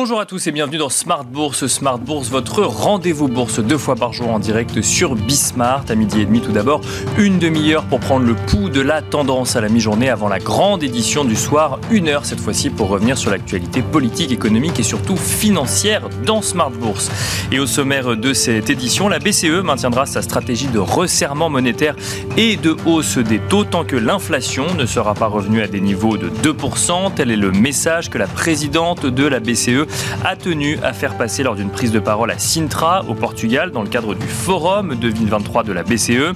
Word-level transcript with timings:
Bonjour 0.00 0.20
à 0.20 0.26
tous 0.26 0.46
et 0.46 0.52
bienvenue 0.52 0.78
dans 0.78 0.90
Smart 0.90 1.24
Bourse. 1.24 1.66
Smart 1.66 1.98
Bourse, 1.98 2.28
votre 2.28 2.62
rendez-vous 2.62 3.26
bourse 3.26 3.58
deux 3.58 3.78
fois 3.78 3.96
par 3.96 4.12
jour 4.12 4.28
en 4.28 4.38
direct 4.38 4.80
sur 4.80 5.16
Bismart 5.16 5.86
à 5.88 5.96
midi 5.96 6.20
et 6.20 6.24
demi. 6.24 6.40
Tout 6.40 6.52
d'abord, 6.52 6.82
une 7.18 7.40
demi-heure 7.40 7.82
pour 7.82 7.98
prendre 7.98 8.24
le 8.24 8.36
pouls 8.36 8.68
de 8.68 8.80
la 8.80 9.02
tendance 9.02 9.56
à 9.56 9.60
la 9.60 9.68
mi-journée 9.68 10.08
avant 10.08 10.28
la 10.28 10.38
grande 10.38 10.84
édition 10.84 11.24
du 11.24 11.34
soir. 11.34 11.80
Une 11.90 12.06
heure 12.06 12.24
cette 12.24 12.38
fois-ci 12.38 12.70
pour 12.70 12.90
revenir 12.90 13.18
sur 13.18 13.32
l'actualité 13.32 13.82
politique, 13.82 14.30
économique 14.30 14.78
et 14.78 14.84
surtout 14.84 15.16
financière 15.16 16.08
dans 16.24 16.42
Smart 16.42 16.70
Bourse. 16.70 17.10
Et 17.50 17.58
au 17.58 17.66
sommaire 17.66 18.16
de 18.16 18.32
cette 18.32 18.70
édition, 18.70 19.08
la 19.08 19.18
BCE 19.18 19.64
maintiendra 19.64 20.06
sa 20.06 20.22
stratégie 20.22 20.68
de 20.68 20.78
resserrement 20.78 21.50
monétaire 21.50 21.96
et 22.36 22.54
de 22.56 22.76
hausse 22.86 23.18
des 23.18 23.40
taux 23.40 23.64
tant 23.64 23.84
que 23.84 23.96
l'inflation 23.96 24.72
ne 24.76 24.86
sera 24.86 25.14
pas 25.14 25.26
revenue 25.26 25.60
à 25.60 25.66
des 25.66 25.80
niveaux 25.80 26.16
de 26.16 26.28
2%. 26.28 27.14
Tel 27.16 27.32
est 27.32 27.36
le 27.36 27.50
message 27.50 28.10
que 28.10 28.18
la 28.18 28.28
présidente 28.28 29.04
de 29.04 29.26
la 29.26 29.40
BCE 29.40 29.87
a 30.24 30.36
tenu 30.36 30.78
à 30.82 30.92
faire 30.92 31.16
passer 31.16 31.42
lors 31.42 31.54
d'une 31.54 31.70
prise 31.70 31.92
de 31.92 31.98
parole 31.98 32.30
à 32.30 32.38
Sintra, 32.38 33.04
au 33.08 33.14
Portugal, 33.14 33.70
dans 33.70 33.82
le 33.82 33.88
cadre 33.88 34.14
du 34.14 34.26
Forum 34.26 34.94
2023 34.94 35.62
de 35.62 35.72
la 35.72 35.82
BCE. 35.82 36.32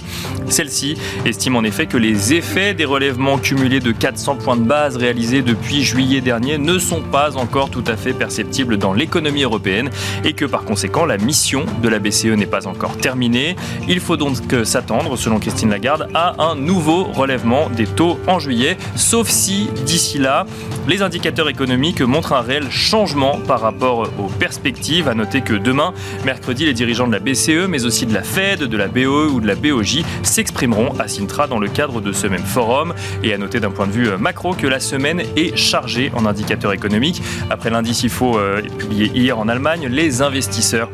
Celle-ci 0.47 0.95
estime 1.25 1.55
en 1.55 1.63
effet 1.63 1.85
que 1.85 1.97
les 1.97 2.33
effets 2.33 2.73
des 2.73 2.85
relèvements 2.85 3.37
cumulés 3.37 3.79
de 3.79 3.91
400 3.91 4.35
points 4.35 4.57
de 4.57 4.63
base 4.63 4.97
réalisés 4.97 5.41
depuis 5.41 5.83
juillet 5.83 6.21
dernier 6.21 6.57
ne 6.57 6.77
sont 6.79 7.01
pas 7.01 7.37
encore 7.37 7.69
tout 7.69 7.83
à 7.87 7.95
fait 7.95 8.13
perceptibles 8.13 8.77
dans 8.77 8.93
l'économie 8.93 9.43
européenne 9.43 9.89
et 10.23 10.33
que 10.33 10.45
par 10.45 10.63
conséquent 10.63 11.05
la 11.05 11.17
mission 11.17 11.65
de 11.81 11.89
la 11.89 11.99
BCE 11.99 12.25
n'est 12.25 12.45
pas 12.45 12.67
encore 12.67 12.97
terminée. 12.97 13.55
Il 13.87 13.99
faut 13.99 14.17
donc 14.17 14.37
s'attendre, 14.63 15.17
selon 15.17 15.39
Christine 15.39 15.69
Lagarde, 15.69 16.07
à 16.13 16.41
un 16.41 16.55
nouveau 16.55 17.05
relèvement 17.05 17.69
des 17.69 17.85
taux 17.85 18.19
en 18.27 18.39
juillet, 18.39 18.77
sauf 18.95 19.27
si 19.27 19.69
d'ici 19.85 20.17
là, 20.17 20.45
les 20.87 21.01
indicateurs 21.01 21.49
économiques 21.49 22.01
montrent 22.01 22.33
un 22.33 22.41
réel 22.41 22.69
changement 22.69 23.39
par 23.43 23.61
rapport 23.61 24.09
aux 24.19 24.27
perspectives. 24.27 25.07
À 25.07 25.13
noter 25.13 25.41
que 25.41 25.53
demain, 25.53 25.93
mercredi, 26.25 26.65
les 26.65 26.73
dirigeants 26.73 27.07
de 27.07 27.13
la 27.13 27.19
BCE, 27.19 27.67
mais 27.67 27.85
aussi 27.85 28.05
de 28.05 28.13
la 28.13 28.23
Fed, 28.23 28.63
de 28.63 28.77
la 28.77 28.87
BOE 28.87 29.29
ou 29.31 29.41
de 29.41 29.47
la 29.47 29.55
BOJ 29.55 30.03
s'exprimeront 30.23 30.93
à 30.99 31.07
Sintra 31.07 31.47
dans 31.47 31.59
le 31.59 31.67
cadre 31.67 32.01
de 32.01 32.11
ce 32.11 32.27
même 32.27 32.43
forum. 32.43 32.93
Et 33.23 33.33
à 33.33 33.37
noter 33.37 33.59
d'un 33.59 33.71
point 33.71 33.87
de 33.87 33.91
vue 33.91 34.09
macro 34.19 34.53
que 34.53 34.67
la 34.67 34.79
semaine 34.79 35.21
est 35.35 35.55
chargée 35.55 36.11
en 36.15 36.25
indicateurs 36.25 36.73
économiques. 36.73 37.21
Après 37.49 37.69
l'indice 37.69 38.03
IFO 38.03 38.37
euh, 38.37 38.61
publié 38.77 39.11
hier 39.13 39.37
en 39.37 39.47
Allemagne, 39.47 39.87
les 39.89 40.21
investisseurs 40.21 40.89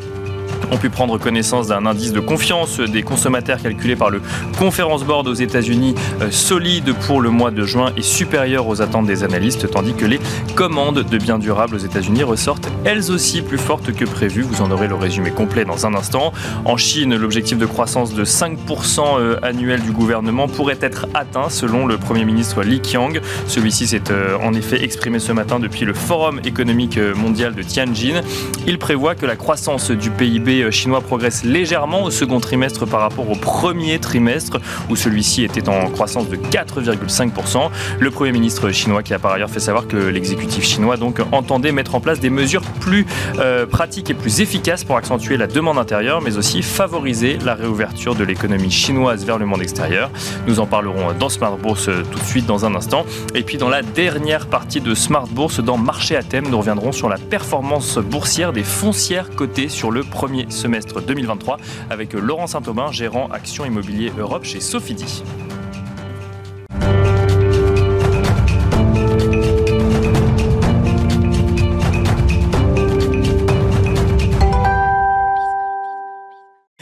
ont 0.72 0.78
pu 0.78 0.90
prendre 0.90 1.18
connaissance 1.18 1.68
d'un 1.68 1.86
indice 1.86 2.14
de 2.14 2.20
confiance 2.20 2.80
des 2.80 3.04
consommateurs 3.04 3.62
calculé 3.62 3.96
par 3.96 4.10
le 4.10 4.22
Conference 4.58 5.04
Board 5.04 5.28
aux 5.28 5.34
États-Unis 5.34 5.96
euh, 6.22 6.32
solide 6.32 6.94
pour 7.08 7.22
le 7.22 7.30
mois 7.30 7.52
de 7.52 7.66
juin 7.66 7.92
et 7.98 8.02
supérieur 8.02 8.68
aux 8.68 8.82
attentes 8.82 9.06
des 9.06 9.24
analystes, 9.24 9.70
tandis 9.70 9.94
que 9.94 10.06
les 10.06 10.20
commandes 10.56 11.04
de 11.04 11.18
biens 11.18 11.40
durables 11.40 11.76
aux 11.76 11.80
États-Unis 11.80 12.24
ressortent 12.24 12.70
elles 12.86 13.12
aussi 13.12 13.42
plus 13.42 13.58
fortes 13.58 13.94
que 13.94 14.06
prévu. 14.06 14.42
Vous 14.42 14.62
en 14.62 14.72
aurez 14.72 14.88
le 14.88 14.96
résumé 14.96 15.32
complet 15.32 15.66
dans 15.66 15.86
un 15.86 15.94
instant. 15.94 16.34
En 16.66 16.78
Chine, 16.78 17.16
l'objectif 17.16 17.58
de 17.58 17.66
croissance 17.66 18.14
de 18.14 18.26
5% 18.26 19.20
euh, 19.20 19.38
annuel 19.42 19.82
du 19.82 19.92
gouvernement 19.92 20.48
pourrait 20.48 20.80
être 20.82 21.08
atteint 21.14 21.50
selon 21.50 21.86
le 21.86 21.98
Premier 21.98 22.26
ministre 22.26 22.64
Li 22.64 22.82
Qiang. 22.82 23.20
Celui-ci 23.48 23.88
s'est 23.88 24.12
euh, 24.12 24.38
en 24.42 24.54
effet 24.54 24.84
exprimé 24.84 25.20
ce 25.20 25.32
matin 25.32 25.60
depuis 25.60 25.86
le 25.86 25.94
Forum 25.94 26.40
économique 26.44 26.98
mondial 27.16 27.54
de 27.54 27.64
Tianjin. 27.64 28.22
Il 28.68 28.78
prévoit 28.78 29.16
que 29.16 29.26
la 29.26 29.36
croissance 29.36 29.92
du 29.92 30.10
PIB 30.10 30.59
euh, 30.64 30.72
chinois 30.72 31.02
progresse 31.02 31.44
légèrement 31.44 32.04
au 32.04 32.12
second 32.12 32.40
trimestre 32.40 32.86
par 32.86 33.02
rapport 33.02 33.30
au 33.30 33.36
premier 33.36 34.00
trimestre 34.00 34.60
où 34.90 34.96
celui-ci 34.96 35.44
était 35.44 35.70
en 35.70 35.90
croissance 35.90 36.30
de 36.30 36.36
4,5%. 36.36 37.70
Le 38.00 38.12
Premier 38.12 38.32
ministre 38.32 38.72
chinois 38.72 39.04
qui 39.04 39.14
a 39.14 39.20
par 39.20 39.34
ailleurs 39.34 39.50
fait 39.50 39.60
savoir 39.60 39.88
que 39.88 39.98
l'exécutif 39.98 40.64
chinois 40.64 40.98
donc 40.98 41.22
entendait 41.32 41.72
mettre 41.72 41.96
en 41.96 42.02
place 42.02 42.20
des 42.20 42.30
mesures 42.30 42.64
plus 42.80 43.06
euh, 43.40 43.66
pratiques 43.66 44.10
et 44.10 44.14
plus 44.14 44.42
efficaces 44.42 44.84
pour 44.84 44.98
accentuer 44.98 45.38
la 45.38 45.48
demande 45.48 45.78
intérieure 45.78 46.22
mais 46.22 46.38
aussi 46.38 46.62
favoriser 46.62 47.38
la 47.44 47.56
réouverture 47.56 48.16
de 48.16 48.24
l'économie 48.24 48.72
chinoise 48.72 49.26
vers 49.26 49.38
le 49.38 49.46
monde 49.46 49.62
extérieur. 49.62 50.10
Nous 50.48 50.60
en 50.60 50.66
parlerons 50.66 51.14
dans 51.14 51.30
Smart 51.30 51.58
Bourse 51.58 51.90
euh, 51.90 52.04
tout 52.12 52.20
de 52.20 52.26
suite 52.26 52.46
dans 52.46 52.66
un 52.66 52.76
instant. 52.76 53.06
Et 53.36 53.44
puis 53.44 53.58
dans 53.58 53.70
la 53.70 53.82
dernière 53.82 54.48
partie 54.48 54.82
de 54.82 54.94
Smart 54.96 55.28
Bourse, 55.28 55.60
dans 55.60 55.78
Marché 55.78 56.16
à 56.16 56.24
thème, 56.24 56.48
nous 56.50 56.58
reviendrons 56.58 56.92
sur 56.92 57.10
la 57.10 57.18
performance 57.18 57.98
boursière 57.98 58.54
des 58.54 58.64
foncières 58.64 59.30
cotées 59.36 59.70
sur 59.70 59.92
le 59.92 60.04
premier 60.04 60.46
semestre 60.50 61.02
2023 61.02 61.58
avec 61.90 62.14
Laurent 62.14 62.48
Saint-Aubin, 62.48 62.92
gérant 62.92 63.28
Action 63.32 63.66
Immobilier 63.66 64.12
Europe 64.18 64.44
chez 64.46 64.60
Sofidi. 64.60 65.24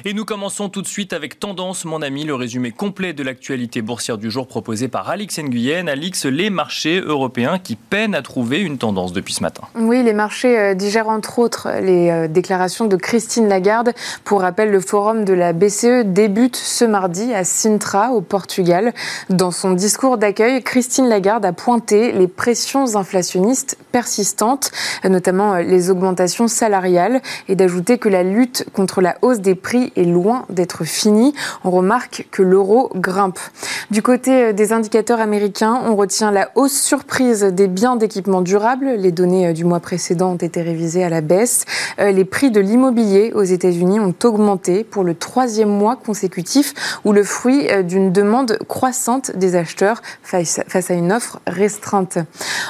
Et 0.09 0.13
nous 0.13 0.23
commençons 0.23 0.69
tout 0.69 0.81
de 0.81 0.87
suite 0.87 1.11
avec 1.11 1.37
Tendance, 1.37 1.83
mon 1.83 2.01
ami, 2.01 2.23
le 2.23 2.33
résumé 2.33 2.71
complet 2.71 3.11
de 3.11 3.23
l'actualité 3.23 3.81
boursière 3.81 4.17
du 4.17 4.31
jour 4.31 4.47
proposé 4.47 4.87
par 4.87 5.09
Alix 5.09 5.37
Nguyen. 5.37 5.89
Alix, 5.89 6.25
les 6.25 6.49
marchés 6.49 7.01
européens 7.01 7.59
qui 7.59 7.75
peinent 7.75 8.15
à 8.15 8.21
trouver 8.21 8.61
une 8.61 8.77
tendance 8.77 9.11
depuis 9.11 9.33
ce 9.33 9.43
matin. 9.43 9.63
Oui, 9.75 10.01
les 10.03 10.13
marchés 10.13 10.57
euh, 10.57 10.73
digèrent 10.75 11.09
entre 11.09 11.39
autres 11.39 11.67
les 11.81 12.09
euh, 12.09 12.29
déclarations 12.29 12.85
de 12.85 12.95
Christine 12.95 13.49
Lagarde. 13.49 13.91
Pour 14.23 14.39
rappel, 14.39 14.71
le 14.71 14.79
forum 14.79 15.25
de 15.25 15.33
la 15.33 15.51
BCE 15.51 16.05
débute 16.05 16.55
ce 16.55 16.85
mardi 16.85 17.33
à 17.33 17.43
Sintra, 17.43 18.11
au 18.11 18.21
Portugal. 18.21 18.93
Dans 19.29 19.51
son 19.51 19.71
discours 19.71 20.17
d'accueil, 20.17 20.63
Christine 20.63 21.09
Lagarde 21.09 21.43
a 21.43 21.51
pointé 21.51 22.13
les 22.13 22.29
pressions 22.29 22.95
inflationnistes 22.95 23.77
persistantes, 23.91 24.71
notamment 25.03 25.55
euh, 25.55 25.63
les 25.63 25.89
augmentations 25.89 26.47
salariales, 26.47 27.21
et 27.49 27.55
d'ajouter 27.55 27.97
que 27.97 28.07
la 28.07 28.23
lutte 28.23 28.65
contre 28.71 29.01
la 29.01 29.17
hausse 29.21 29.41
des 29.41 29.55
prix 29.55 29.91
est 29.97 30.05
loin 30.05 30.45
d'être 30.49 30.85
fini. 30.85 31.33
On 31.63 31.71
remarque 31.71 32.27
que 32.31 32.41
l'euro 32.41 32.89
grimpe. 32.95 33.39
Du 33.91 34.01
côté 34.01 34.43
euh, 34.43 34.53
des 34.53 34.73
indicateurs 34.73 35.19
américains, 35.19 35.81
on 35.85 35.95
retient 35.95 36.31
la 36.31 36.49
hausse 36.55 36.79
surprise 36.79 37.43
des 37.43 37.67
biens 37.67 37.95
d'équipement 37.95 38.41
durable. 38.41 38.91
Les 38.97 39.11
données 39.11 39.47
euh, 39.47 39.53
du 39.53 39.65
mois 39.65 39.79
précédent 39.79 40.31
ont 40.31 40.35
été 40.35 40.61
révisées 40.61 41.03
à 41.03 41.09
la 41.09 41.21
baisse. 41.21 41.65
Euh, 41.99 42.11
les 42.11 42.25
prix 42.25 42.51
de 42.51 42.59
l'immobilier 42.59 43.31
aux 43.33 43.43
États-Unis 43.43 43.99
ont 43.99 44.13
augmenté 44.23 44.83
pour 44.83 45.03
le 45.03 45.15
troisième 45.15 45.69
mois 45.69 45.95
consécutif, 45.95 46.99
ou 47.05 47.13
le 47.13 47.23
fruit 47.23 47.67
d'une 47.83 48.11
demande 48.11 48.57
croissante 48.67 49.31
des 49.35 49.55
acheteurs 49.55 50.01
face 50.23 50.91
à 50.91 50.93
une 50.93 51.11
offre 51.11 51.39
restreinte. 51.47 52.17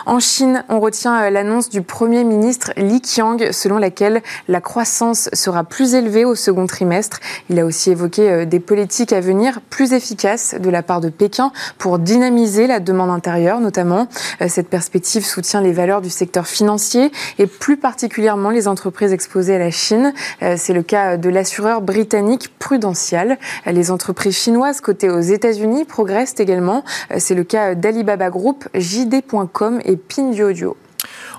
En 0.06 0.20
Chine, 0.20 0.64
on 0.70 0.80
retient 0.80 1.30
l'annonce 1.30 1.70
du 1.70 1.82
Premier 1.82 2.24
ministre 2.24 2.72
Li 2.78 3.02
Qiang 3.02 3.52
selon 3.52 3.78
laquelle 3.78 4.22
la 4.48 4.62
croissance 4.62 5.30
sera 5.34 5.64
plus 5.64 5.96
élevée 5.96 6.26
au 6.26 6.36
second 6.36 6.68
trimestre 6.68 7.16
il 7.50 7.59
a 7.59 7.66
aussi 7.66 7.91
évoqué 7.91 8.29
euh, 8.29 8.45
des 8.45 8.59
politiques 8.59 9.13
à 9.13 9.19
venir 9.19 9.59
plus 9.69 9.94
efficaces 9.94 10.55
de 10.59 10.69
la 10.69 10.83
part 10.83 11.01
de 11.01 11.09
Pékin 11.09 11.51
pour 11.78 12.00
dynamiser 12.00 12.67
la 12.67 12.79
demande 12.79 13.09
intérieure 13.09 13.59
notamment. 13.59 14.07
Euh, 14.41 14.47
cette 14.47 14.69
perspective 14.69 15.25
soutient 15.25 15.61
les 15.61 15.72
valeurs 15.72 16.01
du 16.01 16.09
secteur 16.09 16.47
financier 16.47 17.11
et 17.39 17.47
plus 17.47 17.78
particulièrement 17.78 18.50
les 18.50 18.67
entreprises 18.67 19.13
exposées 19.13 19.55
à 19.55 19.59
la 19.59 19.72
Chine. 19.72 20.13
Euh, 20.41 20.55
c'est 20.57 20.73
le 20.73 20.83
cas 20.83 21.17
de 21.17 21.29
l'assureur 21.29 21.81
britannique 21.81 22.53
Prudential. 22.59 23.38
Les 23.66 23.91
entreprises 23.91 24.35
chinoises 24.35 24.81
cotées 24.81 25.09
aux 25.09 25.22
États-Unis 25.22 25.85
progressent 25.85 26.39
également. 26.39 26.84
C'est 27.17 27.35
le 27.35 27.44
cas 27.44 27.75
d'Alibaba 27.75 28.29
Group, 28.29 28.67
JD.com 28.73 29.79
et 29.85 29.95
Pinduoduo. 29.95 30.75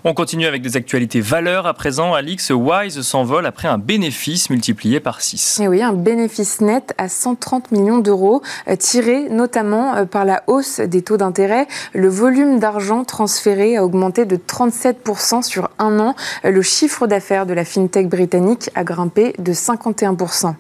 On 0.05 0.15
continue 0.15 0.47
avec 0.47 0.63
des 0.63 0.77
actualités 0.77 1.21
valeurs. 1.21 1.67
À 1.67 1.75
présent, 1.75 2.15
Alix, 2.15 2.51
Wise 2.51 3.01
s'envole 3.03 3.47
après 3.47 3.67
un 3.67 3.79
bénéfice 3.79 4.49
multiplié 4.49 5.01
par 5.01 5.21
6. 5.21 5.61
Et 5.61 5.69
oui, 5.69 5.83
un 5.83 5.93
bénéfice 5.93 6.61
net 6.61 6.95
à 6.99 7.09
130 7.09 7.73
millions 7.73 7.99
d'euros, 7.99 8.43
euh, 8.69 8.77
tiré 8.77 9.29
notamment 9.29 9.97
euh, 9.97 10.05
par 10.05 10.25
la 10.25 10.45
hausse 10.47 10.79
des 10.81 11.03
taux 11.03 11.17
d'intérêt. 11.17 11.67
Le 11.95 12.09
volume 12.09 12.61
d'argent 12.61 13.03
transféré 13.05 13.77
a 13.77 13.85
augmenté 13.85 14.25
de 14.25 14.37
37% 14.37 15.43
sur 15.43 15.69
un 15.79 15.99
an. 15.99 16.15
Euh, 16.45 16.51
le 16.53 16.63
chiffre 16.63 17.09
d'affaires 17.09 17.47
de 17.47 17.55
la 17.55 17.65
fintech 17.65 18.09
britannique 18.09 18.71
a 18.77 18.85
grimpé 18.85 19.35
de 19.39 19.53
51%. 19.53 20.55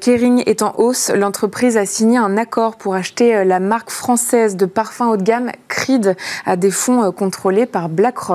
Kering 0.00 0.42
est 0.46 0.62
en 0.62 0.74
hausse. 0.76 1.10
L'entreprise 1.10 1.76
a 1.76 1.86
signé 1.86 2.18
un 2.18 2.36
accord 2.36 2.76
pour 2.76 2.94
acheter 2.94 3.44
la 3.44 3.60
marque 3.60 3.90
française 3.90 4.56
de 4.56 4.66
parfum 4.66 5.08
haut 5.08 5.16
de 5.16 5.22
gamme 5.22 5.50
Creed 5.68 6.16
à 6.44 6.56
des 6.56 6.70
fonds 6.70 7.10
contrôlés 7.12 7.66
par 7.66 7.88
BlackRock. 7.88 8.29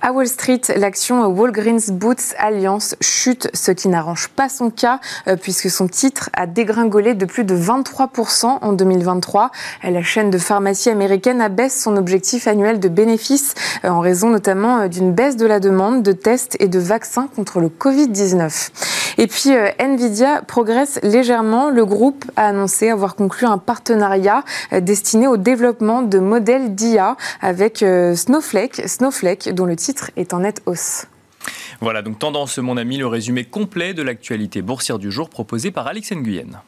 À 0.00 0.12
Wall 0.12 0.28
Street, 0.28 0.60
l'action 0.76 1.26
Walgreens 1.26 1.90
Boots 1.90 2.34
Alliance 2.38 2.94
chute, 3.00 3.48
ce 3.52 3.72
qui 3.72 3.88
n'arrange 3.88 4.28
pas 4.28 4.48
son 4.48 4.70
cas 4.70 5.00
euh, 5.26 5.34
puisque 5.34 5.70
son 5.70 5.88
titre 5.88 6.30
a 6.34 6.46
dégringolé 6.46 7.14
de 7.14 7.24
plus 7.24 7.44
de 7.44 7.56
23% 7.56 8.58
en 8.62 8.72
2023. 8.72 9.50
La 9.82 10.02
chaîne 10.02 10.30
de 10.30 10.38
pharmacie 10.38 10.90
américaine 10.90 11.40
abaisse 11.40 11.82
son 11.82 11.96
objectif 11.96 12.46
annuel 12.46 12.78
de 12.78 12.88
bénéfices 12.88 13.54
euh, 13.84 13.88
en 13.88 14.00
raison 14.00 14.30
notamment 14.30 14.78
euh, 14.78 14.88
d'une 14.88 15.12
baisse 15.12 15.36
de 15.36 15.46
la 15.46 15.58
demande 15.58 16.02
de 16.02 16.12
tests 16.12 16.56
et 16.60 16.68
de 16.68 16.78
vaccins 16.78 17.28
contre 17.34 17.58
le 17.58 17.68
Covid-19. 17.68 18.70
Et 19.20 19.26
puis 19.26 19.50
Nvidia 19.80 20.42
progresse 20.42 21.00
légèrement. 21.02 21.70
Le 21.70 21.84
groupe 21.84 22.24
a 22.36 22.46
annoncé 22.46 22.88
avoir 22.88 23.16
conclu 23.16 23.48
un 23.48 23.58
partenariat 23.58 24.44
destiné 24.80 25.26
au 25.26 25.36
développement 25.36 26.02
de 26.02 26.20
modèles 26.20 26.76
d'IA 26.76 27.16
avec 27.40 27.84
Snowflake. 28.14 28.82
Snowflake 28.98 29.54
dont 29.54 29.64
le 29.64 29.76
titre 29.76 30.10
est 30.16 30.34
en 30.34 30.40
nette 30.40 30.60
hausse. 30.66 31.06
Voilà, 31.80 32.02
donc 32.02 32.18
tendance, 32.18 32.58
mon 32.58 32.76
ami, 32.76 32.98
le 32.98 33.06
résumé 33.06 33.44
complet 33.44 33.94
de 33.94 34.02
l'actualité 34.02 34.60
boursière 34.60 34.98
du 34.98 35.12
jour 35.12 35.30
proposé 35.30 35.70
par 35.70 35.86
Alex 35.86 36.10
Nguyen. 36.10 36.60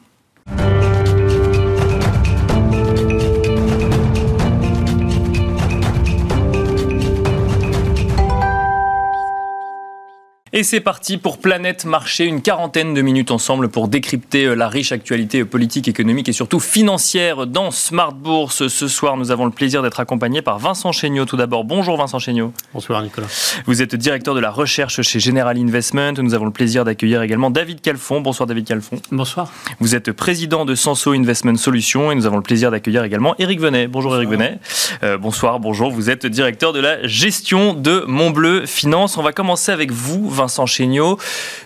Et 10.53 10.63
c'est 10.63 10.81
parti 10.81 11.17
pour 11.17 11.37
Planète 11.37 11.85
Marché, 11.85 12.25
une 12.25 12.41
quarantaine 12.41 12.93
de 12.93 13.01
minutes 13.01 13.31
ensemble 13.31 13.69
pour 13.69 13.87
décrypter 13.87 14.47
euh, 14.47 14.53
la 14.53 14.67
riche 14.67 14.91
actualité 14.91 15.45
politique, 15.45 15.87
économique 15.87 16.27
et 16.27 16.33
surtout 16.33 16.59
financière 16.59 17.47
dans 17.47 17.71
Smart 17.71 18.11
Bourse. 18.11 18.67
Ce 18.67 18.89
soir, 18.89 19.15
nous 19.15 19.31
avons 19.31 19.45
le 19.45 19.51
plaisir 19.51 19.81
d'être 19.81 20.01
accompagnés 20.01 20.41
par 20.41 20.59
Vincent 20.59 20.91
Chéniaud. 20.91 21.23
Tout 21.23 21.37
d'abord, 21.37 21.63
bonjour 21.63 21.95
Vincent 21.95 22.19
Chéniaud. 22.19 22.51
Bonsoir 22.73 23.01
Nicolas. 23.01 23.27
Vous 23.65 23.81
êtes 23.81 23.95
directeur 23.95 24.35
de 24.35 24.41
la 24.41 24.51
recherche 24.51 25.01
chez 25.01 25.21
General 25.21 25.57
Investment. 25.57 26.15
Nous 26.17 26.33
avons 26.33 26.43
le 26.43 26.51
plaisir 26.51 26.83
d'accueillir 26.83 27.21
également 27.21 27.49
David 27.49 27.79
Calfon. 27.79 28.19
Bonsoir 28.19 28.45
David 28.45 28.67
Calfon. 28.67 28.97
Bonsoir. 29.09 29.53
Vous 29.79 29.95
êtes 29.95 30.11
président 30.11 30.65
de 30.65 30.75
Senso 30.75 31.13
Investment 31.13 31.55
Solutions 31.55 32.11
et 32.11 32.15
nous 32.15 32.25
avons 32.25 32.35
le 32.35 32.43
plaisir 32.43 32.71
d'accueillir 32.71 33.05
également 33.05 33.35
Eric 33.39 33.61
Venet. 33.61 33.87
Bonjour 33.87 34.13
Eric 34.17 34.27
Venet. 34.27 34.59
Euh, 35.01 35.17
bonsoir, 35.17 35.61
bonjour. 35.61 35.91
Vous 35.91 36.09
êtes 36.09 36.25
directeur 36.25 36.73
de 36.73 36.81
la 36.81 37.07
gestion 37.07 37.73
de 37.73 38.03
Montbleu 38.05 38.65
Finance. 38.65 39.17
On 39.17 39.23
va 39.23 39.31
commencer 39.31 39.71
avec 39.71 39.93
vous, 39.93 40.29
Vincent 40.29 40.40
Chéniaud. 40.47 41.17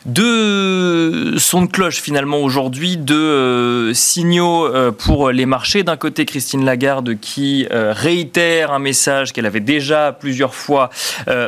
Deux 0.05 1.37
sons 1.39 1.63
de 1.63 1.67
cloche 1.67 2.01
finalement 2.01 2.39
aujourd'hui, 2.39 2.97
deux 2.97 3.15
euh, 3.15 3.93
signaux 3.93 4.65
euh, 4.65 4.91
pour 4.91 5.31
les 5.31 5.45
marchés. 5.45 5.83
D'un 5.83 5.97
côté, 5.97 6.25
Christine 6.25 6.65
Lagarde 6.65 7.19
qui 7.19 7.67
euh, 7.71 7.93
réitère 7.95 8.71
un 8.71 8.79
message 8.79 9.33
qu'elle 9.33 9.45
avait 9.45 9.59
déjà 9.59 10.11
plusieurs 10.11 10.53
fois 10.53 10.89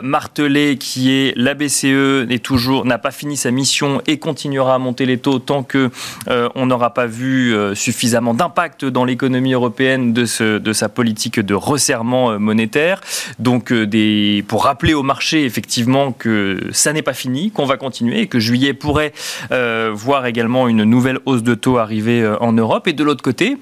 martelé, 0.02 0.78
qui 0.78 1.12
est 1.12 1.34
la 1.36 1.54
BCE 1.54 2.26
n'est 2.28 2.40
toujours 2.40 2.86
n'a 2.86 2.98
pas 2.98 3.12
fini 3.12 3.38
sa 3.38 3.52
mission 3.52 4.02
et 4.08 4.18
continuera 4.18 4.76
à 4.76 4.78
monter 4.78 5.06
les 5.06 5.18
taux 5.18 5.40
tant 5.40 5.64
que 5.64 5.90
on 6.28 6.66
n'aura 6.66 6.94
pas 6.94 7.06
vu 7.06 7.56
suffisamment 7.76 8.34
d'impact 8.34 8.86
dans 8.86 9.06
l'économie 9.06 9.54
européenne 9.54 10.14
de, 10.14 10.26
ce, 10.26 10.58
de 10.58 10.74
sa 10.74 10.90
politique 10.90 11.40
de 11.40 11.54
resserrement 11.54 12.40
monétaire. 12.40 13.02
Donc 13.40 13.72
des, 13.74 14.44
pour 14.48 14.66
rappeler 14.66 14.94
au 14.94 15.04
marché 15.04 15.46
effectivement 15.46 16.12
que 16.12 16.60
ça 16.72 16.94
n'est 16.94 17.02
pas 17.02 17.14
fini, 17.18 17.52
qu'on 17.52 17.66
va 17.66 17.78
continuer 17.78 18.22
et 18.22 18.28
que 18.28 18.40
juillet 18.40 18.74
pourrait 18.74 19.14
euh, 19.52 19.92
voir 19.94 20.26
également 20.26 20.68
une 20.68 20.84
nouvelle 20.84 21.20
hausse 21.26 21.44
de 21.44 21.56
taux 21.56 21.78
arriver 21.78 22.22
euh, 22.22 22.38
en 22.40 22.54
Europe. 22.54 22.88
Et 22.88 22.94
de 22.94 23.04
l'autre 23.04 23.24
côté, 23.24 23.58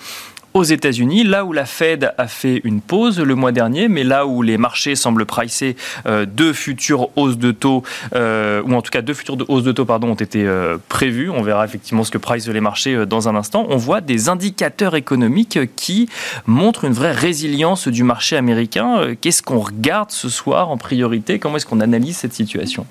aux 0.54 0.63
États-Unis, 0.63 1.25
là 1.25 1.44
où 1.44 1.52
la 1.52 1.66
Fed 1.66 2.13
a 2.18 2.28
fait 2.28 2.62
une 2.63 2.80
pause 2.80 3.19
le 3.19 3.36
mois 3.36 3.52
dernier, 3.52 3.90
mais 3.90 4.06
là 4.06 4.25
où 4.25 4.42
les 4.42 4.57
marchés 4.57 4.96
semblent 4.96 5.25
pricer 5.25 5.75
euh, 6.06 6.25
deux 6.25 6.54
futures 6.54 7.10
hausses 7.18 7.38
de 7.38 7.52
taux, 7.52 7.84
ou 8.13 8.74
en 8.74 8.81
tout 8.81 8.92
cas 8.92 9.02
deux 9.02 9.13
futures 9.13 9.38
hausses 9.50 9.63
de 9.63 9.74
taux 9.74 9.84
pardon, 9.84 10.12
ont 10.12 10.16
été 10.16 10.48
prévues. 10.88 11.30
On 11.30 11.42
verra 11.42 11.66
effectivement 11.66 12.06
ce 12.06 12.12
que 12.12 12.18
price 12.18 12.48
les 12.48 12.62
marchés 12.62 13.06
dans 13.06 13.28
un 13.28 13.36
instant. 13.36 13.66
On 13.69 13.75
voit 13.75 14.00
des 14.00 14.30
indicateurs 14.30 14.96
économiques 14.96 15.60
qui 15.75 16.08
montrent 16.46 16.86
une 16.86 16.94
vraie 16.94 17.12
résilience 17.12 17.90
du 17.90 18.04
marché 18.04 18.38
américain. 18.38 19.13
Qu'est-ce 19.19 19.44
qu'on 19.44 19.60
regarde 19.60 20.12
ce 20.12 20.30
soir 20.30 20.72
en 20.72 20.78
priorité? 20.78 21.38
Comment 21.38 21.58
est-ce 21.58 21.66
qu'on 21.66 21.81
analyse 21.81 22.16
cette 22.16 22.34
situation? 22.34 22.86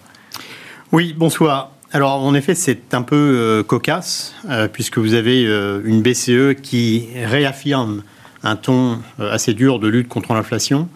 Oui, 0.94 1.12
bonsoir. 1.12 1.72
Alors 1.90 2.22
en 2.22 2.36
effet, 2.36 2.54
c'est 2.54 2.94
un 2.94 3.02
peu 3.02 3.16
euh, 3.16 3.62
cocasse, 3.64 4.32
euh, 4.48 4.68
puisque 4.68 4.98
vous 4.98 5.14
avez 5.14 5.44
euh, 5.44 5.80
une 5.84 6.02
BCE 6.02 6.54
qui 6.62 7.08
réaffirme 7.16 8.04
un 8.44 8.54
ton 8.54 9.00
assez 9.18 9.54
dur 9.54 9.80
de 9.80 9.88
lutte 9.88 10.06
contre 10.06 10.34
l'inflation, 10.34 10.88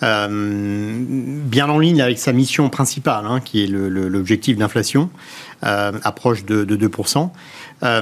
bien 0.00 1.68
en 1.68 1.78
ligne 1.78 2.00
avec 2.00 2.18
sa 2.18 2.32
mission 2.32 2.70
principale, 2.70 3.24
hein, 3.26 3.40
qui 3.40 3.64
est 3.64 3.66
l'objectif 3.66 4.56
d'inflation, 4.56 5.10
approche 5.62 6.44
de, 6.44 6.64
2%. 6.64 7.30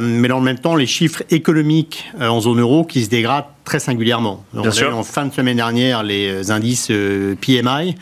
mais 0.01 0.29
dans 0.29 0.39
le 0.39 0.45
même 0.45 0.59
temps, 0.59 0.75
les 0.77 0.87
chiffres 0.87 1.23
économiques 1.31 2.11
en 2.21 2.41
zone 2.41 2.61
euro 2.61 2.85
qui 2.85 3.05
se 3.05 3.09
dégradent 3.09 3.47
très 3.65 3.79
singulièrement. 3.79 4.45
Bien 4.53 4.71
sûr. 4.73 4.95
En 4.95 5.05
fin 5.05 5.25
de 5.25 5.33
semaine 5.33 5.57
dernière, 5.57 6.03
les 6.03 6.51
indices 6.51 6.91
PMI 7.41 7.95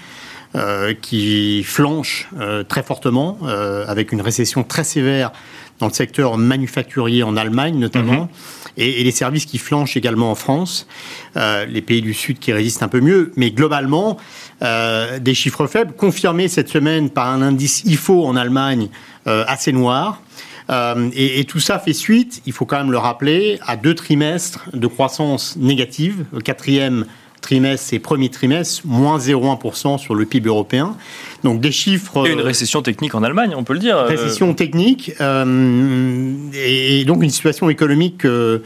euh, 0.56 0.94
qui 1.00 1.62
flanche 1.62 2.29
euh, 2.37 2.64
très 2.64 2.82
fortement, 2.82 3.38
euh, 3.44 3.85
avec 3.87 4.11
une 4.11 4.20
récession 4.20 4.64
très 4.64 4.82
sévère 4.82 5.31
dans 5.79 5.87
le 5.87 5.93
secteur 5.93 6.38
manufacturier 6.38 7.23
en 7.23 7.37
Allemagne 7.37 7.79
notamment, 7.79 8.23
mhm. 8.23 8.29
et, 8.76 9.05
les 9.05 9.12
services 9.12 9.47
qui 9.47 9.58
flanchent 9.58 9.97
également 9.97 10.32
en 10.32 10.35
France, 10.35 10.88
les 11.37 11.82
pays 11.82 12.02
du 12.02 12.14
Sud 12.14 12.41
qui 12.41 12.52
résistent 12.52 12.82
un 12.82 12.88
peu 12.88 13.00
mieux, 13.00 13.32
mais 13.37 13.52
globalement, 13.52 14.19
des 14.61 15.35
chiffres 15.35 15.69
faibles, 15.69 15.93
confirmés 15.93 16.49
cette 16.49 16.69
semaine 16.69 17.11
par 17.11 17.29
un 17.29 17.41
indice 17.43 17.85
IFO 17.87 18.26
en 18.26 18.37
Allemagne 18.37 18.88
assez 19.25 19.73
noir. 19.73 20.20
et, 20.69 21.41
et, 21.41 21.44
tout 21.44 21.61
ça 21.61 21.79
fait 21.79 21.94
suite, 21.94 22.43
il 22.44 22.53
faut 22.53 22.67
quand 22.67 22.76
même 22.76 22.91
le 22.91 22.99
rappeler, 22.99 23.58
à 23.67 23.76
deux 23.76 23.94
trimestres 23.94 24.69
de 24.75 24.87
croissance 24.87 25.56
négative, 25.56 26.26
le 26.32 26.41
quatrième 26.41 27.06
trimestre 27.41 27.95
et 27.95 27.99
premier 27.99 28.29
trimestre, 28.29 28.83
moins 28.85 29.19
0,1% 29.19 29.99
sur 29.99 30.15
le 30.15 30.25
PIB 30.25 30.49
européen. 30.49 30.97
Donc 31.45 31.61
des 31.61 31.73
chiffres... 31.73 32.27
Et 32.27 32.33
une 32.33 32.41
récession 32.41 32.83
technique 32.83 33.15
en 33.15 33.23
Allemagne, 33.23 33.55
on 33.57 33.65
peut 33.65 33.73
le 33.73 33.79
dire. 33.79 33.97
Euh. 33.97 34.07
Récession 34.07 34.55
technique, 34.55 35.13
euh, 35.21 36.35
et, 36.55 37.05
donc 37.05 37.23
une 37.23 37.31
situation 37.31 37.71
économique... 37.71 38.25
Euh, 38.25 38.59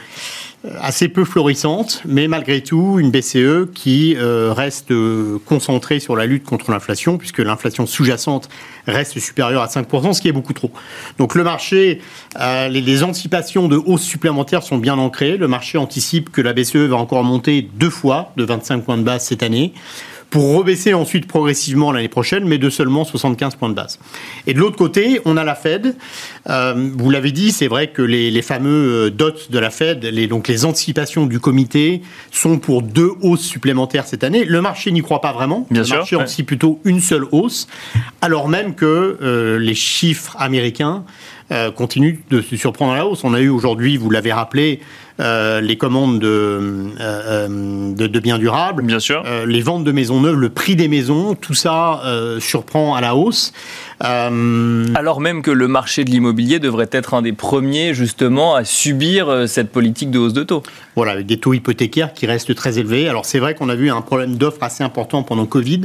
assez 0.81 1.09
peu 1.09 1.25
florissante, 1.25 2.03
mais 2.07 2.29
malgré 2.29 2.63
tout 2.63 2.99
une 2.99 3.11
BCE 3.11 3.71
qui 3.75 4.17
euh, 4.17 4.53
reste 4.53 4.91
euh, 4.91 5.39
concentrée 5.45 6.01
sur 6.01 6.17
la 6.17 6.27
lutte 6.27 6.45
contre 6.45 6.71
l'inflation, 6.71 7.19
puisque 7.19 7.39
l'inflation 7.39 7.87
sous-jacente 7.87 8.49
reste 8.87 9.19
supérieure 9.19 9.63
à 9.63 9.67
5%, 9.67 10.15
ce 10.15 10.21
qui 10.23 10.29
est 10.29 10.33
beaucoup 10.33 10.53
trop. 10.53 10.71
Donc 11.19 11.35
le 11.35 11.45
marché, 11.45 12.01
euh, 12.41 12.69
les, 12.69 12.81
les, 12.81 13.03
anticipations 13.03 13.69
de 13.69 13.77
hausse 13.77 14.03
supplémentaires 14.03 14.63
sont 14.63 14.79
bien 14.79 14.97
ancrées. 14.97 15.37
Le 15.37 15.49
marché 15.49 15.77
anticipe 15.77 16.31
que 16.31 16.41
la 16.41 16.53
BCE 16.53 16.77
va 16.77 16.97
encore 16.97 17.25
monter 17.25 17.69
deux 17.75 17.91
fois 17.91 18.33
de 18.37 18.45
25 18.45 18.85
points 18.85 18.99
de 18.99 19.03
base 19.03 19.25
cette 19.25 19.43
année 19.43 19.75
pour 20.31 20.57
rebaisser 20.57 20.95
ensuite 20.95 21.27
progressivement 21.27 21.93
l'année 21.93 22.09
prochaine, 22.09 22.45
mais 22.45 22.59
de 22.59 22.71
seulement 22.71 23.05
75 23.05 23.55
points 23.57 23.69
de 23.69 23.75
base. 23.75 23.99
Et 24.47 24.55
de 24.55 24.59
l'autre 24.59 24.77
côté, 24.77 25.21
on 25.25 25.37
a 25.37 25.45
la 25.45 25.55
Fed. 25.55 25.95
Euh, 26.49 26.91
vous 26.97 27.11
l'avez 27.11 27.33
dit, 27.33 27.53
c'est 27.53 27.69
vrai 27.69 27.89
que 27.89 28.03
les, 28.03 28.43
fameux 28.43 29.07
euh, 29.07 29.11
dots 29.11 29.31
de 29.49 29.59
la 29.59 29.71
Fed, 29.71 30.05
les, 30.05 30.27
donc 30.27 30.49
les 30.49 30.65
anticipations 30.65 31.27
du 31.27 31.41
comité, 31.41 32.03
sont 32.31 32.59
pour 32.59 32.83
deux 32.83 33.13
hausses 33.23 33.45
supplémentaires 33.45 34.07
cette 34.07 34.25
année. 34.25 34.45
Le 34.45 34.61
marché 34.61 34.91
n'y 34.91 35.03
croit 35.03 35.21
pas 35.21 35.33
vraiment. 35.33 35.67
Bien 35.71 35.83
le 35.83 35.87
sûr, 35.87 35.97
marché 35.99 36.17
anticipe 36.17 36.47
plutôt 36.47 36.81
une 36.85 37.01
seule 37.01 37.27
hausse, 37.33 37.69
alors 38.21 38.49
même 38.49 38.75
que 38.75 39.19
euh, 39.23 39.59
les 39.59 39.75
chiffres 39.75 40.37
américains 40.39 41.05
continuent 41.77 42.17
de 42.31 42.41
se 42.41 42.57
surprendre 42.57 42.95
à 42.95 42.97
la 42.97 43.07
hausse. 43.07 43.23
On 43.23 43.35
a 43.35 43.41
eu 43.41 43.51
aujourd'hui, 43.51 43.97
vous 43.99 44.11
l'avez 44.11 44.33
rappelé, 44.33 44.81
euh, 45.21 45.61
les 45.61 45.77
commandes 45.77 46.19
de, 46.19 46.27
euh, 46.27 46.91
euh, 47.01 47.95
de, 47.95 48.19
biens 48.19 48.39
durables, 48.39 48.83
Bien 48.83 48.99
sûr. 48.99 49.23
les 49.47 49.61
ventes 49.61 49.85
de 49.85 49.93
maisons 49.93 50.21
neuves, 50.21 50.41
le 50.41 50.49
prix 50.49 50.75
des 50.75 50.89
maisons, 50.89 51.35
tout 51.35 51.55
ça 51.55 52.03
surprend 52.41 52.95
à 52.95 53.01
la 53.01 53.15
hausse. 53.15 53.53
Alors 54.01 55.21
même 55.21 55.43
que 55.43 55.51
le 55.51 55.69
marché 55.69 56.05
de 56.05 56.11
l'immobilier 56.11 56.59
devrait 56.59 56.89
être 56.93 57.15
un 57.15 57.23
des 57.23 57.33
premiers 57.33 57.95
justement 57.95 58.55
à 58.55 58.65
subir 58.65 59.45
cette 59.49 59.71
politique 59.71 60.11
de 60.11 60.19
hausse 60.19 60.33
de 60.33 60.43
taux. 60.43 60.63
Voilà, 60.97 61.13
avec 61.13 61.27
des 61.27 61.39
taux 61.39 61.55
hypothécaires 61.55 62.13
qui 62.13 62.27
restent 62.27 62.55
très 62.55 62.79
élevés. 62.79 63.09
Alors 63.09 63.25
c'est 63.25 63.39
vrai 63.39 63.55
qu'on 63.55 63.69
a 63.69 63.75
vu 63.75 63.91
un 63.91 64.01
problème 64.01 64.37
d'offre 64.37 64.63
assez 64.63 64.85
important 64.85 65.23
pendant 65.23 65.47
Covid, 65.47 65.83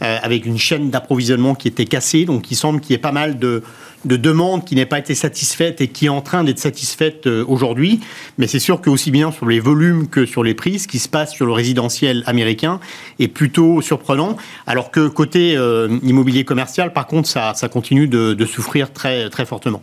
avec 0.00 0.46
une 0.46 0.58
chaîne 0.58 0.90
d'approvisionnement 0.90 1.54
qui 1.54 1.68
était 1.68 1.86
cassée, 1.86 2.24
donc 2.24 2.50
il 2.50 2.56
semble 2.56 2.80
qu'il 2.80 2.92
y 2.92 2.94
ait 2.94 2.98
pas 2.98 3.12
mal 3.12 3.38
de, 3.38 3.62
de 4.04 4.16
demandes 4.16 4.64
qui 4.64 4.74
n'aient 4.74 4.86
pas 4.86 4.98
été 4.98 5.14
satisfaites 5.14 5.80
et 5.80 5.88
qui 5.88 6.06
est 6.06 6.10
en 6.10 6.20
train 6.20 6.44
d'être 6.44 6.58
satisfaite 6.58 7.26
aujourd'hui. 7.26 8.00
Mais 8.38 8.46
c'est 8.46 8.58
sûr 8.58 8.80
que 8.80 8.90
aussi 8.90 9.10
bien 9.10 9.32
sur 9.32 9.46
les 9.46 9.60
volumes 9.60 10.08
que 10.08 10.26
sur 10.26 10.42
les 10.42 10.54
prix, 10.54 10.78
ce 10.78 10.88
qui 10.88 10.98
se 10.98 11.08
passe 11.08 11.32
sur 11.32 11.46
le 11.46 11.52
résidentiel 11.52 12.22
américain 12.26 12.80
est 13.18 13.28
plutôt 13.28 13.80
surprenant. 13.80 14.36
Alors 14.66 14.90
que 14.90 15.08
côté 15.08 15.56
euh, 15.56 15.98
immobilier 16.02 16.44
commercial, 16.44 16.92
par 16.92 17.06
contre, 17.06 17.28
ça, 17.28 17.43
ça 17.54 17.68
continue 17.68 18.08
de, 18.08 18.46
souffrir 18.46 18.92
très, 18.92 19.28
très 19.30 19.44
fortement. 19.44 19.82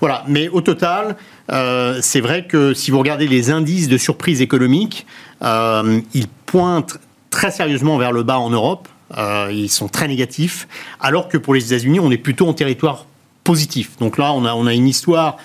Voilà. 0.00 0.24
Mais 0.28 0.48
au 0.48 0.60
total, 0.60 1.16
euh, 1.50 1.98
c'est 2.02 2.20
vrai 2.20 2.46
que 2.46 2.74
si 2.74 2.90
vous 2.90 2.98
regardez 2.98 3.26
les 3.26 3.50
indices 3.50 3.88
de 3.88 3.96
surprise 3.96 4.42
économique, 4.42 5.06
euh, 5.42 6.00
ils 6.14 6.28
pointent 6.46 6.98
très 7.30 7.50
sérieusement 7.50 7.98
vers 7.98 8.12
le 8.12 8.22
bas 8.22 8.38
en 8.38 8.50
Europe. 8.50 8.88
Euh, 9.16 9.48
ils 9.52 9.70
sont 9.70 9.88
très 9.88 10.08
négatifs, 10.08 10.68
alors 11.00 11.28
que 11.28 11.38
pour 11.38 11.54
les 11.54 11.72
États-Unis, 11.72 12.00
on 12.00 12.10
est 12.10 12.18
plutôt 12.18 12.46
en 12.46 12.52
territoire 12.52 13.06
positif. 13.44 13.96
Donc 13.98 14.18
là, 14.18 14.32
on 14.32 14.44
a, 14.44 14.52
on 14.52 14.66
a 14.66 14.74
une 14.74 14.88
histoire 14.88 15.38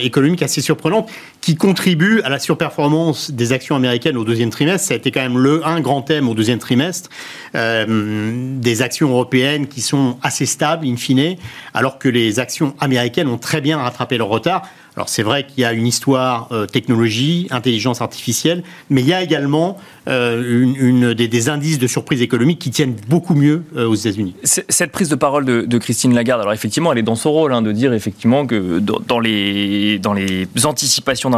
économique 0.00 0.42
assez 0.42 0.60
surprenante 0.60 1.08
qui 1.48 1.56
contribue 1.56 2.20
à 2.24 2.28
la 2.28 2.38
surperformance 2.38 3.30
des 3.30 3.54
actions 3.54 3.74
américaines 3.74 4.18
au 4.18 4.24
deuxième 4.24 4.50
trimestre. 4.50 4.88
Ça 4.88 4.92
a 4.92 4.98
été 4.98 5.10
quand 5.10 5.22
même 5.22 5.38
le 5.38 5.66
un 5.66 5.80
grand 5.80 6.02
thème 6.02 6.28
au 6.28 6.34
deuxième 6.34 6.58
trimestre 6.58 7.08
euh, 7.54 8.52
des 8.60 8.82
actions 8.82 9.08
européennes 9.08 9.66
qui 9.66 9.80
sont 9.80 10.18
assez 10.22 10.44
stables 10.44 10.86
in 10.86 10.96
fine, 10.96 11.36
alors 11.72 11.98
que 11.98 12.10
les 12.10 12.38
actions 12.38 12.74
américaines 12.80 13.28
ont 13.28 13.38
très 13.38 13.62
bien 13.62 13.78
rattrapé 13.78 14.18
leur 14.18 14.28
retard. 14.28 14.68
Alors 14.94 15.08
c'est 15.08 15.22
vrai 15.22 15.46
qu'il 15.46 15.62
y 15.62 15.64
a 15.64 15.72
une 15.72 15.86
histoire 15.86 16.48
euh, 16.50 16.66
technologie, 16.66 17.46
intelligence 17.50 18.02
artificielle, 18.02 18.64
mais 18.90 19.00
il 19.00 19.06
y 19.06 19.14
a 19.14 19.22
également 19.22 19.78
euh, 20.08 20.64
une, 20.76 21.14
des, 21.14 21.48
indices 21.48 21.78
de 21.78 21.86
surprise 21.86 22.20
économique 22.20 22.58
qui 22.58 22.70
tiennent 22.70 22.96
beaucoup 23.08 23.34
mieux 23.34 23.62
aux 23.76 23.94
États-Unis. 23.94 24.34
Cette 24.42 24.90
prise 24.90 25.08
de 25.08 25.14
parole 25.14 25.44
de, 25.44 25.78
Christine 25.78 26.14
Lagarde, 26.14 26.40
alors 26.40 26.52
effectivement, 26.52 26.92
elle 26.92 26.98
est 26.98 27.02
dans 27.02 27.14
son 27.14 27.30
rôle 27.30 27.52
hein, 27.52 27.62
de 27.62 27.70
dire 27.70 27.92
effectivement 27.92 28.44
que 28.44 28.80
dans 28.80 29.20
les, 29.20 30.00
dans 30.00 30.14
les 30.14 30.48
anticipations 30.64 31.30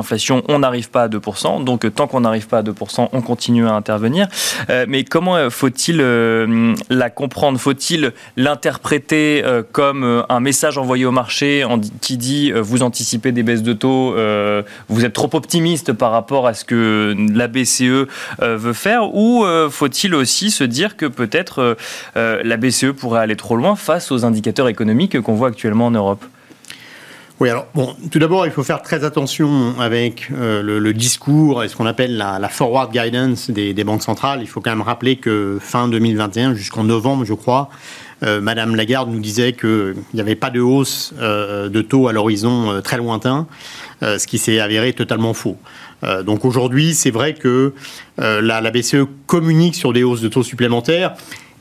on 0.49 0.59
n'arrive 0.59 0.91
pas 0.91 1.05
à 1.05 1.09
2%, 1.09 1.65
donc 1.65 1.87
tant 1.95 2.07
qu'on 2.07 2.21
n'arrive 2.21 2.47
pas 2.47 2.59
à 2.59 2.63
2%, 2.63 3.09
on 3.13 3.23
continue 3.23 3.67
à 3.67 3.73
intervenir. 3.73 4.29
mais 4.89 5.05
comment 5.05 5.51
faut-il 5.51 5.99
la 5.99 7.11
comprendre? 7.11 7.59
Faut-il 7.59 8.13
l'interpréter 8.37 9.43
comme 9.73 10.25
un 10.29 10.41
message 10.41 10.79
envoyé 10.79 11.05
au 11.05 11.11
marché 11.13 11.65
qui 12.01 12.17
dit 12.17 12.53
vous 12.53 12.83
anticipez 12.83 13.33
des 13.33 13.43
baisses 13.43 13.63
de 13.63 13.73
taux, 13.73 14.15
vous 14.89 15.05
êtes 15.05 15.13
trop 15.13 15.31
optimiste 15.33 15.93
par 15.93 16.13
rapport 16.13 16.47
à 16.47 16.55
ce 16.55 16.65
que 16.65 17.15
la 17.33 17.49
BCE 17.49 18.07
veut 18.41 18.73
faire? 18.73 19.15
Ou 19.15 19.45
euh, 19.45 19.71
faut-il 19.71 20.15
aussi 20.15 20.51
se 20.51 20.65
dire 20.65 20.97
que 20.97 21.07
peut-être 21.07 21.61
euh, 21.61 21.75
euh, 22.17 22.41
la 22.45 22.57
BCE 22.57 22.93
pourrait 22.97 23.21
aller 23.21 23.37
trop 23.37 23.57
loin 23.57 23.77
face 23.77 24.11
aux 24.13 24.25
indicateurs 24.25 24.69
économiques 24.69 25.21
qu'on 25.21 25.35
voit 25.35 25.49
actuellement 25.49 25.87
en 25.87 25.91
Europe? 25.91 26.25
Oui, 27.41 27.49
alors, 27.49 27.67
bon, 27.75 27.97
tout 28.11 28.19
d'abord, 28.19 28.47
il 28.47 28.53
faut 28.53 28.63
faire 28.63 28.83
très 28.83 29.05
attention 29.05 29.79
avec 29.81 30.31
le, 30.31 30.93
discours 30.93 31.65
et 31.65 31.69
ce 31.69 31.77
qu'on 31.77 31.87
appelle 31.87 32.17
la, 32.17 32.49
forward 32.49 32.93
guidance 32.93 33.51
des, 33.51 33.85
banques 33.85 34.03
centrales. 34.03 34.41
Il 34.43 34.47
faut 34.47 34.61
quand 34.61 34.71
même 34.71 34.83
rappeler 34.83 35.17
que 35.17 35.59
fin 35.61 35.89
2021, 35.89 36.55
jusqu'en 36.55 36.85
novembre, 36.85 37.25
je 37.25 37.35
crois, 37.35 37.71
Madame 38.23 38.77
Lagarde 38.77 39.11
nous 39.11 39.21
disait 39.21 39.55
qu'il 39.55 39.95
n'y 40.13 40.21
avait 40.21 40.35
pas 40.35 40.51
de 40.51 40.61
hausse 40.61 41.15
de 41.19 41.81
taux 41.81 42.09
à 42.09 42.13
l'horizon 42.13 42.83
très 42.83 42.99
lointain, 42.99 43.47
ce 44.03 44.27
qui 44.27 44.39
s'est 44.39 44.61
avéré 44.61 44.93
totalement 44.93 45.33
faux. 45.33 45.57
Euh, 46.05 46.23
donc 46.23 46.45
aujourd'hui, 46.45 46.95
c'est 46.95 47.11
vrai 47.11 47.35
que 47.35 47.73
euh, 48.21 48.41
la, 48.41 48.71
BCE 48.71 49.07
communique 49.27 49.75
sur 49.75 49.93
des 49.93 50.03
hausses 50.03 50.21
de 50.21 50.29
taux 50.29 50.43
supplémentaires. 50.43 51.15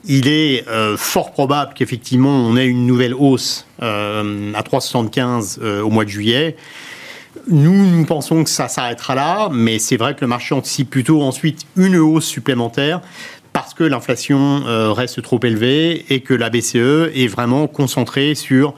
Il 0.05 0.27
est 0.27 0.67
euh, 0.67 0.97
fort 0.97 1.31
probable 1.31 1.73
qu'effectivement 1.73 2.29
on 2.29 2.55
ait 2.57 2.67
une 2.67 2.85
nouvelle 2.85 3.13
hausse 3.13 3.65
à 3.81 4.23
3,75 4.23 5.61
au 5.81 5.89
mois 5.89 6.03
de 6.03 6.09
juillet. 6.09 6.55
Nous, 7.47 7.71
nous 7.71 8.05
pensons 8.05 8.43
que 8.43 8.49
ça 8.49 8.67
s'arrêtera 8.67 9.15
là, 9.15 9.49
mais 9.51 9.79
c'est 9.79 9.95
vrai 9.95 10.15
que 10.15 10.21
le 10.21 10.27
marché 10.27 10.53
anticipe 10.53 10.89
plutôt 10.89 11.21
ensuite 11.21 11.61
une 11.77 11.95
hausse 11.95 12.25
supplémentaire 12.25 12.99
parce 13.53 13.73
que 13.73 13.83
l'inflation 13.85 14.63
reste 14.93 15.21
trop 15.21 15.39
élevée 15.43 16.05
et 16.13 16.19
que 16.19 16.33
la 16.33 16.49
BCE 16.49 17.09
est 17.15 17.27
vraiment 17.27 17.67
concentrée 17.67 18.35
sur 18.35 18.69
euh, 18.69 18.73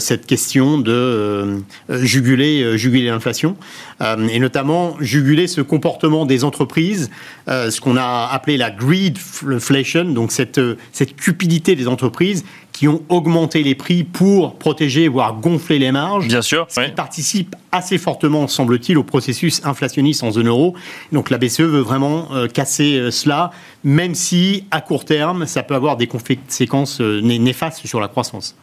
cette 0.00 0.26
question 0.26 0.78
de 0.78 0.92
euh, 0.92 1.60
juguler, 1.90 2.62
euh, 2.62 2.76
juguler 2.76 3.06
l'inflation 3.06 3.56
et 4.30 4.38
notamment 4.40 4.96
juguler 5.00 5.46
ce 5.46 5.62
comportement 5.62 6.26
des 6.26 6.44
entreprises, 6.44 7.10
ce 7.46 7.80
qu'on 7.80 7.96
a 7.96 8.28
appelé 8.30 8.58
la 8.58 8.70
greedflation, 8.70 10.04
donc 10.04 10.32
cette, 10.32 10.60
cette 10.92 11.16
cupidité 11.16 11.76
des 11.76 11.88
entreprises 11.88 12.44
qui 12.72 12.88
ont 12.88 13.00
augmenté 13.08 13.62
les 13.62 13.74
prix 13.74 14.04
pour 14.04 14.56
protéger, 14.56 15.08
voire 15.08 15.36
gonfler 15.40 15.78
les 15.78 15.92
marges. 15.92 16.28
Bien 16.28 16.42
sûr. 16.42 16.66
Qui 16.66 16.90
participe 16.90 17.56
assez 17.72 17.96
fortement, 17.96 18.46
semble-t-il, 18.48 18.98
au 18.98 19.02
processus 19.02 19.62
inflationniste 19.64 20.22
en 20.22 20.30
zone 20.30 20.48
euro. 20.48 20.74
Donc 21.10 21.30
la 21.30 21.38
BCE 21.38 21.60
veut 21.60 21.80
vraiment 21.80 22.28
casser 22.52 23.10
cela, 23.10 23.50
même 23.82 24.14
si, 24.14 24.64
à 24.70 24.82
court 24.82 25.06
terme, 25.06 25.46
ça 25.46 25.62
peut 25.62 25.74
avoir 25.74 25.96
des 25.96 26.06
conséquences 26.06 27.00
néfastes 27.00 27.86
sur 27.86 28.00
la 28.00 28.08
croissance. 28.08 28.54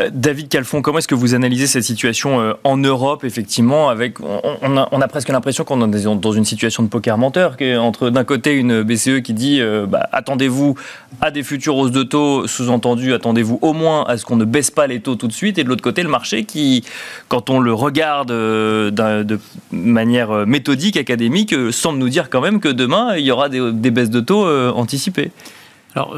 Euh, 0.00 0.10
David 0.12 0.48
Calfon, 0.48 0.82
comment 0.82 0.98
est-ce 0.98 1.08
que 1.08 1.14
vous 1.14 1.34
analysez 1.34 1.66
cette 1.66 1.84
situation 1.84 2.40
euh, 2.40 2.54
en 2.64 2.76
Europe, 2.76 3.24
effectivement, 3.24 3.88
avec, 3.88 4.20
on, 4.20 4.76
a, 4.76 5.08
presque 5.08 5.28
l'impression 5.28 5.64
qu'on 5.64 5.92
est 5.92 6.04
dans 6.04 6.32
une 6.32 6.44
situation 6.44 6.82
de 6.82 6.88
poker 6.88 7.18
menteur, 7.18 7.56
entre 7.78 8.10
d'un 8.10 8.24
côté 8.24 8.52
une 8.52 8.82
BCE 8.82 9.20
qui 9.22 9.34
dit 9.34 9.60
euh, 9.60 9.86
bah, 9.86 10.08
attendez-vous 10.12 10.76
à 11.20 11.30
des 11.30 11.42
futures 11.42 11.76
hausses 11.76 11.92
de 11.92 12.02
taux, 12.02 12.46
sous-entendu 12.46 13.12
attendez-vous 13.12 13.58
au 13.62 13.72
moins 13.72 14.04
à 14.04 14.16
ce 14.16 14.24
qu'on 14.24 14.36
ne 14.36 14.44
baisse 14.44 14.70
pas 14.70 14.86
les 14.86 15.00
taux 15.00 15.16
tout 15.16 15.28
de 15.28 15.32
suite, 15.32 15.58
et 15.58 15.64
de 15.64 15.68
l'autre 15.68 15.82
côté 15.82 16.02
le 16.02 16.08
marché 16.08 16.44
qui, 16.44 16.84
quand 17.28 17.50
on 17.50 17.60
le 17.60 17.72
regarde 17.72 18.28
de 18.30 19.40
manière 19.70 20.46
méthodique, 20.46 20.96
académique, 20.96 21.54
semble 21.70 21.98
nous 21.98 22.08
dire 22.08 22.30
quand 22.30 22.40
même 22.40 22.60
que 22.60 22.68
demain 22.68 23.16
il 23.16 23.24
y 23.24 23.30
aura 23.30 23.48
des, 23.48 23.72
des 23.72 23.90
baisses 23.90 24.10
de 24.10 24.20
taux 24.20 24.46
anticipées. 24.46 25.30
Alors, 25.94 26.16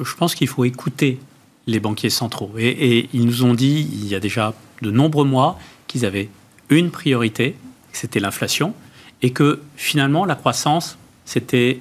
je 0.00 0.14
pense 0.14 0.34
qu'il 0.34 0.48
faut 0.48 0.64
écouter 0.64 1.18
les 1.66 1.80
banquiers 1.80 2.10
centraux. 2.10 2.50
Et, 2.58 3.08
ils 3.12 3.24
nous 3.24 3.44
ont 3.44 3.54
dit, 3.54 3.88
il 3.92 4.08
y 4.08 4.14
a 4.14 4.20
déjà 4.20 4.54
de 4.82 4.90
nombreux 4.90 5.24
mois, 5.24 5.58
qu'ils 5.86 6.04
avaient 6.04 6.28
une 6.68 6.90
priorité, 6.90 7.56
c'était 7.92 8.20
l'inflation, 8.20 8.74
et 9.22 9.30
que 9.30 9.60
finalement, 9.76 10.24
la 10.24 10.34
croissance, 10.34 10.96
c'était 11.24 11.80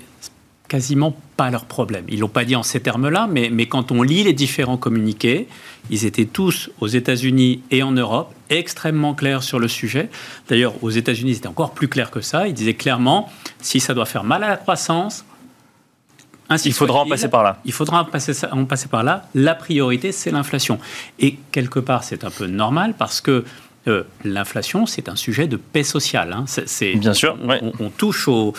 quasiment 0.67 1.15
pas 1.35 1.49
leur 1.49 1.65
problème. 1.65 2.05
Ils 2.09 2.19
l'ont 2.19 2.27
pas 2.27 2.45
dit 2.45 2.55
en 2.55 2.63
ces 2.63 2.79
termes-là, 2.79 3.27
mais, 3.29 3.49
mais 3.51 3.65
quand 3.65 3.91
on 3.91 4.03
lit 4.03 4.23
les 4.23 4.33
différents 4.33 4.77
communiqués, 4.77 5.47
ils 5.89 6.05
étaient 6.05 6.25
tous 6.25 6.69
aux 6.79 6.87
États-Unis 6.87 7.61
et 7.71 7.81
en 7.81 7.91
Europe 7.91 8.33
extrêmement 8.49 9.13
clairs 9.13 9.43
sur 9.43 9.59
le 9.59 9.67
sujet. 9.67 10.09
D'ailleurs, 10.47 10.73
aux 10.83 10.89
États-Unis, 10.89 11.35
c'était 11.35 11.47
encore 11.47 11.71
plus 11.71 11.87
clair 11.87 12.11
que 12.11 12.21
ça. 12.21 12.47
Ils 12.47 12.53
disaient 12.53 12.75
clairement, 12.75 13.29
si 13.61 13.79
ça 13.79 13.93
doit 13.93 14.05
faire 14.05 14.23
mal 14.23 14.43
à 14.43 14.49
la 14.49 14.57
croissance, 14.57 15.25
il 16.65 16.73
faudra 16.73 17.01
en 17.01 17.07
passer 17.07 17.27
par 17.27 17.43
là. 17.43 17.59
Il 17.65 17.73
faudra 17.73 18.01
en 18.01 18.05
passer, 18.05 18.33
en 18.51 18.65
passer 18.65 18.87
par 18.87 19.03
là. 19.03 19.23
La 19.35 19.55
priorité, 19.55 20.11
c'est 20.11 20.31
l'inflation. 20.31 20.79
Et 21.19 21.37
quelque 21.51 21.79
part, 21.79 22.03
c'est 22.03 22.23
un 22.23 22.31
peu 22.31 22.47
normal 22.47 22.95
parce 22.97 23.21
que 23.21 23.45
euh, 23.87 24.03
l'inflation, 24.23 24.85
c'est 24.85 25.09
un 25.09 25.15
sujet 25.15 25.47
de 25.47 25.57
paix 25.57 25.83
sociale. 25.83 26.33
Hein. 26.33 26.45
Bien 26.95 27.13
sûr. 27.13 27.37
On, 27.79 27.89
touche 27.89 28.27
au, 28.27 28.53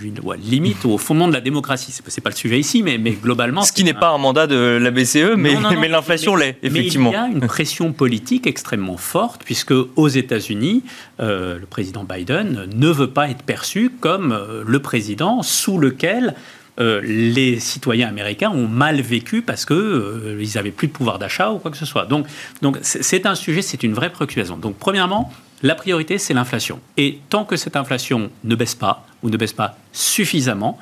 limite 0.00 0.84
au 0.84 0.98
fondement 0.98 1.28
de 1.28 1.32
la 1.32 1.40
démocratie. 1.40 1.92
C'est, 1.92 2.20
pas 2.20 2.30
le 2.30 2.36
sujet 2.36 2.58
ici, 2.58 2.82
mais, 2.82 2.98
mais 2.98 3.12
globalement. 3.12 3.62
Ce 3.62 3.72
qui 3.72 3.84
n'est 3.84 3.94
pas 3.94 4.10
un 4.10 4.18
mandat 4.18 4.46
de 4.46 4.56
la 4.56 4.90
BCE, 4.90 5.36
mais, 5.36 5.56
mais 5.78 5.88
l'inflation 5.88 6.36
l'est, 6.36 6.58
effectivement. 6.62 7.10
Mais 7.10 7.16
il 7.16 7.20
y 7.20 7.24
a 7.24 7.28
une 7.28 7.46
pression 7.46 7.92
politique 7.92 8.46
extrêmement 8.46 8.96
forte, 8.96 9.42
puisque 9.44 9.74
aux 9.96 10.08
États-Unis, 10.08 10.84
euh, 11.20 11.58
le 11.58 11.66
président 11.66 12.04
Biden 12.04 12.68
ne 12.72 12.88
veut 12.88 13.10
pas 13.10 13.28
être 13.28 13.42
perçu 13.42 13.90
comme 14.00 14.32
euh, 14.32 14.62
le 14.66 14.78
président 14.80 15.42
sous 15.42 15.78
lequel 15.78 16.34
euh, 16.80 17.00
les 17.02 17.60
citoyens 17.60 18.08
américains 18.08 18.50
ont 18.50 18.66
mal 18.66 19.00
vécu 19.02 19.42
parce 19.42 19.66
qu'ils 19.66 19.76
euh, 19.76 20.46
n'avaient 20.54 20.70
plus 20.70 20.88
de 20.88 20.92
pouvoir 20.92 21.18
d'achat 21.18 21.50
ou 21.50 21.58
quoi 21.58 21.70
que 21.70 21.76
ce 21.76 21.84
soit. 21.84 22.06
Donc, 22.06 22.26
donc 22.62 22.78
c'est 22.82 23.26
un 23.26 23.34
sujet, 23.34 23.60
c'est 23.60 23.82
une 23.82 23.92
vraie 23.92 24.10
préoccupation. 24.10 24.56
Donc, 24.56 24.76
premièrement, 24.78 25.30
la 25.62 25.74
priorité, 25.74 26.16
c'est 26.16 26.32
l'inflation. 26.32 26.80
Et 26.96 27.18
tant 27.28 27.44
que 27.44 27.56
cette 27.56 27.76
inflation 27.76 28.30
ne 28.44 28.54
baisse 28.54 28.74
pas 28.74 29.06
ou 29.22 29.28
ne 29.28 29.36
baisse 29.36 29.52
pas 29.52 29.76
suffisamment, 29.92 30.78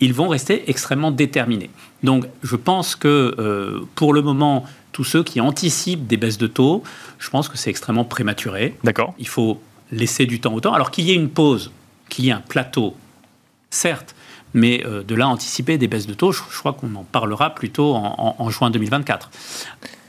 ils 0.00 0.12
vont 0.12 0.28
rester 0.28 0.68
extrêmement 0.68 1.12
déterminés. 1.12 1.70
Donc, 2.02 2.26
je 2.42 2.56
pense 2.56 2.96
que 2.96 3.34
euh, 3.38 3.80
pour 3.94 4.12
le 4.12 4.22
moment, 4.22 4.66
tous 4.90 5.04
ceux 5.04 5.22
qui 5.22 5.40
anticipent 5.40 6.06
des 6.06 6.16
baisses 6.16 6.36
de 6.36 6.48
taux, 6.48 6.82
je 7.18 7.30
pense 7.30 7.48
que 7.48 7.56
c'est 7.56 7.70
extrêmement 7.70 8.04
prématuré. 8.04 8.74
D'accord. 8.82 9.14
Il 9.18 9.28
faut 9.28 9.60
laisser 9.92 10.26
du 10.26 10.40
temps 10.40 10.52
au 10.52 10.60
temps. 10.60 10.74
Alors 10.74 10.90
qu'il 10.90 11.04
y 11.04 11.12
ait 11.12 11.16
une 11.16 11.30
pause, 11.30 11.70
qu'il 12.08 12.24
y 12.24 12.28
ait 12.28 12.32
un 12.32 12.40
plateau, 12.40 12.96
certes, 13.70 14.14
mais 14.54 14.86
euh, 14.86 15.02
de 15.02 15.14
là 15.14 15.28
anticiper 15.28 15.76
des 15.76 15.88
baisses 15.88 16.06
de 16.06 16.14
taux, 16.14 16.32
je, 16.32 16.40
crois 16.58 16.72
qu'on 16.72 16.94
en 16.94 17.02
parlera 17.02 17.54
plutôt 17.54 17.94
en, 17.94 18.50
juin 18.50 18.70
2024. 18.70 19.30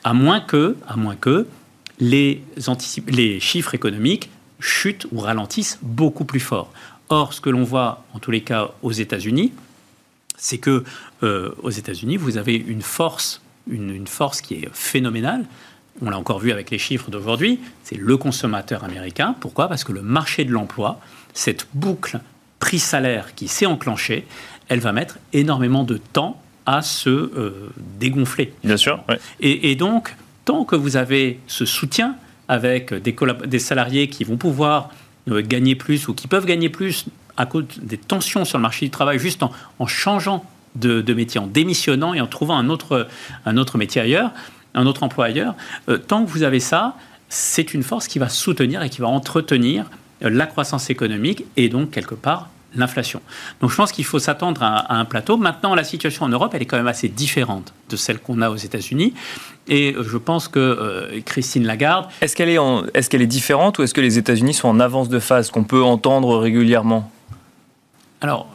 À 0.03 0.13
moins 0.13 0.39
que, 0.39 0.77
à 0.87 0.95
moins 0.95 1.15
que 1.15 1.47
les, 1.99 2.41
chiffres 3.39 3.73
économiques 3.73 4.29
chutent 4.59 5.07
ou 5.11 5.19
ralentissent 5.19 5.79
beaucoup 5.81 6.25
plus 6.25 6.39
fort. 6.39 6.71
Or, 7.09 7.33
ce 7.33 7.41
que 7.41 7.49
l'on 7.49 7.63
voit, 7.63 8.03
en 8.13 8.19
tous 8.19 8.31
les 8.31 8.41
cas, 8.41 8.71
aux 8.83 8.91
États-Unis, 8.91 9.51
c'est 10.37 10.59
que 10.59 10.83
euh, 11.23 11.51
aux 11.63 11.69
États-Unis, 11.69 12.17
vous 12.17 12.37
avez 12.37 12.55
une, 12.55 12.81
force 12.81 13.41
qui 14.43 14.55
est 14.55 14.69
phénoménale. 14.73 15.45
On 16.01 16.09
l'a 16.09 16.19
encore 16.19 16.39
vu 16.39 16.51
avec 16.51 16.71
les 16.71 16.77
chiffres 16.77 17.09
d'aujourd'hui. 17.09 17.59
C'est 17.83 17.97
le 17.97 18.17
consommateur 18.17 18.83
américain. 18.83 19.35
Pourquoi? 19.39 19.67
Parce 19.67 19.83
que 19.83 19.91
le 19.91 20.01
marché 20.01 20.45
de 20.45 20.51
l'emploi, 20.51 20.99
cette 21.33 21.67
boucle 21.73 22.19
prix-salaire 22.65 23.35
qui 23.35 23.47
s'est 23.47 23.67
enclenchée, 23.67 24.25
elle 24.69 24.79
va 24.79 24.91
mettre 24.91 25.19
énormément 25.33 25.83
de 25.83 25.97
temps 25.97 26.41
à 26.65 26.81
se 26.81 27.09
euh, 27.11 27.69
dégonfler. 27.99 28.53
Bien 28.63 28.75
sûr. 28.75 29.03
Et, 29.39 29.75
donc, 29.75 30.15
tant 30.45 30.65
que 30.65 30.75
vous 30.75 30.97
avez 30.97 31.39
ce 31.45 31.63
soutien 31.65 32.15
avec 32.47 32.91
des, 32.91 33.15
des 33.45 33.59
salariés 33.59 34.07
qui 34.09 34.23
vont 34.23 34.37
pouvoir 34.37 34.89
euh, 35.29 35.43
gagner 35.45 35.75
plus 35.75 36.07
ou 36.07 36.15
qui 36.15 36.27
peuvent 36.27 36.47
gagner 36.47 36.69
plus 36.69 37.05
à 37.37 37.45
cause 37.45 37.65
des 37.79 37.99
tensions 37.99 38.45
sur 38.45 38.57
le 38.57 38.63
marché 38.63 38.87
du 38.87 38.89
travail, 38.89 39.19
juste 39.19 39.43
en, 39.43 39.85
changeant 39.85 40.43
de, 40.73 41.13
métier, 41.13 41.39
en 41.39 41.45
démissionnant 41.45 42.15
et 42.15 42.21
en 42.21 42.27
trouvant 42.27 42.57
un 42.57 42.69
autre, 42.69 43.07
un 43.45 43.57
autre 43.57 43.77
métier 43.77 44.01
ailleurs, 44.01 44.31
un 44.73 44.87
autre 44.87 45.03
emploi 45.03 45.25
ailleurs, 45.25 45.53
euh, 45.87 45.99
tant 45.99 46.25
que 46.25 46.31
vous 46.31 46.41
avez 46.41 46.59
ça, 46.59 46.97
c'est 47.29 47.75
une 47.75 47.83
force 47.83 48.07
qui 48.07 48.17
va 48.17 48.27
soutenir 48.27 48.81
et 48.81 48.89
qui 48.89 49.01
va 49.01 49.07
entretenir 49.07 49.85
la 50.21 50.47
croissance 50.47 50.89
économique 50.89 51.45
et 51.57 51.69
donc 51.69 51.91
quelque 51.91 52.15
part 52.15 52.49
l'inflation. 52.75 53.21
Donc 53.61 53.71
je 53.71 53.75
pense 53.75 53.91
qu'il 53.91 54.05
faut 54.05 54.19
s'attendre 54.19 54.63
à, 54.63 54.95
un 54.95 55.05
plateau. 55.05 55.37
Maintenant, 55.37 55.75
la 55.75 55.83
situation 55.83 56.25
en 56.25 56.29
Europe, 56.29 56.51
elle 56.53 56.61
est 56.61 56.65
quand 56.65 56.77
même 56.77 56.87
assez 56.87 57.07
différente 57.07 57.73
de 57.89 57.95
celle 57.95 58.19
qu'on 58.19 58.41
a 58.41 58.49
aux 58.49 58.55
États-Unis. 58.55 59.13
Et 59.67 59.95
je 59.99 60.17
pense 60.17 60.47
que 60.47 61.19
Christine 61.25 61.65
Lagarde... 61.65 62.07
Est-ce 62.21 62.35
qu'elle 62.35 62.49
est, 62.49 62.59
est, 62.93 63.09
qu'elle 63.09 63.21
est 63.21 63.27
différente 63.27 63.79
ou 63.79 63.83
est-ce 63.83 63.93
que 63.93 64.01
les 64.01 64.17
États-Unis 64.17 64.53
sont 64.53 64.67
en 64.67 64.79
avance 64.79 65.09
de 65.09 65.19
phase, 65.19 65.49
qu'on 65.49 65.63
peut 65.63 65.83
entendre 65.83 66.37
régulièrement? 66.37 67.11
Alors, 68.21 68.47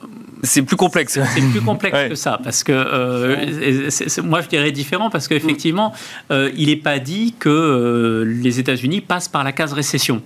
c'est 0.43 0.63
plus 0.63 0.77
complexe. 0.77 1.19
C'est 1.35 1.51
plus 1.51 1.61
complexe 1.61 1.97
que 2.09 2.15
ça, 2.15 2.41
parce 2.43 2.65
que 2.65 2.73
euh, 2.73 3.91
moi 4.25 4.41
je 4.41 4.49
dirais 4.49 4.73
différent, 4.73 5.11
parce 5.11 5.29
qu'effectivement, 5.29 5.93
euh, 6.31 6.51
il 6.57 6.69
n'est 6.69 6.77
pas 6.77 6.99
dit 6.99 7.35
que 7.39 7.49
euh, 7.49 8.25
les 8.25 8.59
États-Unis 8.59 9.01
passent 9.01 9.29
par 9.29 9.45
la 9.45 9.53
case 9.53 9.73
récession. 9.73 10.23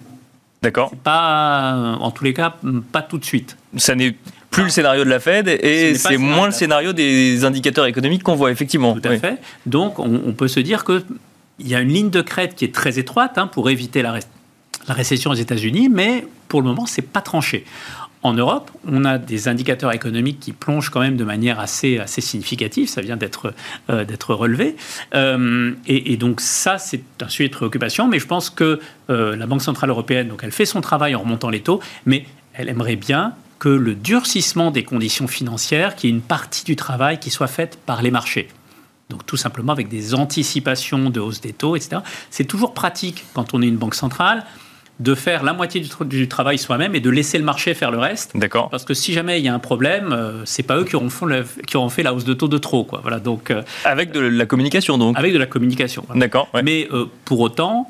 D'accord. 0.65 0.91
Pas, 1.05 1.99
en 2.01 2.11
tous 2.11 2.25
les 2.25 2.33
cas, 2.33 2.57
pas 2.91 3.03
tout 3.03 3.19
de 3.19 3.25
suite. 3.25 3.57
Ça 3.77 3.95
n'est 3.95 4.17
plus 4.51 4.65
le 4.65 4.71
scénario 4.71 5.05
de 5.05 5.11
la 5.11 5.21
Fed 5.21 5.47
et 5.47 5.95
c'est 5.95 6.17
moins 6.17 6.47
le 6.47 6.53
scénario 6.53 6.95
des 6.95 7.45
indicateurs 7.45 7.85
économiques 7.85 8.23
qu'on 8.23 8.35
voit 8.35 8.51
effectivement. 8.51 8.95
Tout 8.95 9.09
à 9.09 9.19
fait. 9.19 9.41
Donc 9.67 9.99
on, 9.99 10.33
peut 10.33 10.49
se 10.49 10.61
dire 10.61 10.85
qu'il 10.85 11.03
y 11.61 11.75
a 11.75 11.81
une 11.81 11.93
ligne 11.93 12.11
de 12.11 12.23
crête 12.23 12.55
qui 12.55 12.65
est 12.65 12.75
très 12.75 12.99
étroite 12.99 13.37
hein, 13.37 13.47
pour 13.47 13.69
éviter 13.69 14.01
la, 14.01 14.19
la 14.89 14.95
récession 14.95 15.33
aux 15.33 15.35
États-Unis, 15.35 15.91
mais 15.93 16.27
pour 16.49 16.63
le 16.63 16.69
moment, 16.69 16.87
c'est 16.87 17.03
pas 17.03 17.21
tranché. 17.21 17.67
En 18.25 18.33
Europe, 18.33 18.71
on 18.89 19.05
a 19.05 19.19
des 19.19 19.49
indicateurs 19.49 19.93
économiques 19.93 20.41
qui 20.41 20.53
plongent 20.53 20.89
quand 20.89 21.01
même 21.01 21.19
de 21.19 21.25
manière 21.25 21.61
assez, 21.61 21.99
assez 21.99 22.23
significative, 22.23 22.89
ça 22.89 23.03
vient 23.03 23.19
d'être 23.19 23.53
euh, 23.91 24.05
relevé. 24.31 24.77
Euh, 25.15 25.75
et, 25.87 26.17
donc 26.17 26.41
ça, 26.41 26.79
c'est 26.79 27.03
un 27.21 27.29
sujet 27.29 27.51
de 27.51 27.55
préoccupation, 27.55 28.09
mais 28.09 28.19
je 28.19 28.27
pense 28.27 28.49
que 28.49 28.81
euh, 29.11 29.37
la 29.37 29.47
Banque 29.47 29.61
Centrale 29.61 29.91
Européenne, 29.91 30.29
donc 30.29 30.41
elle 30.43 30.53
fait 30.53 30.65
son 30.65 30.81
travail 30.81 31.15
en 31.15 31.21
remontant 31.21 31.51
les 31.51 31.61
taux, 31.61 31.81
mais 32.07 32.25
elle 32.55 32.71
aimerait 32.71 32.97
bien 32.97 33.35
que 33.59 33.69
le 33.69 33.95
durcissement 33.95 34.71
des 34.71 34.85
conditions 34.85 35.29
financières, 35.29 35.95
qu'il 35.95 36.09
y 36.09 36.13
ait 36.13 36.17
une 36.17 36.23
partie 36.23 36.65
du 36.65 36.77
travail 36.77 37.21
qui 37.21 37.29
soit 37.29 37.47
faite 37.47 37.79
par 37.85 38.01
les 38.01 38.11
marchés. 38.11 38.49
Donc 39.11 39.27
tout 39.27 39.37
simplement 39.37 39.73
avec 39.73 39.89
des 39.89 40.15
anticipations 40.15 41.11
de 41.11 41.21
hausse 41.21 41.43
des 41.43 41.53
taux, 41.53 41.77
etc. 41.77 42.01
C'est 42.31 42.47
toujours 42.47 42.73
pratique 42.73 43.27
quand 43.35 43.53
on 43.53 43.61
est 43.61 43.69
une 43.69 43.77
banque 43.77 43.95
centrale 43.95 44.45
de 45.01 45.15
faire 45.15 45.43
la 45.43 45.53
moitié 45.53 45.85
du, 46.03 46.29
travail 46.29 46.57
soi-même 46.57 46.95
et 46.95 47.01
de 47.01 47.11
laisser 47.11 47.39
le 47.39 47.45
marché 47.45 47.75
faire 47.75 47.91
le 47.91 47.99
reste. 47.99 48.37
D'accord. 48.37 48.71
Parce 48.71 48.85
que 48.85 48.95
si 48.95 49.13
jamais 49.13 49.41
il 49.41 49.45
y 49.45 49.49
a 49.49 49.55
un 49.55 49.59
problème, 49.59 50.13
euh, 50.13 50.43
c'est 50.45 50.63
pas 50.63 50.79
eux 50.79 50.85
qui 50.85 50.95
auront, 50.95 51.09
qui 51.67 51.77
auront, 51.77 51.89
fait 51.89 52.03
la 52.03 52.15
hausse 52.15 52.25
de 52.25 52.35
taux 52.35 52.49
de 52.49 52.59
trop, 52.59 52.85
quoi. 52.85 53.01
Voilà. 53.03 53.19
Donc 53.19 53.51
euh, 53.51 53.63
avec 53.85 54.13
de 54.13 54.21
la 54.21 54.47
communication, 54.47 54.97
donc. 54.97 55.19
Avec 55.19 55.33
de 55.33 55.39
la 55.39 55.47
communication. 55.47 56.07
D'accord. 56.15 56.49
Mais 56.63 56.89
euh, 56.93 57.07
pour 57.25 57.41
autant, 57.41 57.89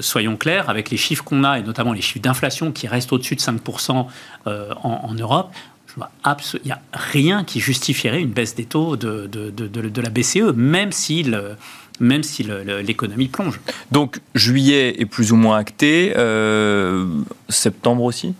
soyons 0.00 0.36
clairs, 0.36 0.70
avec 0.70 0.90
les 0.90 0.96
chiffres 0.96 1.22
qu'on 1.22 1.44
a 1.44 1.58
et 1.58 1.62
notamment 1.62 1.92
les 1.92 2.00
chiffres 2.00 2.22
d'inflation 2.22 2.72
qui 2.72 2.88
restent 2.88 3.12
au-dessus 3.12 3.36
de 3.36 3.40
5% 3.40 4.06
en, 4.46 5.14
Europe, 5.14 5.52
il 5.96 6.60
n'y 6.64 6.72
a 6.72 6.80
rien 6.92 7.44
qui 7.44 7.60
justifierait 7.60 8.20
une 8.20 8.30
baisse 8.30 8.56
des 8.56 8.64
taux 8.64 8.96
de, 8.96 9.28
de, 9.28 9.50
de 9.50 10.00
la 10.00 10.10
BCE, 10.10 10.52
même 10.56 10.90
si 10.90 11.22
le, 11.22 11.56
même 12.00 12.22
si 12.22 12.44
l'économie 12.82 13.28
plonge. 13.28 13.60
Donc 13.90 14.20
juillet 14.34 15.00
est 15.00 15.06
plus 15.06 15.32
ou 15.32 15.36
moins 15.36 15.58
acté, 15.58 16.12
euh, 16.16 17.06
septembre 17.48 18.02
aussi? 18.02 18.34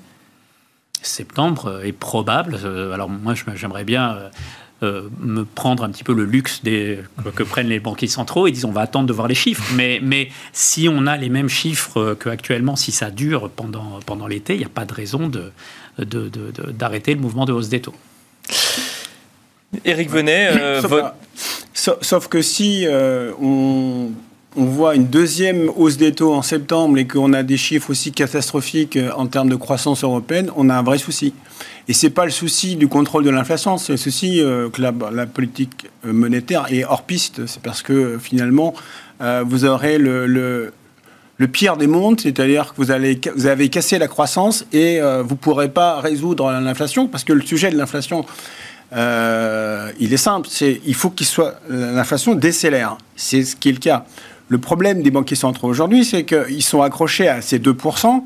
Septembre 1.03 1.81
est 1.85 1.93
probable. 1.93 2.59
Euh, 2.65 2.93
alors 2.93 3.09
moi 3.09 3.35
j'aimerais 3.55 3.85
bien 3.85 4.17
euh, 4.83 5.09
me 5.21 5.45
prendre 5.45 5.85
un 5.85 5.91
petit 5.91 6.05
peu 6.05 6.13
le 6.13 6.25
luxe 6.25 6.63
des, 6.63 7.01
que 7.35 7.43
prennent 7.43 7.69
les 7.69 7.81
banquiers 7.81 8.09
centraux 8.09 8.47
et 8.47 8.53
disent 8.53 8.65
on 8.65 8.73
va 8.73 8.83
attendre 8.83 9.07
de 9.07 9.13
voir 9.13 9.29
les 9.29 9.35
chiffres. 9.35 9.65
Mais, 9.75 10.01
mais 10.03 10.29
si 10.53 10.89
on 10.89 11.07
a 11.07 11.17
les 11.17 11.29
mêmes 11.29 11.49
chiffres 11.49 12.15
qu'actuellement, 12.15 12.77
si 12.77 12.93
ça 12.93 13.11
dure 13.11 13.51
pendant, 13.51 14.01
pendant 14.07 14.27
l'été, 14.27 14.55
il 14.55 14.59
n'y 14.59 14.65
a 14.65 14.69
pas 14.69 14.85
de 14.85 14.93
raison 14.93 15.29
d'arrêter 15.29 17.13
de, 17.13 17.17
de, 17.17 17.21
le 17.21 17.21
mouvement 17.21 17.45
de 17.45 17.53
hausse 17.53 17.69
des 17.69 17.81
taux. 17.81 17.95
Éric 19.85 20.11
Venet, 20.11 20.51
Sauf, 21.75 22.29
que 22.29 22.43
si 22.43 22.85
euh, 22.87 23.33
on, 23.41 24.11
voit 24.55 24.95
une 24.95 25.07
deuxième 25.07 25.71
hausse 25.75 25.97
des 25.97 26.13
taux 26.13 26.35
en 26.35 26.43
septembre 26.43 26.99
et 26.99 27.07
qu'on 27.07 27.33
a 27.33 27.43
des 27.43 27.57
chiffres 27.57 27.91
aussi 27.91 28.13
catastrophiques 28.13 28.97
euh, 28.97 29.11
en 29.17 29.27
termes 29.27 29.49
de 29.49 29.57
croissance 29.57 30.05
européenne, 30.05 30.51
on 30.57 30.69
a 30.69 30.75
un 30.75 30.83
vrai 30.83 30.99
souci. 30.99 31.33
Et 31.89 31.95
c'est 31.95 32.11
pas 32.11 32.27
le 32.27 32.31
souci 32.31 32.77
du 32.77 32.87
contrôle 32.87 33.25
de 33.25 33.31
l'inflation, 33.31 33.79
c'est 33.79 33.95
le 33.95 33.97
souci 33.99 34.41
euh, 34.41 34.69
que 34.69 34.83
la, 34.83 34.93
politique 35.27 35.87
monétaire 36.05 36.67
est 36.71 36.85
hors 36.85 37.03
piste. 37.03 37.47
C'est 37.47 37.63
parce 37.63 37.83
que 37.83 38.19
finalement, 38.21 38.75
vous 39.45 39.65
aurez 39.65 39.99
le, 39.99 40.27
le, 40.27 41.49
pire 41.49 41.77
des 41.77 41.87
mondes, 41.87 42.21
c'est-à-dire 42.21 42.73
que 42.73 42.77
vous, 42.77 42.91
allez, 42.91 43.21
vous 43.35 43.47
avez 43.47 43.69
cassé 43.69 43.99
la 43.99 44.09
croissance 44.09 44.65
et 44.73 45.01
vous 45.01 45.35
ne 45.35 45.41
pourrez 45.41 45.69
pas 45.69 46.01
résoudre 46.01 46.51
l'inflation, 46.53 47.09
parce 47.09 47.25
que 47.25 47.33
le 47.33 47.43
sujet 47.43 47.71
de 47.71 47.77
l'inflation, 47.77 48.25
euh, 48.95 49.91
il 49.99 50.13
est 50.13 50.19
simple, 50.19 50.49
il 50.61 50.95
faut 50.95 51.11
qu'il 51.11 51.27
soit 51.27 51.55
l'inflation 51.69 52.35
décélère. 52.35 52.99
C'est 53.17 53.45
ce 53.45 53.57
qui 53.57 53.69
est 53.71 53.73
le 53.73 53.79
cas. 53.79 54.05
Le 54.49 54.59
problème 54.59 55.03
des 55.03 55.11
banquiers 55.11 55.37
centraux 55.37 55.69
aujourd'hui, 55.69 56.05
c'est 56.05 56.25
qu'ils 56.25 56.63
sont 56.63 56.83
accrochés 56.83 57.29
à 57.29 57.41
ces 57.41 57.59
2%. 57.59 58.23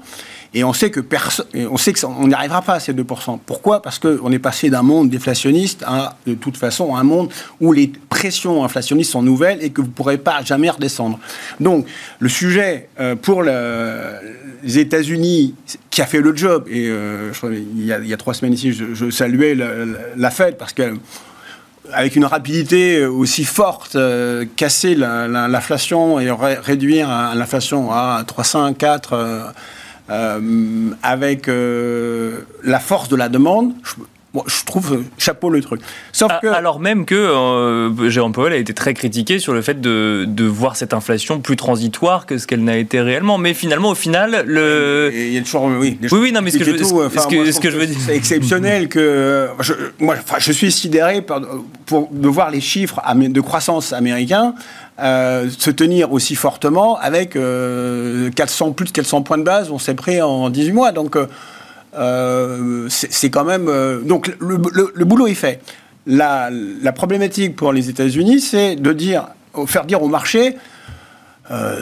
Et 0.57 0.65
on 0.65 0.73
sait 0.73 0.91
que 0.91 1.01
on 1.71 1.77
sait 1.77 1.93
qu'on 1.93 2.29
n'y 2.29 2.33
arrivera 2.33 2.63
pas 2.63 2.75
à 2.75 2.81
ces 2.81 2.95
2%. 2.95 3.39
Pourquoi? 3.45 3.83
Parce 3.83 3.99
qu'on 3.99 4.33
est 4.33 4.39
passé 4.39 4.71
d'un 4.71 4.81
monde 4.81 5.11
déflationniste 5.11 5.85
à, 5.87 6.17
de 6.27 6.33
toute 6.33 6.57
façon, 6.57 6.97
un 6.97 7.03
monde 7.03 7.29
où 7.61 7.75
les 7.75 7.93
pressions 8.09 8.65
inflationnistes 8.65 9.13
sont 9.13 9.21
nouvelles 9.21 9.63
et 9.63 9.69
que 9.69 9.83
vous 9.83 9.89
ne 9.89 9.93
pourrez 9.93 10.17
pas 10.17 10.43
jamais 10.43 10.71
redescendre. 10.71 11.19
Donc, 11.61 11.87
le 12.21 12.31
sujet 12.31 12.89
euh, 12.99 13.17
pour 13.17 13.43
les 13.43 14.79
États-Unis, 14.79 15.55
qui 15.91 16.01
a 16.01 16.07
fait 16.07 16.23
le 16.23 16.35
job, 16.35 16.65
et 16.71 16.89
euh, 16.89 17.33
il, 17.45 17.85
y 17.85 17.93
a, 17.93 18.17
trois 18.17 18.33
semaines 18.33 18.55
ici, 18.55 18.73
je, 18.73 19.11
saluais 19.11 19.55
la, 19.55 20.31
Fed 20.31 20.57
parce 20.57 20.73
que 20.73 20.97
avec 21.93 22.17
une 22.17 22.25
rapidité 22.25 23.05
aussi 23.05 23.45
forte, 23.45 23.97
euh, 23.97 24.45
casser 24.57 24.95
l'inflation 24.95 26.19
et 26.19 26.31
réduire 26.31 27.09
l'inflation 27.35 27.93
à 27.93 28.25
3,5, 28.27 28.75
4, 28.75 29.13
euh, 29.13 29.43
avec 30.09 31.49
euh, 31.49 32.41
la 32.63 32.79
force 32.79 33.09
de 33.09 33.17
la 33.17 33.29
demande, 33.29 33.73
trouve 34.67 34.95
euh, 34.95 35.05
chapeau 35.19 35.51
le 35.51 35.61
truc. 35.63 35.81
Sauf 36.13 36.33
que... 36.43 36.49
Alors 36.49 36.81
même 36.81 37.05
que 37.07 37.91
Jérôme 38.09 38.33
Powell 38.33 38.53
a 38.53 38.57
été 38.57 38.75
très 38.75 38.95
critiqué 38.95 39.39
sur 39.39 39.53
le 39.53 39.63
fait 39.63 39.81
de, 39.81 40.25
de 40.27 40.45
voir 40.45 40.77
cette 40.77 40.93
inflation 40.93 41.41
plus 41.41 41.57
transitoire 41.57 42.27
que 42.27 42.39
ce 42.39 42.47
qu'elle 42.47 42.65
n'a 42.65 42.77
été 42.77 43.01
réellement. 43.01 43.39
Mais 43.39 43.55
finalement, 43.55 43.91
au 43.91 43.95
final, 43.95 44.45
le. 44.47 45.11
Il 45.15 45.33
y 45.33 45.39
a 45.39 45.43
toujours. 45.43 45.65
Oui, 45.65 45.99
oui, 46.03 46.09
oui, 46.13 46.33
non, 46.33 46.43
mais 46.43 46.51
ce 46.51 46.59
que, 46.59 46.65
je, 46.65 46.77
ce 46.77 47.61
que, 47.61 47.71
je 47.71 47.77
veux 47.77 47.87
dire. 47.87 47.99
C'est 47.99 48.17
exceptionnel 48.17 48.89
que. 48.89 49.49
Je, 49.61 49.75
moi, 49.99 50.17
je 50.39 50.53
suis 50.53 50.73
sidéré 50.73 51.23
par, 51.23 51.41
pour, 51.87 52.09
de 52.11 52.29
voir 52.29 52.51
les 52.51 52.61
chiffres 52.61 53.01
de 53.15 53.41
croissance 53.41 53.93
américains. 53.93 54.55
Euh, 54.99 55.51
se 55.59 55.71
tenir 55.71 56.11
aussi 56.13 56.37
fortement 56.37 56.97
avec 56.97 57.33
400, 57.33 57.39
euh, 57.39 58.71
plus 58.73 58.87
de 58.87 58.93
400 58.93 59.23
points 59.23 59.37
de 59.37 59.43
base, 59.43 59.71
on 59.71 59.79
s'est 59.79 59.95
pris 59.95 60.23
en 60.23 60.49
18 60.49 60.73
mois. 60.73 60.93
Donc, 60.93 61.17
euh, 61.17 61.27
c'est 62.89 63.31
quand 63.31 63.45
même. 63.45 63.67
donc, 64.05 64.35
le, 64.39 65.05
boulot 65.05 65.27
est 65.27 65.35
fait. 65.35 65.61
La, 66.07 66.51
problématique 66.95 67.57
pour 67.57 67.73
les 67.73 67.89
États-Unis, 67.89 68.41
c'est 68.41 68.77
de 68.77 68.93
dire, 68.93 69.29
faire 69.67 69.85
dire 69.85 70.03
au 70.03 70.09
marché. 70.09 70.57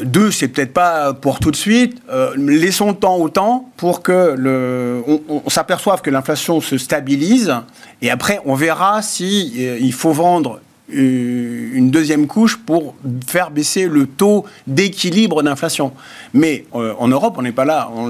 deux, 0.04 0.30
c'est 0.30 0.48
peut-être 0.48 0.72
pas 0.72 1.14
pour 1.14 1.40
tout 1.40 1.50
de 1.50 1.56
suite. 1.56 2.02
laissons 2.36 2.88
le 2.88 2.96
temps 2.96 3.16
au 3.16 3.28
temps 3.28 3.70
pour 3.76 4.02
que 4.02 4.34
le, 4.36 5.02
on, 5.28 5.48
s'aperçoive 5.50 6.00
que 6.00 6.10
l'inflation 6.10 6.60
se 6.60 6.78
stabilise. 6.78 7.54
Et 8.02 8.10
après, 8.10 8.40
on 8.44 8.54
verra 8.54 9.02
si 9.02 9.54
il 9.80 9.92
faut 9.92 10.12
vendre 10.12 10.58
euh, 10.58 10.63
une 10.88 11.90
deuxième 11.90 12.26
couche 12.26 12.58
pour 12.58 12.94
faire 13.26 13.50
baisser 13.50 13.86
le 13.86 14.06
taux 14.06 14.44
d'équilibre 14.66 15.42
d'inflation. 15.42 15.92
Mais 16.34 16.66
euh, 16.74 16.92
en 16.98 17.08
Europe, 17.08 17.36
on 17.38 17.42
n'est 17.42 17.52
pas 17.52 17.64
là. 17.64 17.90
On 17.94 18.08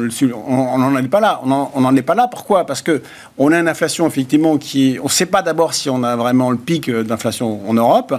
n'en 0.79 0.97
est 0.97 1.09
pas 1.09 1.21
là. 1.21 1.41
On 1.45 1.81
n'en 1.81 1.97
est 1.97 2.03
pas 2.03 2.17
là. 2.17 2.29
Pourquoi? 2.29 2.67
Parce 2.67 2.83
que 2.83 3.03
on 3.39 3.53
a 3.53 3.61
une 3.61 3.69
inflation 3.69 4.07
effectivement 4.09 4.59
qui, 4.59 4.99
on 5.01 5.05
ne 5.05 5.09
sait 5.09 5.27
pas 5.27 5.43
d'abord 5.43 5.73
si 5.73 5.89
on 5.89 6.03
a 6.03 6.17
vraiment 6.17 6.51
le 6.51 6.57
pic 6.57 6.91
d'inflation 6.91 7.69
en 7.69 7.75
Europe. 7.75 8.15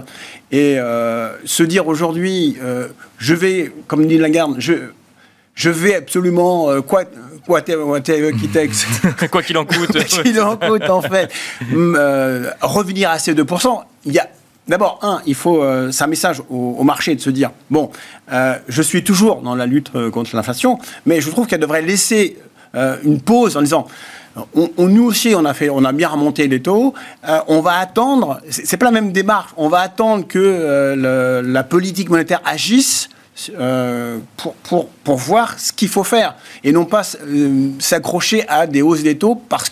Et 0.50 0.78
euh, 0.78 1.32
se 1.44 1.62
dire 1.62 1.86
aujourd'hui, 1.86 2.56
je 3.18 3.34
vais, 3.34 3.72
comme 3.86 4.06
dit 4.06 4.18
Lagarde, 4.18 4.56
je 4.58 4.74
je 5.54 5.70
vais 5.70 5.94
absolument, 5.94 6.82
quoi, 6.82 7.04
quoi, 7.46 7.62
quoi 7.62 7.62
qu'il 7.62 7.76
en 9.56 9.64
coûte, 9.64 9.96
quoi 10.10 10.22
qu'il 10.22 10.38
en 10.38 10.56
coûte, 10.58 10.90
en 10.90 11.00
fait, 11.00 11.32
revenir 12.60 13.08
à 13.08 13.18
ces 13.18 13.34
2%. 13.34 13.80
Il 14.04 14.12
y 14.12 14.18
a 14.18 14.28
D'abord, 14.68 14.98
un, 15.02 15.20
il 15.26 15.36
faut, 15.36 15.62
euh, 15.62 15.92
c'est 15.92 16.02
un 16.02 16.08
message 16.08 16.42
au, 16.50 16.82
marché 16.82 17.14
de 17.14 17.20
se 17.20 17.30
dire, 17.30 17.52
bon, 17.70 17.90
euh, 18.32 18.56
je 18.66 18.82
suis 18.82 19.04
toujours 19.04 19.40
dans 19.40 19.54
la 19.54 19.64
lutte 19.64 19.92
euh, 19.94 20.10
contre 20.10 20.34
l'inflation, 20.34 20.78
mais 21.04 21.20
je 21.20 21.30
trouve 21.30 21.46
qu'elle 21.46 21.60
devrait 21.60 21.82
laisser 21.82 22.38
une 23.04 23.22
pause 23.22 23.56
en 23.56 23.62
disant, 23.62 23.86
on, 24.54 24.88
nous 24.88 25.04
aussi, 25.04 25.34
on 25.34 25.46
a, 25.46 25.54
fait, 25.54 25.70
on 25.70 25.82
a 25.82 25.92
bien 25.92 26.08
remonté 26.08 26.46
les 26.46 26.60
taux. 26.60 26.92
on 27.48 27.60
va 27.62 27.78
attendre, 27.78 28.38
c'est 28.50 28.76
pas 28.76 28.84
la 28.84 28.90
même 28.90 29.12
démarche. 29.12 29.52
On 29.56 29.70
va 29.70 29.78
attendre 29.78 30.26
que 30.26 30.94
la 31.42 31.64
politique 31.64 32.10
monétaire 32.10 32.42
agisse 32.44 33.08
pour, 34.36 34.52
pour, 34.56 34.88
pour, 34.88 35.16
voir 35.16 35.58
ce 35.58 35.72
qu'il 35.72 35.88
faut 35.88 36.04
faire 36.04 36.34
et 36.64 36.72
non 36.72 36.84
pas 36.84 37.02
s'accrocher 37.78 38.46
à 38.46 38.66
des 38.66 38.82
hausses 38.82 39.02
des 39.02 39.16
taux 39.16 39.36
parce 39.36 39.70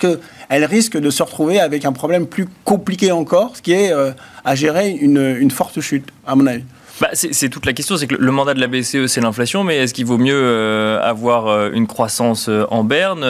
qu'elles 0.48 0.64
risquent 0.64 0.98
de 0.98 1.11
se 1.11 1.22
retrouver 1.22 1.61
avec 1.61 1.85
un 1.85 1.92
problème 1.92 2.26
plus 2.26 2.46
compliqué 2.64 3.12
encore, 3.12 3.57
ce 3.57 3.62
qui 3.62 3.72
est 3.72 3.92
euh, 3.92 4.12
à 4.44 4.54
gérer 4.54 4.90
une, 4.90 5.50
forte 5.50 5.80
chute, 5.80 6.09
à 6.26 6.35
mon 6.35 6.46
avis. 6.46 6.64
Bah, 7.00 7.09
c'est 7.12 7.48
toute 7.48 7.66
la 7.66 7.72
question, 7.72 7.96
c'est 7.96 8.07
que 8.07 8.14
le 8.14 8.30
mandat 8.30 8.54
de 8.54 8.61
la 8.61 8.68
BCE, 8.68 9.07
c'est 9.07 9.20
l'inflation, 9.20 9.64
mais 9.64 9.78
est-ce 9.78 9.92
qu'il 9.92 10.07
vaut 10.07 10.18
mieux 10.18 11.00
avoir 11.02 11.72
une 11.72 11.88
croissance 11.88 12.48
en 12.70 12.85
berne 12.85 13.24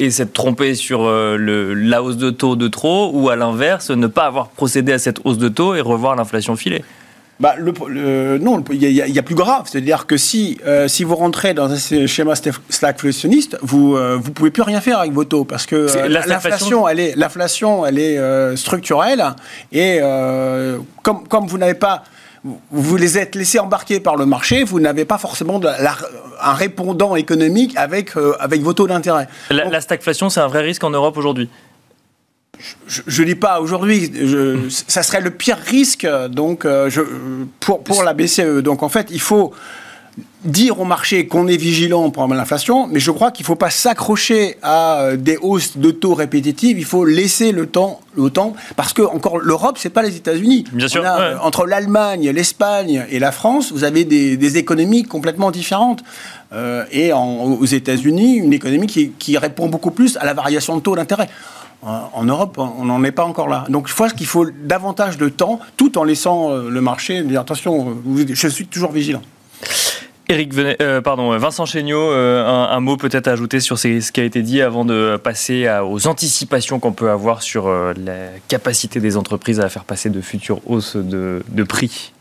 et 0.00 0.10
s'être 0.10 0.32
trompé 0.32 0.74
sur 0.74 1.08
la 1.08 2.02
hausse 2.02 2.16
de 2.16 2.30
taux 2.30 2.56
de 2.56 2.66
trop, 2.66 3.12
ou 3.14 3.28
à 3.28 3.36
l'inverse, 3.36 3.90
ne 3.90 4.08
pas 4.08 4.26
avoir 4.26 4.48
procédé 4.48 4.92
à 4.92 4.98
cette 4.98 5.20
hausse 5.24 5.38
de 5.38 5.48
taux 5.48 5.76
et 5.76 5.80
revoir 5.80 6.16
l'inflation 6.16 6.56
filer? 6.56 6.82
Bah, 7.40 7.56
le, 7.58 8.38
non, 8.38 8.62
il 8.70 8.82
y, 8.82 9.18
a 9.18 9.22
plus 9.22 9.34
grave. 9.34 9.64
C'est-à-dire 9.66 10.06
que 10.06 10.16
si, 10.16 10.58
euh, 10.66 10.86
si 10.86 11.02
vous 11.02 11.16
rentrez 11.16 11.52
dans 11.52 11.70
un 11.70 12.06
schéma 12.06 12.34
stagflationniste, 12.68 13.58
vous 13.60 13.94
ne 13.94 14.00
euh, 14.00 14.16
vous 14.16 14.30
pouvez 14.30 14.50
plus 14.50 14.62
rien 14.62 14.80
faire 14.80 15.00
avec 15.00 15.12
vos 15.12 15.24
taux 15.24 15.44
parce 15.44 15.66
que 15.66 15.74
euh, 15.74 16.08
l'inflation, 16.08 16.88
elle 16.88 17.00
est, 17.00 17.16
l'inflation, 17.16 17.84
elle 17.86 17.98
est 17.98 18.56
structurelle 18.56 19.24
et 19.72 20.00
comme, 21.02 21.26
comme 21.26 21.46
vous 21.46 21.58
n'avez 21.58 21.74
pas 21.74 22.04
vous 22.70 22.96
les 22.98 23.16
êtes 23.16 23.36
laissés 23.36 23.58
embarquer 23.58 24.00
par 24.00 24.16
le 24.16 24.26
marché, 24.26 24.64
vous 24.64 24.78
n'avez 24.78 25.06
pas 25.06 25.16
forcément 25.16 25.58
un 26.42 26.52
répondant 26.52 27.16
économique 27.16 27.74
avec, 27.74 28.10
avec 28.38 28.60
vos 28.60 28.74
taux 28.74 28.86
d'intérêt. 28.86 29.28
La, 29.48 29.64
la 29.64 29.80
stagflation, 29.80 30.28
c'est 30.28 30.40
un 30.40 30.46
vrai 30.46 30.60
risque 30.60 30.84
en 30.84 30.90
Europe 30.90 31.16
aujourd'hui 31.16 31.48
je 32.86 33.22
ne 33.22 33.26
dis 33.26 33.34
pas 33.34 33.60
aujourd'hui, 33.60 34.10
ça 34.68 35.02
serait 35.02 35.20
le 35.20 35.30
pire 35.30 35.58
risque 35.58 36.06
donc, 36.30 36.64
euh, 36.64 36.90
je, 36.90 37.02
pour, 37.60 37.82
pour 37.82 38.02
la 38.02 38.14
BCE. 38.14 38.62
Donc 38.62 38.82
en 38.82 38.88
fait, 38.88 39.08
il 39.10 39.20
faut 39.20 39.52
dire 40.44 40.78
au 40.78 40.84
marché 40.84 41.26
qu'on 41.26 41.48
est 41.48 41.56
vigilant 41.56 42.10
pour 42.10 42.26
l'inflation, 42.28 42.86
mais 42.86 43.00
je 43.00 43.10
crois 43.10 43.30
qu'il 43.30 43.44
ne 43.44 43.46
faut 43.46 43.56
pas 43.56 43.70
s'accrocher 43.70 44.56
à 44.62 45.00
euh, 45.00 45.16
des 45.16 45.38
hausses 45.38 45.78
de 45.78 45.90
taux 45.90 46.14
répétitives. 46.14 46.78
Il 46.78 46.84
faut 46.84 47.04
laisser 47.04 47.50
le 47.50 47.66
temps, 47.66 48.00
le 48.16 48.30
temps 48.30 48.54
parce 48.76 48.92
que 48.92 49.02
encore 49.02 49.38
l'Europe, 49.38 49.76
c'est 49.78 49.90
pas 49.90 50.02
les 50.02 50.16
États-Unis. 50.16 50.64
Bien 50.72 50.88
sûr. 50.88 51.04
Entre 51.42 51.66
l'Allemagne, 51.66 52.30
l'Espagne 52.30 53.06
et 53.10 53.18
la 53.18 53.32
France, 53.32 53.72
vous 53.72 53.84
avez 53.84 54.04
des, 54.04 54.58
économies 54.58 55.02
complètement 55.02 55.50
différentes. 55.50 56.04
Euh, 56.52 56.84
et 56.92 57.12
aux 57.12 57.64
États-Unis, 57.64 58.36
une 58.36 58.52
économie 58.52 58.86
qui, 58.86 59.10
qui 59.18 59.36
répond 59.36 59.68
beaucoup 59.68 59.90
plus 59.90 60.16
à 60.18 60.24
la 60.24 60.34
variation 60.34 60.76
de 60.76 60.82
taux 60.82 60.94
d'intérêt. 60.94 61.28
En 61.84 62.24
Europe, 62.24 62.58
on 62.58 62.86
n'en 62.86 63.04
est 63.04 63.12
pas 63.12 63.24
encore 63.24 63.48
là. 63.48 63.64
Donc 63.68 63.88
je 63.88 63.94
pense 63.94 64.14
qu'il 64.14 64.26
faut 64.26 64.46
davantage 64.46 65.18
de 65.18 65.28
temps, 65.28 65.60
tout 65.76 65.98
en 65.98 66.04
laissant 66.04 66.50
euh, 66.50 66.70
le 66.70 66.80
marché 66.80 67.22
dire 67.22 67.40
attention, 67.40 67.96
je 68.30 68.48
suis 68.48 68.66
toujours 68.66 68.92
vigilant. 68.92 69.20
Euh, 70.30 71.02
pardon, 71.02 71.36
Vincent 71.36 71.66
Chéniaud, 71.66 72.10
euh, 72.10 72.46
un, 72.46 72.80
mot 72.80 72.96
peut-être 72.96 73.28
à 73.28 73.32
ajouter 73.32 73.60
sur 73.60 73.78
ce 73.78 74.10
qui 74.10 74.20
a 74.20 74.24
été 74.24 74.40
dit 74.40 74.62
avant 74.62 74.86
de 74.86 75.18
passer 75.22 75.68
aux 75.86 76.06
anticipations 76.06 76.80
qu'on 76.80 76.92
peut 76.92 77.10
avoir 77.10 77.42
sur 77.42 77.68
la 77.68 78.28
capacité 78.48 79.00
des 79.00 79.18
entreprises 79.18 79.60
à 79.60 79.68
faire 79.68 79.84
passer 79.84 80.08
de 80.08 80.22
futures 80.22 80.60
hausses 80.66 80.96
de 80.96 81.62
prix? 81.68 82.13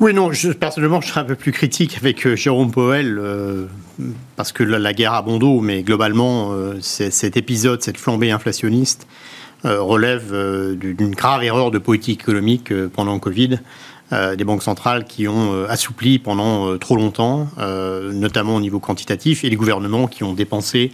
Oui, 0.00 0.12
non, 0.12 0.32
je, 0.32 0.50
personnellement, 0.50 1.00
je 1.00 1.08
serais 1.08 1.20
un 1.20 1.24
peu 1.24 1.36
plus 1.36 1.52
critique 1.52 1.96
avec 1.96 2.26
euh, 2.26 2.34
Jérôme 2.34 2.72
Powell, 2.72 3.16
euh, 3.18 3.66
parce 4.34 4.50
que 4.50 4.64
la, 4.64 4.92
guerre 4.92 5.14
a 5.14 5.22
bon 5.22 5.38
dos, 5.38 5.60
mais 5.60 5.82
globalement, 5.82 6.52
euh, 6.52 6.78
cet 6.80 7.36
épisode, 7.36 7.80
cette 7.82 7.98
flambée 7.98 8.30
inflationniste, 8.30 9.06
relève 9.66 10.30
d'une 10.76 11.14
grave 11.14 11.42
erreur 11.42 11.70
de 11.70 11.78
politique 11.78 12.20
économique 12.20 12.70
pendant 12.88 13.14
le 13.14 13.18
Covid. 13.18 13.60
des 14.12 14.44
banques 14.44 14.62
centrales 14.62 15.06
qui 15.06 15.26
ont 15.26 15.64
assoupli 15.66 16.18
pendant 16.18 16.76
trop 16.76 16.96
longtemps, 16.96 17.48
notamment 18.12 18.56
au 18.56 18.60
niveau 18.60 18.78
quantitatif, 18.78 19.42
et 19.42 19.48
les 19.48 19.56
gouvernements 19.56 20.06
qui 20.06 20.22
ont 20.22 20.34
dépensé 20.34 20.92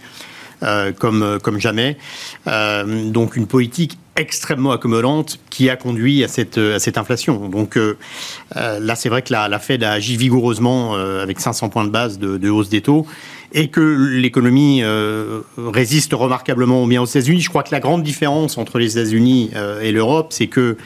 comme, 0.99 1.39
comme 1.41 1.59
jamais. 1.59 1.97
donc 2.45 3.35
une 3.35 3.47
politique 3.47 3.97
extrêmement 4.15 4.71
accommodante 4.71 5.39
qui 5.49 5.69
a 5.69 5.75
conduit 5.75 6.23
à 6.23 6.27
cette, 6.27 6.57
inflation. 6.97 7.47
Donc 7.47 7.77
euh, 7.77 7.97
euh, 8.55 8.79
là, 8.79 8.95
c'est 8.95 9.09
vrai 9.09 9.21
que 9.21 9.31
la, 9.31 9.59
Fed 9.59 9.83
a 9.83 9.91
agi 9.91 10.17
vigoureusement 10.17 10.95
euh, 10.95 11.23
avec 11.23 11.39
500 11.39 11.69
points 11.69 11.85
de 11.85 11.89
base 11.89 12.19
de, 12.19 12.49
hausse 12.49 12.69
des 12.69 12.81
taux 12.81 13.05
et 13.53 13.67
que 13.69 13.81
l'économie 13.81 14.81
résiste 15.57 16.13
remarquablement 16.13 16.87
bien 16.87 17.01
aux 17.01 17.05
États-Unis. 17.05 17.41
Je 17.41 17.49
crois 17.49 17.63
que 17.63 17.71
la 17.71 17.81
grande 17.81 18.01
différence 18.01 18.57
entre 18.57 18.79
les 18.79 18.97
États-Unis 18.97 19.51
et 19.81 19.91
l'Europe, 19.91 20.27
c'est 20.29 20.47
que 20.47 20.77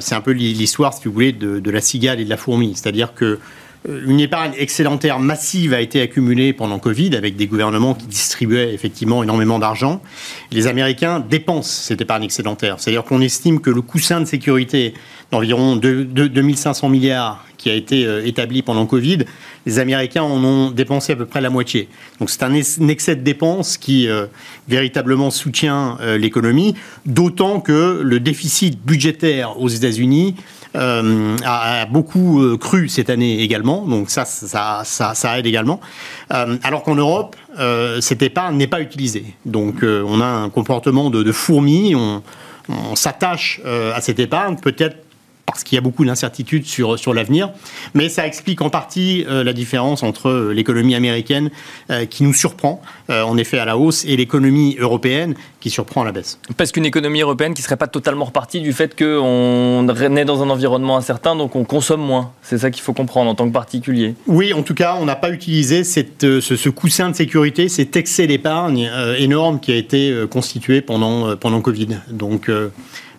c'est 0.00 0.14
un 0.14 0.22
peu 0.22 0.30
l'histoire, 0.30 0.94
si 0.94 1.04
vous 1.04 1.12
voulez, 1.12 1.32
de, 1.32 1.70
la 1.70 1.80
cigale 1.82 2.18
et 2.18 2.24
de 2.24 2.30
la 2.30 2.38
fourmi. 2.38 2.72
C'est-à-dire 2.74 3.12
que 3.12 3.24
euh, 3.24 3.38
une 3.88 4.20
épargne 4.20 4.52
excédentaire 4.58 5.18
massive 5.18 5.72
a 5.72 5.80
été 5.80 6.02
accumulée 6.02 6.52
pendant 6.52 6.78
Covid 6.78 7.16
avec 7.16 7.36
des 7.36 7.46
gouvernements 7.46 7.94
qui 7.94 8.06
distribuaient 8.06 8.74
effectivement 8.74 9.22
énormément 9.22 9.58
d'argent. 9.58 10.02
Les 10.52 10.66
Américains 10.66 11.20
dépensent 11.20 11.84
cette 11.84 12.00
épargne 12.02 12.24
excédentaire. 12.24 12.76
C'est-à-dire 12.78 13.04
qu'on 13.04 13.22
estime 13.22 13.60
que 13.60 13.70
le 13.70 13.80
coussin 13.80 14.20
de 14.20 14.26
sécurité 14.26 14.92
d'environ 15.30 15.76
2500 15.76 16.90
milliards 16.90 17.46
qui 17.56 17.70
a 17.70 17.74
été 17.74 18.04
euh, 18.04 18.26
établi 18.26 18.62
pendant 18.62 18.84
Covid, 18.84 19.18
les 19.64 19.78
Américains 19.78 20.22
en 20.22 20.42
ont 20.44 20.70
dépensé 20.70 21.12
à 21.12 21.16
peu 21.16 21.26
près 21.26 21.40
la 21.40 21.50
moitié. 21.50 21.88
Donc 22.18 22.28
c'est 22.28 22.42
un 22.42 22.54
excès 22.54 23.16
de 23.16 23.22
dépenses 23.22 23.78
qui 23.78 24.08
euh, 24.08 24.26
véritablement 24.68 25.30
soutient 25.30 25.98
l'économie, 26.18 26.74
d'autant 27.06 27.60
que 27.60 28.00
le 28.02 28.20
déficit 28.20 28.78
budgétaire 28.84 29.60
aux 29.60 29.68
États-Unis 29.68 30.34
euh, 30.76 31.36
a, 31.44 31.84
beaucoup 31.86 32.42
euh, 32.42 32.56
cru 32.56 32.88
cette 32.88 33.10
année 33.10 33.40
également, 33.40 33.86
donc 33.86 34.08
ça, 34.10 34.24
ça, 34.24 34.82
ça, 34.84 35.38
aide 35.38 35.46
également. 35.46 35.80
Euh, 36.32 36.56
alors 36.62 36.82
qu'en 36.82 36.94
Europe, 36.94 37.36
cette 38.00 38.22
épargne 38.22 38.56
n'est 38.56 38.68
pas 38.68 38.80
utilisée. 38.80 39.34
Donc 39.44 39.82
on 39.82 40.20
a 40.20 40.26
un 40.26 40.48
comportement 40.48 41.10
de, 41.10 41.32
fourmi, 41.32 41.94
on, 41.94 42.22
on 42.68 42.94
s'attache 42.94 43.60
à 43.64 44.00
cette 44.00 44.18
épargne, 44.18 44.56
peut-être 44.56 44.96
parce 45.52 45.64
qu'il 45.64 45.76
y 45.76 45.78
a 45.78 45.82
beaucoup 45.82 46.04
d'incertitudes 46.04 46.66
sur, 46.66 46.98
sur 46.98 47.14
l'avenir. 47.14 47.50
Mais 47.94 48.08
ça 48.08 48.26
explique 48.26 48.62
en 48.62 48.70
partie 48.70 49.24
euh, 49.28 49.44
la 49.44 49.52
différence 49.52 50.02
entre 50.02 50.28
euh, 50.28 50.52
l'économie 50.52 50.94
américaine 50.94 51.50
euh, 51.90 52.06
qui 52.06 52.22
nous 52.22 52.32
surprend, 52.32 52.80
en 53.08 53.36
effet, 53.36 53.58
à 53.58 53.64
la 53.64 53.76
hausse, 53.76 54.04
et 54.04 54.16
l'économie 54.16 54.76
européenne 54.78 55.34
qui 55.60 55.70
surprend 55.70 56.02
à 56.02 56.04
la 56.04 56.12
baisse. 56.12 56.38
Parce 56.56 56.72
qu'une 56.72 56.86
économie 56.86 57.20
européenne 57.20 57.54
qui 57.54 57.62
ne 57.62 57.64
serait 57.64 57.76
pas 57.76 57.88
totalement 57.88 58.24
repartie 58.24 58.60
du 58.60 58.72
fait 58.72 58.96
qu'on 58.96 59.86
est 60.16 60.24
dans 60.24 60.42
un 60.42 60.50
environnement 60.50 60.96
incertain, 60.96 61.34
donc 61.34 61.56
on 61.56 61.64
consomme 61.64 62.00
moins. 62.00 62.32
C'est 62.42 62.58
ça 62.58 62.70
qu'il 62.70 62.82
faut 62.82 62.92
comprendre 62.92 63.30
en 63.30 63.34
tant 63.34 63.46
que 63.48 63.52
particulier. 63.52 64.14
Oui, 64.26 64.52
en 64.52 64.62
tout 64.62 64.74
cas, 64.74 64.96
on 65.00 65.04
n'a 65.04 65.16
pas 65.16 65.30
utilisé 65.30 65.84
cette, 65.84 66.20
ce, 66.20 66.40
ce, 66.40 66.68
coussin 66.68 67.10
de 67.10 67.16
sécurité, 67.16 67.68
cet 67.68 67.96
excès 67.96 68.26
d'épargne 68.26 68.90
énorme 69.18 69.60
qui 69.60 69.72
a 69.72 69.76
été 69.76 70.24
constitué 70.30 70.80
pendant, 70.80 71.36
pendant 71.36 71.60
Covid. 71.60 71.98
Donc, 72.10 72.48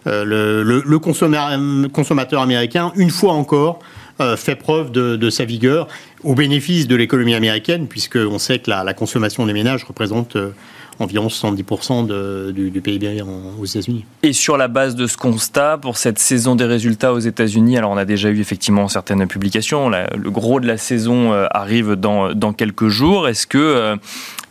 euh, 0.08 0.24
le, 0.26 1.00
consommateur 1.00 2.42
américain, 2.42 2.92
une 2.96 3.10
fois 3.10 3.34
encore, 3.34 3.80
euh, 4.20 4.36
fait 4.36 4.56
preuve 4.56 4.92
de, 4.92 5.30
sa 5.30 5.46
vigueur 5.46 5.88
au 6.24 6.36
bénéfice 6.36 6.88
de 6.88 6.96
l'économie 6.96 7.34
américaine, 7.34 7.88
puisqu'on 7.88 8.40
sait 8.40 8.60
que 8.60 8.70
la, 8.70 8.94
consommation 8.94 9.46
des 9.46 9.54
ménages 9.54 9.84
représente 9.84 10.36
euh, 10.36 10.54
environ 11.00 11.28
70% 11.28 12.52
du, 12.52 12.82
PIB 12.82 13.24
aux 13.60 13.66
États-Unis. 13.66 14.06
Et 14.24 14.34
sur 14.34 14.58
la 14.58 14.68
base 14.68 14.96
de 14.96 15.08
ce 15.08 15.18
constat, 15.18 15.78
pour 15.78 15.98
cette 15.98 16.20
saison 16.20 16.56
des 16.56 16.66
résultats 16.66 17.14
aux 17.14 17.20
États-Unis, 17.20 17.78
alors 17.78 17.92
on 17.92 17.98
a 17.98 18.06
déjà 18.06 18.30
eu 18.30 18.40
effectivement 18.40 18.88
certaines 18.88 19.28
publications, 19.28 19.90
le 19.90 20.30
gros 20.30 20.60
de 20.60 20.68
la 20.68 20.78
saison 20.78 21.34
arrive 21.50 21.94
dans, 21.94 22.34
dans 22.34 22.54
quelques 22.54 22.90
jours. 22.90 23.28
Est-ce 23.28 23.48
que 23.48 23.98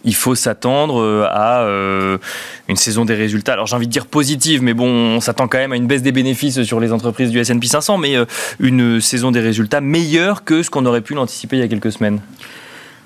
il 0.04 0.14
faut 0.14 0.34
s'attendre 0.34 1.00
euh, 1.00 1.26
à 1.30 1.62
euh, 1.62 2.18
une 2.68 2.76
saison 2.76 3.04
des 3.04 3.14
résultats. 3.14 3.52
Alors 3.52 3.66
j'ai 3.66 3.76
envie 3.76 3.86
de 3.86 3.92
dire 3.92 4.06
positive, 4.06 4.62
mais 4.62 4.74
bon, 4.74 4.88
on 4.88 5.20
s'attend 5.20 5.48
quand 5.48 5.58
même 5.58 5.72
à 5.72 5.76
une 5.76 5.86
baisse 5.86 6.02
des 6.02 6.12
bénéfices 6.12 6.62
sur 6.62 6.80
les 6.80 6.92
entreprises 6.92 7.30
du 7.30 7.38
S&P 7.38 7.66
500, 7.66 7.98
mais 7.98 8.16
euh, 8.16 8.24
une 8.58 9.00
saison 9.00 9.30
des 9.30 9.40
résultats 9.40 9.80
meilleure 9.80 10.44
que 10.44 10.62
ce 10.62 10.70
qu'on 10.70 10.86
aurait 10.86 11.00
pu 11.00 11.14
l'anticiper 11.14 11.56
il 11.56 11.60
y 11.60 11.64
a 11.64 11.68
quelques 11.68 11.92
semaines. 11.92 12.20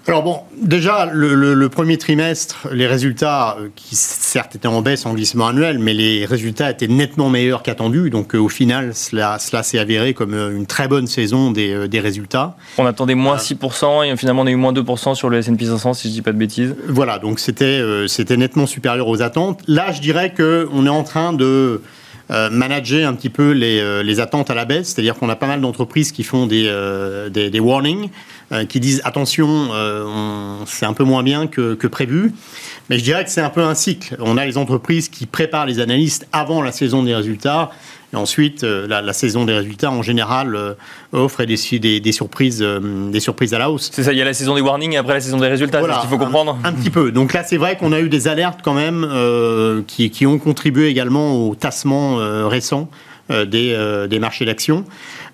Alors 0.07 0.23
bon, 0.23 0.41
déjà, 0.61 1.09
le, 1.11 1.69
premier 1.69 1.97
trimestre, 1.97 2.69
les 2.71 2.87
résultats, 2.87 3.57
euh, 3.59 3.69
qui 3.75 3.97
certes 3.97 4.55
étaient 4.55 4.69
en 4.69 4.83
baisse 4.83 5.07
en 5.07 5.15
glissement 5.15 5.47
annuel, 5.47 5.79
mais 5.79 5.95
les 5.95 6.27
résultats 6.27 6.71
étaient 6.71 6.89
nettement 6.89 7.31
meilleurs 7.31 7.63
qu'attendus. 7.63 8.11
Donc 8.11 8.35
euh, 8.35 8.39
au 8.39 8.51
final, 8.51 8.95
cela, 8.95 9.39
cela 9.39 9.63
s'est 9.63 9.79
avéré 9.79 10.13
comme 10.13 10.35
euh, 10.35 10.55
une 10.55 10.67
très 10.67 10.89
bonne 10.89 11.07
saison 11.07 11.53
des, 11.53 11.89
des 11.89 12.01
résultats. 12.01 12.55
On 12.77 12.85
attendait 12.85 13.15
moins 13.15 13.37
6% 13.37 14.05
et 14.05 14.15
finalement 14.19 14.43
on 14.43 14.47
a 14.47 14.51
eu 14.51 14.57
moins 14.57 14.75
2% 14.75 15.15
sur 15.15 15.31
le 15.31 15.39
S&P 15.39 15.65
500, 15.65 15.95
si 15.95 16.09
je 16.09 16.13
dis 16.13 16.23
pas 16.23 16.33
de 16.33 16.39
bêtises. 16.39 16.77
Voilà, 16.87 17.19
donc 17.19 17.39
c'était, 17.39 17.81
c'était 18.07 18.37
nettement 18.37 18.67
supérieur 18.67 19.09
aux 19.09 19.23
attentes. 19.23 19.63
Là, 19.67 19.91
je 19.91 20.03
dirais 20.03 20.35
qu'on 20.35 20.85
est 20.85 20.91
en 20.91 21.03
train 21.03 21.33
de... 21.33 21.81
manager 22.29 23.09
un 23.09 23.15
petit 23.15 23.31
peu 23.31 23.53
les, 23.53 24.03
les, 24.03 24.21
attentes 24.21 24.51
à 24.51 24.55
la 24.55 24.65
baisse, 24.65 24.89
c'est-à-dire 24.89 25.15
qu'on 25.15 25.29
a 25.29 25.37
pas 25.37 25.47
mal 25.47 25.61
d'entreprises 25.61 26.13
qui 26.13 26.25
font 26.25 26.47
des, 26.47 26.71
des, 27.31 27.51
des 27.51 27.61
warnings, 27.61 28.11
qui 28.69 28.81
disent 28.81 29.01
attention, 29.05 29.69
euh, 29.73 30.05
c'est 30.67 30.87
un 30.87 30.93
peu 30.93 31.05
moins 31.05 31.23
bien 31.23 31.47
que, 31.47 31.87
prévu. 31.87 32.33
Mais 32.91 32.99
je 32.99 33.05
dirais 33.05 33.25
que 33.25 33.31
c'est 33.31 33.41
un 33.41 33.51
peu 33.51 33.63
un 33.63 33.75
cycle. 33.75 34.17
On 34.21 34.37
a 34.37 34.45
les 34.45 34.59
entreprises 34.59 35.09
qui 35.09 35.27
préparent 35.27 35.67
les 35.67 35.81
analystes 35.81 36.27
avant 36.33 36.63
la 36.63 36.73
saison 36.73 37.03
des 37.03 37.15
résultats. 37.15 37.71
Et 38.13 38.17
ensuite, 38.17 38.63
euh, 38.63 38.87
la, 38.87 39.13
saison 39.13 39.45
des 39.45 39.55
résultats, 39.55 39.91
en 39.91 40.03
général, 40.03 40.55
euh, 40.55 40.75
offre 41.13 41.45
des, 41.45 42.01
des, 42.01 42.13
surprises, 42.13 42.63
euh, 42.63 43.11
des 43.11 43.19
surprises 43.19 43.55
à 43.55 43.59
la 43.59 43.71
hausse. 43.71 43.91
C'est 43.93 44.05
ça, 44.05 44.13
il 44.13 44.19
y 44.19 44.23
a 44.23 44.25
la 44.25 44.35
saison 44.35 44.55
des 44.55 44.61
warnings 44.61 44.93
et 44.93 44.97
après 44.97 45.15
la 45.15 45.21
saison 45.21 45.39
des 45.39 45.49
résultats, 45.49 45.81
voilà, 45.81 45.99
qu'il 45.99 46.09
faut 46.09 46.19
comprendre 46.19 46.57
un, 46.63 46.73
petit 46.73 46.91
peu. 46.91 47.11
Donc 47.11 47.33
là, 47.33 47.43
c'est 47.43 47.57
vrai 47.57 47.77
qu'on 47.77 47.93
a 47.93 48.01
eu 48.01 48.09
des 48.09 48.29
alertes 48.29 48.61
quand 48.63 48.75
même 48.75 49.05
qui, 49.89 50.11
qui, 50.11 50.27
ont 50.27 50.39
contribué 50.39 50.87
également 50.89 51.49
au 51.49 51.57
tassement 51.57 52.17
récent 52.49 52.89
des, 53.31 54.07
des 54.09 54.19
marchés 54.21 54.45
d'actions. 54.45 54.85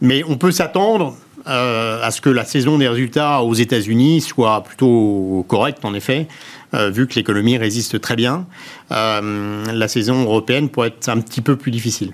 Mais 0.00 0.22
on 0.26 0.36
peut 0.36 0.52
s'attendre 0.52 1.14
à 1.46 2.10
ce 2.10 2.20
que 2.20 2.30
la 2.30 2.44
saison 2.44 2.78
des 2.78 2.88
résultats 2.88 3.42
aux 3.42 3.54
États-Unis 3.54 4.20
soit 4.20 4.62
plutôt 4.62 5.44
correcte, 5.48 5.84
en 5.84 5.94
effet. 5.94 6.28
Euh, 6.72 6.90
vu 6.90 7.08
que 7.08 7.14
l'économie 7.14 7.58
résiste 7.58 8.00
très 8.00 8.14
bien. 8.14 8.46
Euh, 8.92 9.64
la 9.72 9.88
saison 9.88 10.22
européenne 10.22 10.68
pourrait 10.68 10.88
être 10.88 11.08
un 11.08 11.20
petit 11.20 11.40
peu 11.40 11.56
plus 11.56 11.72
difficile. 11.72 12.12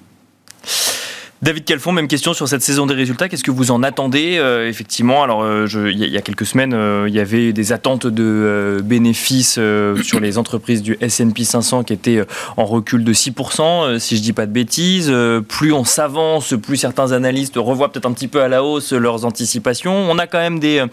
David 1.42 1.66
Calfon, 1.66 1.92
même 1.92 2.09
question 2.09 2.33
sur 2.33 2.49
cette 2.49 2.62
saison 2.62 2.87
des 2.87 2.94
résultats. 2.94 3.29
Qu'est-ce 3.29 3.44
que 3.44 3.51
vous 3.51 3.70
en 3.70 3.83
attendez 3.83 4.38
euh, 4.38 4.70
Effectivement, 4.70 5.22
alors 5.22 5.42
euh, 5.42 5.66
il 5.92 5.99
y, 5.99 6.16
a 6.16 6.22
quelques 6.22 6.46
semaines, 6.46 6.72
euh, 6.72 7.05
il 7.09 7.14
y 7.14 7.20
avait 7.20 7.53
des 7.53 7.72
attentes 7.75 8.07
de 8.07 8.81
bénéfices 8.83 9.61
sur 10.03 10.20
les 10.20 10.38
entreprises 10.38 10.83
du 10.83 10.96
S&P 11.03 11.44
500 11.44 11.85
qui 11.85 11.92
étaient 11.92 12.25
en 12.57 12.64
recul 12.64 13.05
de 13.05 13.12
6%, 13.12 13.99
si 13.99 14.16
je 14.16 14.22
dis 14.22 14.33
pas 14.33 14.46
de 14.46 14.53
bêtises. 14.53 15.12
plus 15.46 15.72
on 15.72 15.85
s'avance, 15.85 16.55
plus 16.62 16.79
certains 16.79 17.12
analystes 17.12 17.57
revoient 17.57 17.92
peut-être 17.92 18.07
un 18.07 18.12
petit 18.12 18.29
peu 18.29 18.40
à 18.40 18.49
la 18.49 18.64
hausse 18.64 18.92
leurs 18.92 19.27
anticipations. 19.27 19.94
On 20.11 20.18
a 20.18 20.27
quand 20.27 20.38
même 20.38 20.59
des, 20.59 20.85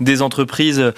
des 0.00 0.22
entreprises 0.22 0.92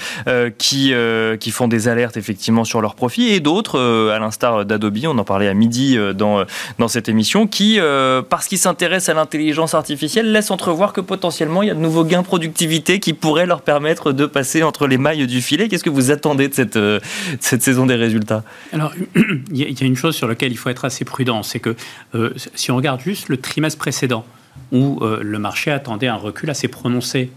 qui, 0.58 0.94
qui 1.40 1.50
font 1.50 1.66
des 1.66 1.88
alertes 1.88 2.16
effectivement 2.16 2.64
sur 2.64 2.80
leurs 2.80 2.94
profits 2.94 3.30
et 3.30 3.40
d'autres, 3.40 3.80
à 4.12 4.18
l'instar 4.20 4.64
d'Adobe, 4.64 4.98
on 5.06 5.18
en 5.18 5.24
parlait 5.24 5.48
à 5.48 5.54
midi 5.54 5.98
dans, 6.14 6.44
dans 6.78 6.88
cette 6.88 7.08
émission, 7.08 7.48
qui, 7.48 7.80
parce 8.28 8.46
qu'ils 8.46 8.58
s'intéressent 8.58 8.91
à 8.92 9.14
l'intelligence 9.14 9.74
artificielle 9.74 10.32
laisse 10.32 10.50
entrevoir 10.50 10.92
que 10.92 11.00
potentiellement 11.00 11.62
il 11.62 11.68
y 11.68 11.70
a 11.70 11.74
de 11.74 11.80
nouveaux 11.80 12.04
gains 12.04 12.20
de 12.20 12.26
productivité 12.26 13.00
qui 13.00 13.14
pourraient 13.14 13.46
leur 13.46 13.62
permettre 13.62 14.12
de 14.12 14.26
passer 14.26 14.62
entre 14.62 14.86
les 14.86 14.98
mailles 14.98 15.26
du 15.26 15.40
filet. 15.40 15.68
Qu'est-ce 15.68 15.84
que 15.84 15.90
vous 15.90 16.10
attendez 16.10 16.48
de 16.48 16.54
cette, 16.54 16.76
euh, 16.76 17.00
cette 17.40 17.62
saison 17.62 17.86
des 17.86 17.94
résultats? 17.94 18.44
Alors, 18.72 18.92
il 19.50 19.56
y 19.56 19.82
a 19.82 19.86
une 19.86 19.96
chose 19.96 20.14
sur 20.14 20.28
laquelle 20.28 20.52
il 20.52 20.58
faut 20.58 20.68
être 20.68 20.84
assez 20.84 21.04
prudent, 21.04 21.42
c'est 21.42 21.60
que 21.60 21.74
euh, 22.14 22.34
si 22.54 22.70
on 22.70 22.76
regarde 22.76 23.00
juste 23.00 23.28
le 23.28 23.38
trimestre 23.38 23.78
précédent, 23.78 24.26
où 24.70 24.98
euh, 25.00 25.20
le 25.22 25.38
marché 25.38 25.70
attendait 25.70 26.08
un 26.08 26.16
recul 26.16 26.50
assez 26.50 26.68
prononcé 26.68 27.30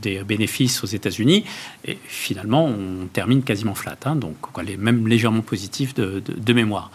des 0.00 0.24
bénéfices 0.24 0.82
aux 0.82 0.86
États-Unis. 0.86 1.44
Et 1.84 1.98
finalement, 2.06 2.64
on 2.64 3.06
termine 3.12 3.42
quasiment 3.42 3.74
flat, 3.74 3.98
hein, 4.06 4.16
donc 4.16 4.36
même 4.78 5.06
légèrement 5.06 5.42
positif 5.42 5.92
de, 5.92 6.52
mémoire. 6.54 6.90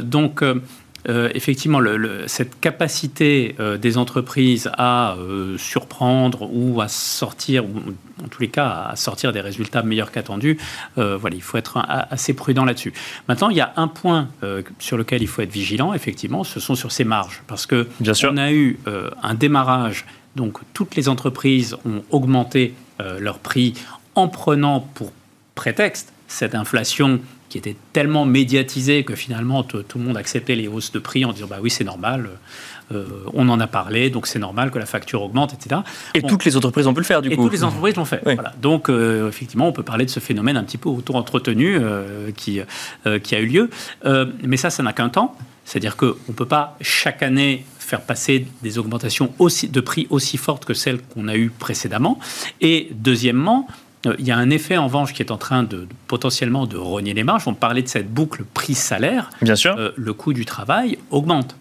donc, 0.00 0.42
effectivement, 1.06 1.80
cette 2.26 2.60
capacité 2.60 3.54
euh, 3.60 3.76
des 3.76 3.98
entreprises 3.98 4.70
à 4.78 5.16
euh, 5.16 5.58
surprendre 5.58 6.48
ou 6.52 6.80
à 6.80 6.88
sortir, 6.88 7.64
ou 7.64 7.70
en 8.24 8.28
tous 8.28 8.40
les 8.40 8.48
cas 8.48 8.88
à 8.90 8.96
sortir 8.96 9.32
des 9.32 9.40
résultats 9.40 9.82
meilleurs 9.82 10.12
qu'attendus, 10.12 10.58
voilà, 10.96 11.34
il 11.34 11.42
faut 11.42 11.58
être 11.58 11.84
assez 11.86 12.32
prudent 12.32 12.64
là-dessus. 12.64 12.92
Maintenant, 13.28 13.50
il 13.50 13.56
y 13.56 13.60
a 13.60 13.72
un 13.76 13.88
point 13.88 14.28
sur 14.78 14.96
lequel 14.96 15.20
il 15.20 15.26
faut 15.26 15.42
être 15.42 15.52
vigilant, 15.52 15.92
effectivement, 15.92 16.44
ce 16.44 16.60
sont 16.60 16.74
sur 16.74 16.92
ces 16.92 17.04
marges, 17.04 17.42
parce 17.48 17.66
que 17.66 17.88
Bien 18.00 18.14
sûr. 18.14 18.30
on 18.32 18.36
a 18.36 18.52
eu 18.52 18.78
un 19.22 19.34
démarrage, 19.34 20.06
donc 20.36 20.58
toutes 20.72 20.94
les 20.94 21.08
entreprises 21.08 21.76
ont 21.84 22.02
augmenté 22.10 22.74
leur 23.18 23.40
prix 23.40 23.74
en 24.14 24.28
prenant 24.28 24.80
pour 24.80 25.12
prétexte 25.54 26.12
cette 26.28 26.54
inflation 26.54 27.20
qui 27.54 27.58
était 27.58 27.76
tellement 27.92 28.24
médiatisé 28.24 29.04
que 29.04 29.14
finalement 29.14 29.62
tout, 29.62 29.84
le 29.94 30.00
monde 30.00 30.16
acceptait 30.16 30.56
les 30.56 30.66
hausses 30.66 30.90
de 30.90 30.98
prix 30.98 31.24
en 31.24 31.32
disant 31.32 31.46
bah 31.48 31.58
oui 31.62 31.70
c'est 31.70 31.84
normal, 31.84 32.30
euh, 32.90 33.04
on 33.32 33.48
en 33.48 33.60
a 33.60 33.68
parlé 33.68 34.10
donc 34.10 34.26
c'est 34.26 34.40
normal 34.40 34.72
que 34.72 34.78
la 34.80 34.86
facture 34.86 35.22
augmente 35.22 35.54
etc. 35.54 35.82
Et 36.14 36.22
toutes 36.22 36.44
les 36.44 36.56
entreprises 36.56 36.88
ont 36.88 36.94
pu 36.94 36.98
le 36.98 37.06
faire 37.06 37.22
du 37.22 37.30
et 37.30 37.36
coup. 37.36 37.44
toutes 37.44 37.52
les 37.52 37.62
entreprises 37.62 37.94
l'ont 37.94 38.04
fait. 38.04 38.22
Voilà. 38.24 38.52
Donc 38.60 38.88
euh, 38.88 39.28
effectivement 39.28 39.68
on 39.68 39.72
peut 39.72 39.84
parler 39.84 40.04
de 40.04 40.10
ce 40.10 40.18
phénomène 40.18 40.56
un 40.56 40.64
petit 40.64 40.78
peu 40.78 40.88
auto-entretenu 40.88 41.76
euh, 41.78 42.32
qui, 42.32 42.60
qui 43.22 43.34
a 43.36 43.38
eu 43.38 43.46
lieu, 43.46 43.70
mais 44.42 44.56
ça 44.56 44.70
ça 44.70 44.82
n'a 44.82 44.92
qu'un 44.92 45.10
temps, 45.10 45.36
c'est-à-dire 45.64 45.96
qu'on 45.96 46.16
ne 46.26 46.34
peut 46.34 46.46
pas 46.46 46.76
chaque 46.80 47.22
année 47.22 47.64
faire 47.78 48.00
passer 48.00 48.48
des 48.62 48.78
augmentations 48.78 49.32
aussi, 49.38 49.68
de 49.68 49.80
prix 49.80 50.08
aussi 50.10 50.38
fortes 50.38 50.64
que 50.64 50.74
celles 50.74 51.00
qu'on 51.00 51.28
a 51.28 51.36
eues 51.36 51.52
précédemment. 51.56 52.18
Et 52.60 52.88
deuxièmement, 52.90 53.68
il 54.18 54.26
y 54.26 54.30
a 54.30 54.36
un 54.36 54.50
effet 54.50 54.76
en 54.76 54.86
revanche 54.86 55.12
qui 55.12 55.22
est 55.22 55.30
en 55.30 55.36
train 55.36 55.62
de, 55.62 55.86
potentiellement 56.06 56.66
de 56.66 56.76
rogner 56.76 57.14
les 57.14 57.24
marges. 57.24 57.46
On 57.46 57.54
parlait 57.54 57.82
de 57.82 57.88
cette 57.88 58.12
boucle 58.12 58.44
prix-salaire. 58.44 59.30
Bien 59.42 59.56
sûr. 59.56 59.74
Euh, 59.78 59.90
le 59.96 60.12
coût 60.12 60.32
du 60.32 60.44
travail 60.44 60.98
augmente. 61.10 61.56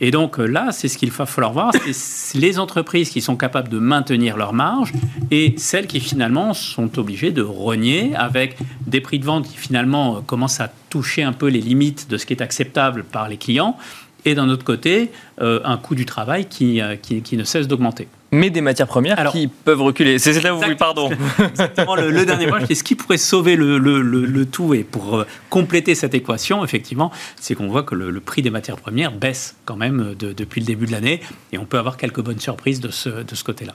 Et 0.00 0.10
donc 0.10 0.38
euh, 0.38 0.46
là, 0.46 0.68
c'est 0.70 0.86
ce 0.86 0.96
qu'il 0.96 1.10
va 1.10 1.26
falloir 1.26 1.52
voir, 1.52 1.72
c'est 1.92 2.38
les 2.38 2.58
entreprises 2.60 3.10
qui 3.10 3.20
sont 3.20 3.36
capables 3.36 3.68
de 3.68 3.78
maintenir 3.78 4.36
leurs 4.36 4.52
marges 4.52 4.92
et 5.32 5.54
celles 5.56 5.88
qui 5.88 5.98
finalement 5.98 6.54
sont 6.54 6.98
obligées 6.98 7.32
de 7.32 7.42
rogner 7.42 8.14
avec 8.14 8.56
des 8.86 9.00
prix 9.00 9.18
de 9.18 9.24
vente 9.24 9.48
qui 9.48 9.56
finalement 9.56 10.22
commencent 10.22 10.60
à 10.60 10.70
toucher 10.88 11.24
un 11.24 11.32
peu 11.32 11.48
les 11.48 11.60
limites 11.60 12.08
de 12.08 12.16
ce 12.16 12.26
qui 12.26 12.32
est 12.32 12.42
acceptable 12.42 13.02
par 13.02 13.28
les 13.28 13.38
clients 13.38 13.76
et 14.24 14.36
d'un 14.36 14.48
autre 14.48 14.64
côté, 14.64 15.10
un 15.40 15.76
coût 15.76 15.94
du 15.94 16.04
travail 16.04 16.46
qui, 16.46 16.80
qui 17.02 17.36
ne 17.36 17.44
cesse 17.44 17.68
d'augmenter 17.68 18.08
mais 18.30 18.50
des 18.50 18.60
matières 18.60 18.86
premières 18.86 19.30
qui 19.32 19.48
peuvent 19.48 19.82
reculer. 19.82 20.18
C'est 20.18 20.40
là 20.42 20.54
où 20.54 20.60
oui, 20.60 20.74
pardon. 20.74 21.10
Exactement, 21.38 21.96
le, 21.96 22.24
dernier 22.24 22.46
point, 22.46 22.60
c'est 22.66 22.74
ce 22.74 22.84
qui 22.84 22.94
pourrait 22.94 23.18
sauver 23.18 23.56
le, 23.56 23.78
le, 23.78 24.02
le, 24.02 24.46
tout 24.46 24.74
et 24.74 24.84
pour 24.84 25.18
euh, 25.18 25.26
compléter 25.50 25.94
cette 25.94 26.14
équation, 26.14 26.64
effectivement, 26.64 27.10
c'est 27.36 27.54
qu'on 27.54 27.68
voit 27.68 27.82
que 27.82 27.94
le, 27.94 28.20
prix 28.20 28.42
des 28.42 28.50
matières 28.50 28.76
premières 28.76 29.12
baisse 29.12 29.56
quand 29.64 29.76
même 29.76 30.14
de, 30.18 30.32
depuis 30.32 30.60
le 30.60 30.66
début 30.66 30.86
de 30.86 30.92
l'année 30.92 31.20
et 31.52 31.58
on 31.58 31.64
peut 31.64 31.78
avoir 31.78 31.96
quelques 31.96 32.20
bonnes 32.20 32.40
surprises 32.40 32.80
de 32.80 32.90
ce, 32.90 33.08
de 33.08 33.34
ce 33.34 33.44
côté-là. 33.44 33.74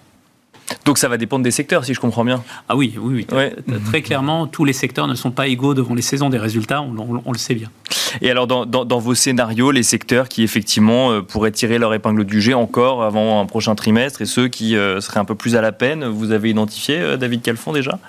Donc 0.86 0.98
ça 0.98 1.08
va 1.08 1.18
dépendre 1.18 1.44
des 1.44 1.52
secteurs, 1.52 1.86
si 1.86 1.94
je 1.94 2.00
comprends 2.00 2.26
bien. 2.26 2.44
Ah 2.68 2.76
oui, 2.76 2.96
oui, 3.00 3.26
oui. 3.32 3.50
Très 3.86 4.02
clairement, 4.02 4.48
tous 4.48 4.66
les 4.66 4.74
secteurs 4.74 5.08
ne 5.08 5.16
sont 5.16 5.32
pas 5.32 5.48
égaux 5.48 5.74
devant 5.74 5.94
les 5.96 6.02
saisons 6.02 6.30
des 6.30 6.38
résultats, 6.38 6.82
on, 6.82 7.32
le 7.32 7.38
sait 7.38 7.56
bien. 7.56 7.70
Et 8.22 8.30
alors, 8.30 8.48
dans, 8.48 9.00
vos 9.00 9.16
scénarios, 9.16 9.72
les 9.72 9.84
secteurs 9.84 10.30
qui 10.30 10.44
effectivement 10.44 11.12
euh, 11.12 11.22
pourraient 11.22 11.52
tirer 11.52 11.80
leur 11.80 11.94
épingle 11.94 12.26
du 12.26 12.42
jet 12.42 12.54
encore 12.54 13.04
avant 13.04 13.42
un 13.42 13.46
prochain 13.46 13.76
trimestre 13.76 14.22
et 14.22 14.26
ceux 14.26 14.48
qui 14.48 14.76
euh, 14.76 15.02
seraient 15.02 15.20
un 15.20 15.26
peu 15.26 15.36
plus 15.36 15.56
à 15.56 15.62
la 15.62 15.72
peine, 15.72 16.06
vous 16.06 16.32
avez 16.32 16.50
identifié, 16.50 17.00
euh, 17.00 17.18
David 17.18 17.42
Calfon, 17.42 17.72
déjà? 17.72 18.00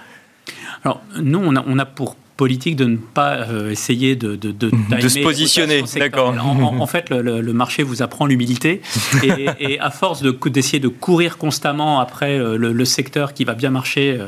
Alors, 0.84 1.00
nous, 1.20 1.40
on 1.42 1.56
a, 1.56 1.64
on 1.66 1.78
a 1.78 1.86
pour 1.86 2.16
politique 2.36 2.76
de 2.76 2.84
ne 2.84 2.96
pas 2.96 3.48
euh, 3.48 3.70
essayer 3.70 4.16
de, 4.16 4.34
de, 4.34 4.50
de, 4.50 4.70
de 4.70 5.08
se 5.08 5.20
positionner. 5.20 5.82
D'accord. 5.96 6.34
En, 6.38 6.86
fait, 6.86 7.10
le, 7.10 7.52
marché 7.52 7.82
vous 7.82 8.02
apprend 8.02 8.26
l'humilité 8.26 8.80
et, 9.60 9.78
à 9.78 9.90
force 9.90 10.22
d'essayer 10.22 10.80
de, 10.80 10.88
courir 10.88 11.38
constamment 11.38 12.00
après 12.00 12.38
euh, 12.38 12.56
le, 12.56 12.84
secteur 12.84 13.34
qui 13.34 13.44
va 13.44 13.54
bien 13.54 13.70
marcher 13.70 14.18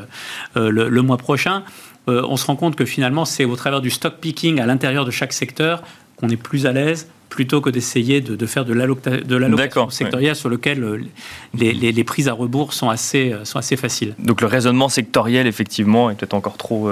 euh, 0.55 0.71
le, 0.71 1.01
mois 1.01 1.17
prochain, 1.17 1.63
on 2.07 2.37
se 2.37 2.45
rend 2.45 2.55
compte 2.55 2.75
que 2.75 2.85
finalement, 2.85 3.25
c'est 3.25 3.43
au 3.43 3.55
travers 3.55 3.81
du 3.81 3.89
stock 3.89 4.15
picking 4.21 4.59
à 4.61 4.65
l'intérieur 4.65 5.03
de 5.03 5.11
chaque 5.11 5.33
secteur 5.33 5.83
qu'on 6.15 6.29
est 6.29 6.37
plus 6.37 6.65
à 6.65 6.71
l'aise 6.71 7.09
plutôt 7.29 7.61
que 7.61 7.69
d'essayer 7.69 8.21
de, 8.21 8.45
faire 8.45 8.65
de 8.65 8.73
l'allocation 8.73 9.89
sectorielle 9.89 10.35
sur 10.35 10.49
lequel 10.49 11.01
les, 11.57 11.73
les, 11.73 12.03
prises 12.03 12.27
à 12.27 12.33
rebours 12.33 12.73
sont 12.73 12.89
assez, 12.89 13.33
sont 13.43 13.59
assez 13.59 13.75
faciles. 13.75 14.15
Donc 14.19 14.41
le 14.41 14.47
raisonnement 14.47 14.89
sectoriel, 14.89 15.45
effectivement, 15.45 16.09
est 16.09 16.15
peut-être 16.15 16.33
encore 16.33 16.57
trop 16.57 16.89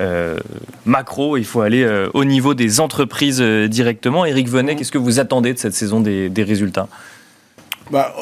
euh, 0.00 0.38
macro, 0.86 1.36
il 1.36 1.44
faut 1.44 1.60
aller 1.60 1.82
euh, 1.82 2.08
au 2.14 2.24
niveau 2.24 2.54
des 2.54 2.80
entreprises 2.80 3.40
euh, 3.40 3.68
directement. 3.68 4.24
Eric 4.24 4.48
Venet, 4.48 4.76
qu'est-ce 4.76 4.92
que 4.92 4.98
vous 4.98 5.20
attendez 5.20 5.52
de 5.52 5.58
cette 5.58 5.74
saison 5.74 6.00
des, 6.00 6.30
résultats? 6.38 6.88
Bah, 7.90 8.14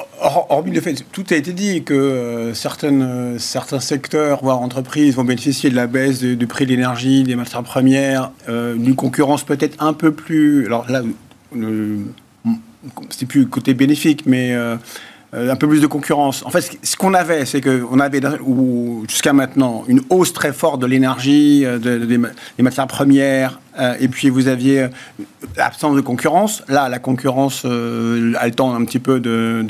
hormis 0.48 0.72
le 0.72 0.80
fait, 0.80 1.04
tout 1.12 1.24
a 1.30 1.36
été 1.36 1.52
dit 1.52 1.84
que 1.84 2.52
certaines, 2.54 3.38
certains 3.38 3.80
secteurs, 3.80 4.40
voire 4.42 4.60
entreprises, 4.60 5.14
vont 5.14 5.24
bénéficier 5.24 5.70
de 5.70 5.76
la 5.76 5.86
baisse 5.86 6.20
du 6.20 6.46
prix 6.46 6.64
de 6.64 6.70
l'énergie, 6.70 7.22
des 7.22 7.36
matières 7.36 7.62
premières, 7.62 8.32
d'une 8.48 8.94
concurrence 8.94 9.44
peut-être 9.44 9.76
un 9.78 9.92
peu 9.92 10.10
plus. 10.10 10.64
Alors 10.64 10.90
là, 10.90 11.02
c'est 13.10 13.26
plus 13.26 13.46
côté 13.46 13.74
bénéfique, 13.74 14.24
mais 14.26 14.54
euh, 15.34 15.52
un 15.52 15.56
peu 15.56 15.68
plus 15.68 15.82
de 15.82 15.86
concurrence. 15.86 16.42
En 16.46 16.50
fait, 16.50 16.78
ce 16.82 16.96
qu'on 16.96 17.12
avait, 17.12 17.44
c'est 17.44 17.60
qu'on 17.60 18.00
avait 18.00 18.22
jusqu'à 19.06 19.34
maintenant 19.34 19.84
une 19.86 20.00
hausse 20.08 20.32
très 20.32 20.54
forte 20.54 20.80
de 20.80 20.86
l'énergie, 20.86 21.66
euh, 21.66 21.78
des 21.78 22.62
matières 22.62 22.86
premières, 22.86 23.60
euh, 23.78 23.94
et 24.00 24.08
puis 24.08 24.30
vous 24.30 24.48
aviez 24.48 24.86
l'absence 25.58 25.96
de 25.96 26.00
concurrence. 26.00 26.62
Là, 26.68 26.88
la 26.88 26.98
concurrence 26.98 27.66
a 27.66 27.68
le 27.68 28.50
temps 28.52 28.74
un 28.74 28.82
petit 28.86 29.00
peu 29.00 29.20
de, 29.20 29.66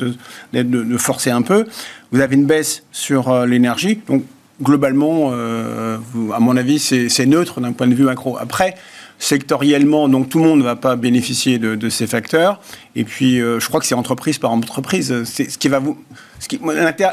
de, 0.52 0.96
forcer 0.96 1.30
un 1.30 1.42
peu. 1.42 1.66
Vous 2.12 2.20
avez 2.20 2.36
une 2.36 2.46
baisse 2.46 2.84
sur 2.92 3.44
l'énergie, 3.44 4.00
donc 4.06 4.22
globalement, 4.62 5.32
à 5.32 6.38
mon 6.38 6.56
avis, 6.56 6.78
c'est 6.78 7.26
neutre 7.26 7.60
d'un 7.60 7.72
point 7.72 7.88
de 7.88 7.94
vue 7.94 8.04
macro. 8.04 8.38
Après, 8.38 8.76
sectoriellement, 9.18 10.09
donc 10.09 10.28
tout 10.28 10.38
le 10.38 10.44
monde 10.44 10.61
ne 10.61 10.64
va 10.64 10.76
pas 10.76 10.96
bénéficier 10.96 11.59
de, 11.59 11.88
ces 11.88 12.07
facteurs. 12.07 12.61
Et 12.94 13.04
puis, 13.04 13.40
euh, 13.40 13.59
je 13.61 13.66
crois 13.68 13.81
que 13.81 13.87
c'est 13.87 13.94
entreprise 13.94 14.38
par 14.38 14.52
entreprise. 14.52 15.24
C'est 15.24 15.50
ce 15.50 15.59
qui 15.59 15.68
va 15.68 15.78
vous. 15.78 15.98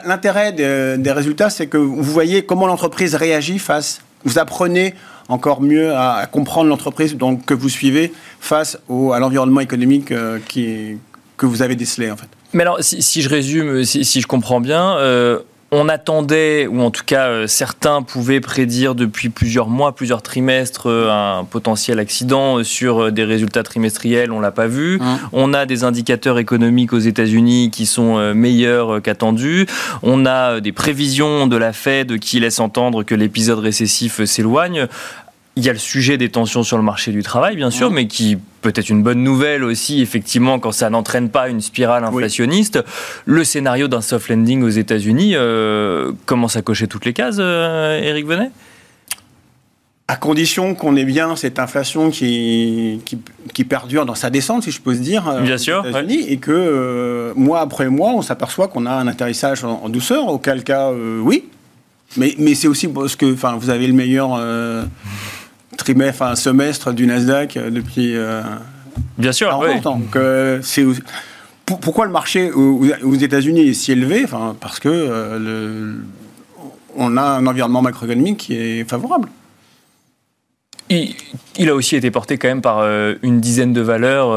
L'intérêt 0.05 0.51
des, 0.51 1.11
résultats, 1.11 1.49
c'est 1.49 1.67
que 1.67 1.77
vous 1.77 2.03
voyez 2.03 2.45
comment 2.45 2.67
l'entreprise 2.67 3.15
réagit 3.15 3.59
face. 3.59 4.01
Vous 4.23 4.39
apprenez 4.39 4.93
encore 5.27 5.61
mieux 5.61 5.95
à, 5.95 6.27
comprendre 6.31 6.69
l'entreprise 6.69 7.17
que 7.45 7.53
vous 7.53 7.69
suivez 7.69 8.13
face 8.39 8.77
au, 8.87 9.11
à 9.11 9.19
l'environnement 9.19 9.59
économique 9.59 10.13
qui, 10.47 10.97
que 11.37 11.45
vous 11.45 11.61
avez 11.61 11.75
décelé 11.75 12.11
en 12.11 12.17
fait. 12.17 12.27
Mais 12.53 12.61
alors, 12.61 12.77
si, 12.81 13.21
je 13.21 13.29
résume, 13.29 13.83
si, 13.83 14.21
je 14.21 14.27
comprends 14.27 14.61
bien, 14.61 14.97
on 15.71 15.89
attendait, 15.89 16.67
ou 16.67 16.81
en 16.81 16.91
tout 16.91 17.03
cas 17.05 17.27
euh, 17.27 17.47
certains 17.47 18.01
pouvaient 18.01 18.39
prédire 18.39 18.93
depuis 18.95 19.29
plusieurs 19.29 19.67
mois, 19.67 19.95
plusieurs 19.95 20.21
trimestres, 20.21 20.87
euh, 20.87 21.09
un 21.11 21.43
potentiel 21.43 21.99
accident 21.99 22.63
sur 22.63 23.05
euh, 23.05 23.11
des 23.11 23.23
résultats 23.23 23.63
trimestriels, 23.63 24.31
on 24.31 24.39
l'a 24.39 24.51
pas 24.51 24.67
vu. 24.67 24.99
Hein. 25.01 25.19
On 25.33 25.53
a 25.53 25.65
des 25.65 25.83
indicateurs 25.83 26.37
économiques 26.37 26.93
aux 26.93 26.99
États-Unis 26.99 27.71
qui 27.71 27.85
sont 27.85 28.33
meilleurs 28.33 29.01
qu'attendus. 29.01 29.65
On 30.03 30.25
a 30.25 30.59
des 30.59 30.71
prévisions 30.71 31.47
de 31.47 31.57
la 31.57 31.73
Fed 31.73 32.19
qui 32.19 32.39
laissent 32.39 32.59
entendre 32.59 33.03
que 33.03 33.15
l'épisode 33.15 33.59
récessif 33.59 34.23
s'éloigne. 34.23 34.87
Il 35.57 35.63
y 35.63 35.69
a 35.69 35.73
le 35.73 35.79
sujet 35.79 36.17
des 36.17 36.27
tensions 36.27 36.63
sur 36.63 36.75
le 36.75 36.83
marché 36.83 37.13
du 37.13 37.23
travail, 37.23 37.55
bien 37.55 37.71
sûr, 37.71 37.89
mais 37.89 38.07
qui 38.07 38.37
peut 38.61 38.73
être 38.75 38.89
une 38.89 39.03
bonne 39.03 39.23
nouvelle 39.23 39.63
aussi, 39.63 40.01
effectivement, 40.01 40.59
quand 40.59 40.73
ça 40.73 40.89
n'entraîne 40.89 41.29
pas 41.29 41.47
une 41.47 41.61
spirale 41.61 42.03
inflationniste. 42.03 42.83
Le 43.25 43.41
scénario 43.45 43.87
d'un 43.87 44.01
soft 44.01 44.27
landing 44.27 44.63
aux 44.63 44.69
États-Unis 44.69 45.31
euh, 45.35 46.11
commence 46.25 46.57
à 46.57 46.61
cocher 46.61 46.87
toutes 46.87 47.05
les 47.05 47.13
cases, 47.13 47.37
euh, 47.39 48.01
Eric 48.01 48.25
Venet? 48.25 48.51
À 50.09 50.17
condition 50.17 50.75
qu'on 50.75 50.97
ait 50.97 51.05
bien 51.05 51.37
cette 51.37 51.57
inflation 51.57 52.11
qui, 52.11 52.99
qui, 53.53 53.63
perdure 53.63 54.05
dans 54.05 54.13
sa 54.13 54.29
descente, 54.29 54.63
si 54.63 54.71
je 54.71 54.81
peux 54.81 54.93
se 54.93 54.99
dire, 54.99 55.25
euh, 55.29 55.39
bien 55.39 55.57
sûr, 55.57 55.85
et 56.09 56.35
que 56.35 57.31
mois 57.37 57.61
après 57.61 57.87
mois, 57.87 58.11
on 58.11 58.21
s'aperçoit 58.21 58.67
qu'on 58.67 58.85
a 58.85 58.91
un 58.91 59.07
atterrissage 59.07 59.63
en, 59.63 59.87
douceur, 59.87 60.27
auquel 60.27 60.65
cas, 60.65 60.91
oui. 60.91 61.45
Mais, 62.17 62.35
mais 62.37 62.55
c'est 62.55 62.67
aussi 62.67 62.87
parce 62.87 63.15
que 63.15 63.25
vous 63.25 63.69
avez 63.69 63.87
le 63.87 63.93
meilleur 63.93 64.37
trimestre, 65.77 66.21
enfin 66.21 66.35
semestre 66.35 66.93
du 66.93 67.05
Nasdaq 67.07 67.57
euh, 67.57 67.69
depuis. 67.69 68.15
Euh, 68.15 68.41
Bien 69.17 69.31
sûr. 69.31 69.57
Oui. 69.61 69.79
Donc 69.81 70.15
euh, 70.15 70.59
c'est 70.61 70.85
pourquoi 71.65 72.05
le 72.05 72.11
marché 72.11 72.51
aux, 72.51 73.15
États-Unis 73.15 73.69
est 73.69 73.73
si 73.73 73.91
élevé? 73.91 74.21
Enfin, 74.23 74.55
Parce 74.59 74.79
que 74.79 74.87
le, 74.87 75.95
on 76.95 77.17
a 77.17 77.23
un 77.23 77.47
environnement 77.47 77.81
macroéconomique 77.81 78.37
qui 78.37 78.55
est 78.55 78.89
favorable. 78.89 79.29
Il, 80.89 81.67
a 81.67 81.73
aussi 81.73 81.95
été 81.95 82.11
porté 82.11 82.37
quand 82.37 82.47
même 82.47 82.61
par 82.61 82.87
une 83.23 83.39
dizaine 83.41 83.73
de 83.73 83.81
valeurs 83.81 84.27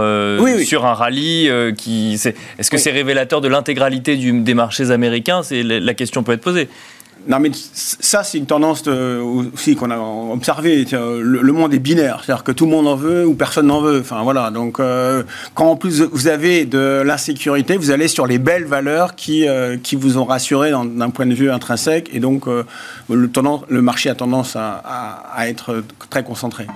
sur 0.64 0.87
un 0.87 0.94
rallye. 0.94 1.51
qui, 1.77 2.14
est-ce 2.14 2.70
que 2.70 2.79
c'est 2.79 2.90
révélateur 2.90 3.42
de 3.42 3.48
l'intégralité 3.48 4.16
des 4.16 4.55
marchés 4.55 4.90
américains? 4.90 5.42
C'est 5.42 5.62
la 5.62 5.94
question 5.94 6.22
peut 6.22 6.33
être 6.33 6.40
posée. 6.40 6.68
Non, 7.26 7.40
mais 7.40 7.50
ça, 7.54 8.22
c'est 8.22 8.38
une 8.38 8.46
tendance 8.46 8.87
aussi 8.87 9.76
qu'on 9.76 9.90
a 9.90 9.98
observée. 9.98 10.87
Le, 10.92 11.52
monde 11.52 11.74
est 11.74 11.78
binaire, 11.78 12.22
c'est-à-dire 12.24 12.44
que 12.44 12.52
tout 12.52 12.64
le 12.64 12.70
monde 12.70 12.87
en 12.87 12.96
veut 12.96 13.26
ou 13.26 13.35
personne 13.35 13.66
n'en 13.66 13.81
veut. 13.81 14.00
Enfin, 14.00 14.22
voilà. 14.22 14.50
Donc, 14.50 14.81
euh, 14.81 15.24
quand 15.54 15.66
en 15.66 15.76
plus 15.76 16.02
vous 16.02 16.28
avez 16.28 16.64
de 16.64 17.02
l'insécurité, 17.04 17.76
vous 17.76 17.90
allez 17.90 18.09
sur 18.09 18.26
les 18.26 18.38
belles 18.38 18.64
valeurs 18.64 19.14
qui, 19.14 19.46
euh, 19.46 19.76
qui 19.76 19.96
vous 19.96 20.16
ont 20.16 20.24
rassuré 20.24 20.70
d'un 20.70 21.11
point 21.11 21.26
de 21.26 21.35
vue 21.35 21.50
intrinsèque. 21.50 22.09
Et 22.12 22.20
donc, 22.20 22.46
euh, 22.46 22.64
le, 23.11 23.83
marché 23.83 24.09
a 24.09 24.14
tendance 24.14 24.57
à, 24.57 24.83
à, 25.35 25.48
être 25.48 25.83
très 26.11 26.22
concentré. 26.22 26.66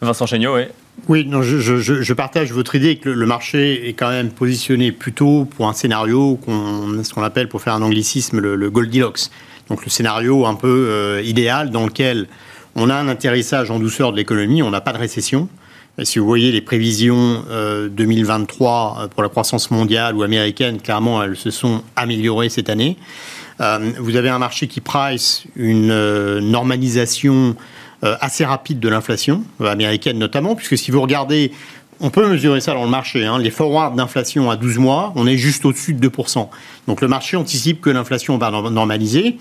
Vincent 0.00 0.26
Chéniaud, 0.26 0.54
oui. 0.54 0.64
Oui, 1.08 1.24
non, 1.26 1.42
je, 1.42 1.58
je, 1.58 1.76
je, 1.78 2.14
partage 2.14 2.52
votre 2.52 2.74
idée 2.74 2.96
que 2.96 3.08
le, 3.08 3.26
marché 3.26 3.88
est 3.88 3.94
quand 3.94 4.10
même 4.10 4.30
positionné 4.30 4.92
plutôt 4.92 5.44
pour 5.44 5.68
un 5.68 5.72
scénario 5.72 6.36
qu'on, 6.36 7.02
ce 7.02 7.12
qu'on 7.12 7.22
appelle, 7.22 7.48
pour 7.48 7.62
faire 7.62 7.74
un 7.74 7.82
anglicisme, 7.82 8.38
le, 8.38 8.70
Goldilocks. 8.70 9.30
Donc 9.68 9.84
le 9.84 9.90
scénario 9.90 10.46
un 10.46 10.54
peu 10.54 10.88
euh, 10.88 11.22
idéal 11.24 11.70
dans 11.70 11.86
lequel 11.86 12.26
on 12.74 12.90
a 12.90 12.94
un 12.94 13.08
atterrissage 13.08 13.70
en 13.70 13.78
douceur 13.78 14.12
de 14.12 14.16
l'économie, 14.16 14.62
on 14.62 14.70
n'a 14.70 14.80
pas 14.80 14.92
de 14.92 14.98
récession. 14.98 15.48
Et 15.98 16.04
si 16.04 16.18
vous 16.18 16.26
voyez 16.26 16.52
les 16.52 16.60
prévisions 16.60 17.44
2023 17.90 18.96
euh, 19.00 19.04
euh, 19.04 19.08
pour 19.08 19.22
la 19.22 19.28
croissance 19.28 19.70
mondiale 19.70 20.16
ou 20.16 20.22
américaine, 20.22 20.80
clairement, 20.80 21.22
elles 21.22 21.36
se 21.36 21.50
sont 21.50 21.82
améliorées 21.96 22.48
cette 22.48 22.68
année. 22.68 22.96
vous 23.58 24.16
avez 24.16 24.28
un 24.28 24.38
marché 24.38 24.66
qui 24.66 24.80
price 24.80 25.44
une 25.56 26.38
normalisation 26.40 27.56
assez 28.20 28.44
rapide 28.44 28.80
de 28.80 28.88
l'inflation 28.88 29.44
euh, 29.60 29.66
américaine 29.66 30.18
notamment, 30.18 30.54
puisque 30.54 30.78
si 30.78 30.90
vous 30.90 31.00
regardez, 31.00 31.52
on 32.00 32.10
peut 32.10 32.26
mesurer 32.26 32.60
ça 32.60 32.72
dans 32.72 32.84
le 32.84 32.90
marché, 32.90 33.26
hein, 33.26 33.38
les 33.38 33.50
forwards 33.50 33.92
d'inflation 33.92 34.50
à 34.50 34.56
12 34.56 34.78
mois, 34.78 35.12
on 35.16 35.26
est 35.26 35.36
juste 35.36 35.64
au-dessus 35.64 35.92
de 35.92 36.08
2%. 36.08 36.48
Donc 36.86 37.00
le 37.00 37.08
marché 37.08 37.36
anticipe 37.36 37.80
que 37.80 37.90
l'inflation 37.90 38.38
va 38.38 38.50
normaliser. 38.50 39.38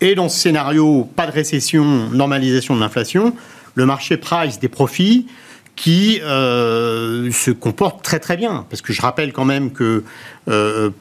Et 0.00 0.14
dans 0.14 0.28
ce 0.28 0.38
scénario, 0.38 1.08
pas 1.16 1.26
de 1.26 1.32
récession, 1.32 1.84
normalisation 2.10 2.76
de 2.76 2.80
l'inflation, 2.80 3.34
le 3.74 3.84
marché 3.84 4.16
price 4.16 4.58
des 4.58 4.68
profits 4.68 5.26
qui 5.76 6.20
euh, 6.22 7.30
se 7.30 7.50
comportent 7.50 8.02
très 8.02 8.20
très 8.20 8.36
bien. 8.36 8.64
Parce 8.70 8.80
que 8.80 8.92
je 8.92 9.02
rappelle 9.02 9.32
quand 9.32 9.44
même 9.44 9.70
que 9.70 10.04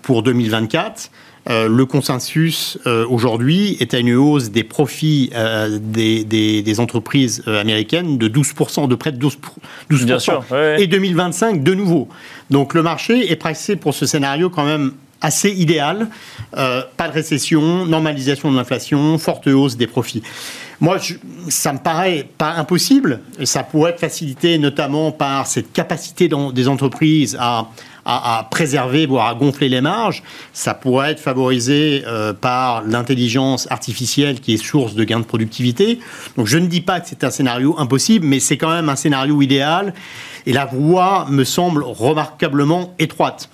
pour 0.02 0.24
2024, 0.24 1.10
euh, 1.50 1.68
le 1.70 1.86
consensus 1.86 2.78
euh, 2.86 3.06
aujourd'hui 3.08 3.78
est 3.80 3.94
à 3.94 4.00
une 4.00 4.16
hausse 4.16 4.52
des 4.52 4.64
profits 4.64 5.30
euh, 5.34 5.80
des, 5.82 6.80
entreprises 6.80 7.44
américaines 7.48 8.18
de 8.18 8.28
12%, 8.28 8.88
de 8.88 8.96
près 8.96 9.12
de 9.12 9.26
12%. 9.26 9.38
12% 9.90 10.80
Et 10.80 10.88
2025 10.88 11.64
de 11.64 11.74
nouveau. 11.74 12.10
Donc 12.50 12.74
le 12.74 12.84
marché 12.84 13.32
est 13.32 13.36
pressé 13.36 13.76
pour 13.76 13.94
ce 13.94 14.06
scénario 14.06 14.50
quand 14.50 14.66
même 14.66 14.94
assez 15.22 15.50
idéal. 15.50 16.08
pas 16.52 17.08
de 17.08 17.12
récession, 17.12 17.86
normalisation 17.86 18.52
de 18.52 18.58
l'inflation, 18.58 19.18
forte 19.18 19.48
hausse 19.48 19.76
des 19.76 19.88
profits. 19.88 20.22
Moi, 20.80 20.98
ça 21.50 21.74
me 21.74 21.80
paraît 21.80 22.28
pas 22.38 22.54
impossible. 22.54 23.22
Ça 23.44 23.64
pourrait 23.64 23.92
être 23.92 24.00
facilité 24.00 24.60
notamment 24.60 25.12
par 25.12 25.48
cette 25.48 25.74
capacité 25.74 26.30
des 26.54 26.68
entreprises 26.68 27.36
à, 27.40 27.68
à, 28.10 28.48
préserver, 28.50 29.06
voire 29.06 29.28
à 29.28 29.36
gonfler 29.36 29.68
les 29.68 29.82
marges. 29.82 30.24
Ça 30.54 30.74
pourrait 30.74 31.12
être 31.12 31.20
favorisé 31.20 32.04
euh, 32.08 32.32
par 32.32 32.84
l'intelligence 32.84 33.68
artificielle 33.70 34.40
qui 34.40 34.54
est 34.54 34.58
source 34.58 34.96
de 34.96 35.04
gains 35.04 35.20
de 35.20 35.26
productivité. 35.26 36.00
Donc 36.38 36.48
je 36.48 36.58
ne 36.58 36.68
dis 36.68 36.80
pas 36.80 37.02
que 37.02 37.08
c'est 37.10 37.26
un 37.26 37.30
scénario 37.30 37.76
impossible, 37.78 38.26
mais 38.26 38.40
c'est 38.40 38.58
quand 38.58 38.72
même 38.72 38.88
un 38.88 38.96
scénario 38.96 39.42
idéal. 39.42 39.94
Et 40.46 40.54
la 40.54 40.66
voie 40.66 41.28
me 41.30 41.44
semble 41.44 41.84
remarquablement 41.84 42.96
étroite. 42.98 43.50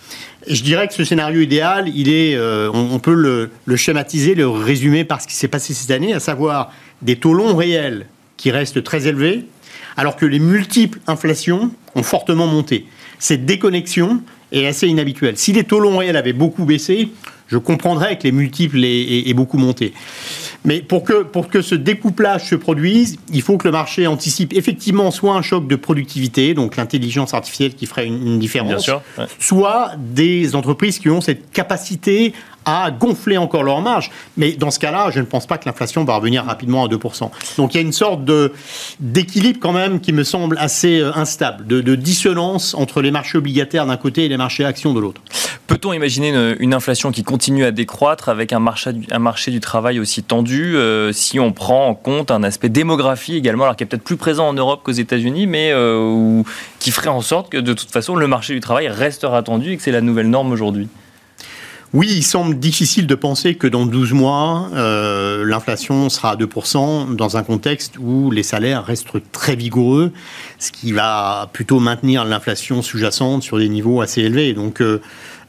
je 0.47 0.61
dirais 0.61 0.87
que 0.87 0.93
ce 0.93 1.03
scénario 1.03 1.41
idéal, 1.41 1.89
il 1.95 2.09
est, 2.09 2.35
euh, 2.35 2.69
on, 2.71 2.99
peut 2.99 3.15
le, 3.15 3.49
le, 3.65 3.75
schématiser, 3.75 4.35
le 4.35 4.47
résumer 4.47 5.03
par 5.03 5.19
ce 5.19 5.27
qui 5.27 5.33
s'est 5.33 5.47
passé 5.47 5.73
cette 5.73 5.89
année, 5.89 6.13
à 6.13 6.19
savoir 6.19 6.71
des 7.01 7.15
taux 7.15 7.33
longs 7.33 7.55
réels 7.55 8.05
qui 8.37 8.51
restent 8.51 8.83
très 8.83 9.07
élevés, 9.07 9.45
alors 9.97 10.15
que 10.15 10.27
les 10.27 10.39
multiples 10.39 10.99
inflations 11.07 11.71
ont 11.95 12.03
fortement 12.03 12.45
monté. 12.45 12.85
Cette 13.19 13.45
déconnexion 13.45 14.21
est 14.53 14.67
assez 14.67 14.87
inhabituel. 14.87 15.37
Si 15.37 15.51
les 15.51 15.63
taux 15.63 15.79
longs 15.79 15.97
réels 15.97 16.15
avaient 16.15 16.33
beaucoup 16.33 16.65
baissé, 16.65 17.09
je 17.47 17.57
comprendrais 17.57 18.17
que 18.17 18.23
les 18.23 18.31
multiples 18.31 18.83
aient, 18.83 19.33
beaucoup 19.33 19.57
monté. 19.57 19.93
Mais 20.65 20.81
pour 20.81 21.03
que, 21.03 21.23
pour 21.23 21.49
que 21.49 21.61
ce 21.61 21.75
découplage 21.75 22.47
se 22.47 22.55
produise, 22.55 23.17
il 23.31 23.41
faut 23.41 23.57
que 23.57 23.67
le 23.67 23.73
marché 23.73 24.07
anticipe 24.07 24.53
effectivement 24.53 25.11
soit 25.11 25.35
un 25.35 25.41
choc 25.41 25.67
de 25.67 25.75
productivité, 25.75 26.53
donc 26.53 26.77
l'intelligence 26.77 27.33
artificielle 27.33 27.73
qui 27.73 27.85
ferait 27.85 28.07
une, 28.07 28.39
différence, 28.39 28.89
soit 29.39 29.91
des 29.97 30.55
entreprises 30.55 30.99
qui 30.99 31.09
ont 31.09 31.19
cette 31.19 31.51
capacité 31.51 32.33
à 32.65 32.91
gonfler 32.91 33.37
encore 33.37 33.63
leur 33.63 33.81
marge. 33.81 34.11
Mais 34.37 34.53
dans 34.53 34.71
ce 34.71 34.79
cas-là, 34.79 35.09
je 35.11 35.19
ne 35.19 35.25
pense 35.25 35.45
pas 35.45 35.57
que 35.57 35.65
l'inflation 35.65 36.03
va 36.03 36.15
revenir 36.15 36.45
rapidement 36.45 36.85
à 36.85 36.87
2%. 36.87 37.29
Donc 37.57 37.73
il 37.73 37.77
y 37.77 37.79
a 37.79 37.83
une 37.83 37.91
sorte 37.91 38.21
d'équilibre 38.99 39.59
quand 39.61 39.73
même 39.73 39.99
qui 39.99 40.13
me 40.13 40.23
semble 40.23 40.57
assez 40.59 40.99
euh, 40.99 41.11
instable, 41.15 41.65
de, 41.67 41.95
dissonance 41.95 42.73
entre 42.73 43.01
les 43.01 43.11
marchés 43.11 43.37
obligataires 43.37 43.85
d'un 43.85 43.97
côté 43.97 44.25
et 44.25 44.29
les 44.29 44.37
marchés 44.37 44.65
actions 44.65 44.93
de 44.93 44.99
l'autre. 44.99 45.21
Peut-on 45.67 45.93
imaginer 45.93 46.55
une, 46.59 46.73
inflation 46.73 47.11
qui 47.11 47.23
continue 47.23 47.63
à 47.63 47.71
décroître 47.71 48.29
avec 48.29 48.51
un 48.51 48.59
marché, 48.59 49.51
du 49.51 49.59
travail 49.59 49.99
aussi 49.99 50.23
tendu 50.23 50.75
euh, 50.75 51.13
si 51.13 51.39
on 51.39 51.51
prend 51.51 51.87
en 51.87 51.95
compte 51.95 52.31
un 52.31 52.43
aspect 52.43 52.69
démographie 52.69 53.35
également, 53.35 53.63
alors 53.63 53.75
qui 53.75 53.83
est 53.83 53.87
peut-être 53.87 54.03
plus 54.03 54.17
présent 54.17 54.47
en 54.47 54.53
Europe 54.53 54.81
qu'aux 54.83 54.91
États-Unis, 54.91 55.47
mais 55.47 55.71
euh, 55.71 56.41
qui 56.79 56.91
ferait 56.91 57.09
en 57.09 57.21
sorte 57.21 57.51
que 57.51 57.57
de 57.57 57.73
toute 57.73 57.91
façon 57.91 58.15
le 58.15 58.27
marché 58.27 58.53
du 58.53 58.59
travail 58.59 58.87
restera 58.87 59.43
tendu 59.43 59.71
et 59.71 59.77
que 59.77 59.83
c'est 59.83 59.91
la 59.91 60.01
nouvelle 60.01 60.29
norme 60.29 60.51
aujourd'hui? 60.51 60.89
Oui, 61.93 62.07
il 62.09 62.23
semble 62.23 62.57
difficile 62.57 63.05
de 63.05 63.13
penser 63.13 63.53
que 63.53 63.67
dans 63.67 63.85
12 63.85 64.13
mois, 64.13 64.67
euh, 64.73 65.45
l'inflation 65.45 66.09
sera 66.09 66.31
à 66.31 66.35
2%, 66.35 67.15
dans 67.15 67.37
un 67.37 67.43
contexte 67.43 67.99
où 67.99 68.31
les 68.31 68.41
salaires 68.41 68.83
restent 68.83 69.11
très 69.31 69.55
vigoureux, 69.55 70.11
ce 70.57 70.71
qui 70.71 70.91
va 70.91 71.51
plutôt 71.53 71.79
maintenir 71.79 72.25
l'inflation 72.25 72.81
sous-jacente 72.81 73.43
sur 73.43 73.59
des 73.59 73.69
niveaux 73.69 74.01
assez 74.01 74.21
élevés. 74.21 74.53
Donc, 74.53 74.81
euh, 74.81 75.01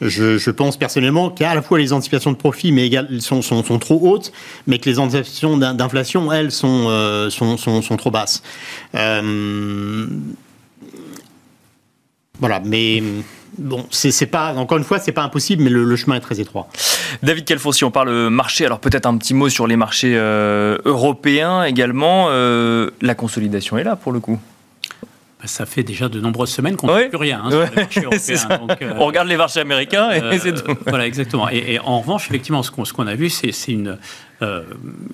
je, 0.03 0.51
pense 0.51 0.77
personnellement 0.77 1.31
qu'à 1.31 1.55
la 1.55 1.63
fois 1.63 1.79
les 1.79 1.95
anticipations 1.95 2.33
de 2.33 2.37
profit 2.37 2.73
mais 2.73 2.91
sont, 3.21 3.41
sont, 3.41 3.79
trop 3.79 3.99
hautes, 4.03 4.31
mais 4.67 4.79
que 4.79 4.91
les 4.91 4.99
anticipations 4.99 5.57
d'inflation, 5.57 6.31
elles, 6.31 6.53
sont, 6.53 6.89
euh, 6.89 7.31
sont, 7.31 7.57
sont, 7.57 7.97
trop 7.97 8.11
basses. 8.11 8.43
voilà, 12.39 12.61
mais 12.63 13.03
bon, 13.59 13.87
c'est 13.91 14.27
pas, 14.27 14.55
encore 14.55 14.79
une 14.79 14.85
fois, 14.85 14.99
c'est 14.99 15.13
pas 15.13 15.23
impossible, 15.23 15.63
mais 15.63 15.71
le, 15.71 15.97
chemin 15.97 16.17
est 16.17 16.21
très 16.21 16.41
étroit. 16.41 16.69
David 17.23 17.45
Calfonsi, 17.45 17.85
on 17.85 17.91
parle 17.91 18.29
marché. 18.29 18.67
Alors 18.67 18.81
peut-être 18.81 19.07
un 19.07 19.17
petit 19.17 19.35
mot 19.35 19.49
sur 19.49 19.67
les 19.67 19.77
marchés 19.77 20.15
européens 20.15 21.65
également. 21.65 22.29
la 22.29 23.15
consolidation 23.15 23.79
est 23.79 23.85
là 23.85 23.97
pour 23.97 24.13
le 24.13 24.21
coup. 24.21 24.39
Bah, 25.45 25.49
ça 25.49 25.67
fait 25.67 25.83
déjà 25.83 26.09
de 26.09 26.21
nombreuses 26.21 26.49
semaines 26.49 26.75
qu'on 26.75 26.87
ne 26.87 27.01
fait 27.01 27.09
plus 27.11 27.19
rien 27.19 27.43
hein, 27.45 27.51
euh, 27.53 28.95
on 28.99 29.05
regarde 29.05 29.29
les 29.29 29.37
marchés 29.37 29.61
américains 29.61 30.11
et 30.11 30.23
euh, 30.23 30.39
c'est 30.41 30.55
tout. 30.55 30.75
Voilà, 30.87 31.07
exactement. 31.07 31.51
Et, 31.51 31.79
en 31.81 32.01
revanche, 32.01 32.29
effectivement, 32.31 32.63
ce 32.63 32.71
qu'on 32.71 33.07
a 33.07 33.15
vu, 33.15 33.29
c'est 33.29 33.53
une, 33.69 33.99
euh, 34.41 34.63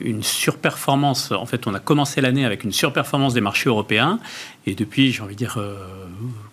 une 0.01 0.23
surperformance. 0.23 1.33
En 1.33 1.47
fait, 1.47 1.67
on 1.67 1.75
a 1.75 1.81
commencé 1.81 2.21
l'année 2.21 2.45
avec 2.45 2.63
une 2.63 2.71
surperformance 2.71 3.35
des 3.35 3.41
marchés 3.41 3.69
européens. 3.69 4.21
Et 4.67 4.77
depuis, 4.77 5.11
j'ai 5.11 5.21
envie 5.23 5.35
de 5.35 5.39
dire, 5.39 5.59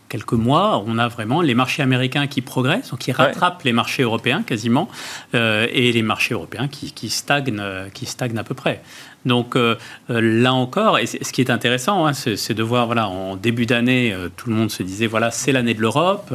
quelques 0.09 0.33
mois, 0.33 0.83
on 0.85 0.97
a 0.97 1.07
vraiment 1.07 1.41
les 1.41 1.55
marchés 1.55 1.83
américains 1.83 2.27
qui 2.27 2.41
progressent, 2.41 2.93
qui 2.99 3.11
rattrapent 3.11 3.63
les 3.63 3.73
marchés 3.73 4.03
européens 4.03 4.43
quasiment, 4.43 4.89
et 5.33 5.91
les 5.91 6.01
marchés 6.01 6.33
européens 6.33 6.67
qui, 6.67 6.91
qui, 6.91 7.09
stagnent, 7.09 7.61
qui 7.93 8.05
stagnent 8.05 8.37
à 8.37 8.43
peu 8.43 8.53
près. 8.53 8.81
Donc 9.27 9.55
euh, 9.55 9.75
euh, 10.09 10.21
là 10.21 10.53
encore, 10.53 10.97
et 10.97 11.05
ce 11.05 11.31
qui 11.31 11.41
est 11.41 11.51
intéressant, 11.51 12.07
hein, 12.07 12.13
c'est 12.13 12.53
de 12.53 12.63
voir, 12.63 12.85
voilà, 12.85 13.09
en 13.09 13.35
début 13.35 13.65
d'année, 13.65 14.13
euh, 14.13 14.29
tout 14.35 14.49
le 14.49 14.55
monde 14.55 14.71
se 14.71 14.83
disait, 14.83 15.05
voilà, 15.05 15.31
c'est 15.31 15.51
l'année 15.51 15.73
de 15.73 15.81
l'Europe, 15.81 16.33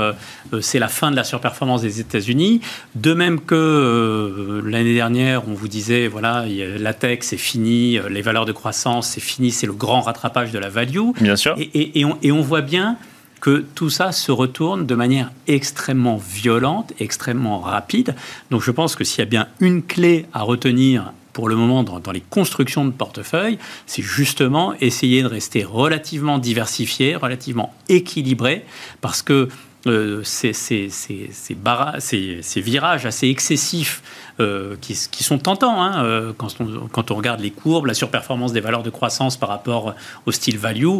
c'est 0.60 0.78
la 0.78 0.88
fin 0.88 1.10
de 1.10 1.16
la 1.16 1.24
surperformance 1.24 1.82
des 1.82 2.00
États-Unis. 2.00 2.60
De 2.94 3.14
même 3.14 3.40
que 3.40 4.62
l'année 4.64 4.94
dernière, 4.94 5.48
on 5.48 5.54
vous 5.54 5.68
disait, 5.68 6.06
voilà, 6.06 6.44
la 6.46 6.94
tech, 6.94 7.20
c'est 7.22 7.36
fini, 7.36 7.98
les 8.10 8.22
valeurs 8.22 8.44
de 8.44 8.52
croissance, 8.52 9.08
c'est 9.08 9.20
fini, 9.20 9.50
c'est 9.50 9.66
le 9.66 9.72
grand 9.72 10.02
rattrapage 10.02 10.52
de 10.52 10.58
la 10.58 10.68
value. 10.68 11.12
Bien 11.20 11.36
sûr. 11.36 11.56
Et, 11.58 12.04
on, 12.04 12.18
et 12.22 12.32
on 12.32 12.42
voit 12.42 12.60
bien 12.60 12.98
que 13.42 13.64
tout 13.74 13.90
ça 13.90 14.12
se 14.12 14.30
retourne 14.30 14.86
de 14.86 14.94
manière 14.94 15.32
extrêmement 15.48 16.16
violente, 16.16 16.92
extrêmement 17.00 17.58
rapide. 17.58 18.14
Donc 18.52 18.62
je 18.62 18.70
pense 18.70 18.94
que 18.94 19.02
s'il 19.02 19.18
y 19.18 19.22
a 19.22 19.26
bien 19.26 19.48
une 19.58 19.82
clé 19.82 20.26
à 20.32 20.42
retenir 20.42 21.12
pour 21.32 21.48
le 21.48 21.56
moment 21.56 21.82
dans, 21.82 22.12
les 22.12 22.20
constructions 22.20 22.84
de 22.84 22.92
portefeuille, 22.92 23.58
c'est 23.86 24.02
justement 24.02 24.74
essayer 24.80 25.22
de 25.22 25.26
rester 25.26 25.64
relativement 25.64 26.38
diversifié, 26.38 27.16
relativement 27.16 27.74
équilibré, 27.88 28.64
parce 29.00 29.22
que 29.22 29.48
euh, 29.88 30.22
ces, 30.22 30.52
ces, 30.52 30.88
ces, 30.90 32.60
virages 32.60 33.04
assez 33.04 33.26
excessifs 33.26 34.00
euh, 34.38 34.76
qui, 34.80 34.94
sont 34.94 35.38
tentants 35.38 35.82
hein, 35.82 36.04
euh, 36.04 36.32
quand, 36.36 36.60
on, 36.60 36.86
quand, 36.86 37.10
on, 37.10 37.16
regarde 37.16 37.40
les 37.40 37.50
courbes, 37.50 37.86
la 37.86 37.94
surperformance 37.94 38.52
des 38.52 38.60
valeurs 38.60 38.84
de 38.84 38.90
croissance 38.90 39.36
par 39.36 39.48
rapport 39.48 39.96
au 40.24 40.30
style 40.30 40.56
value 40.56 40.98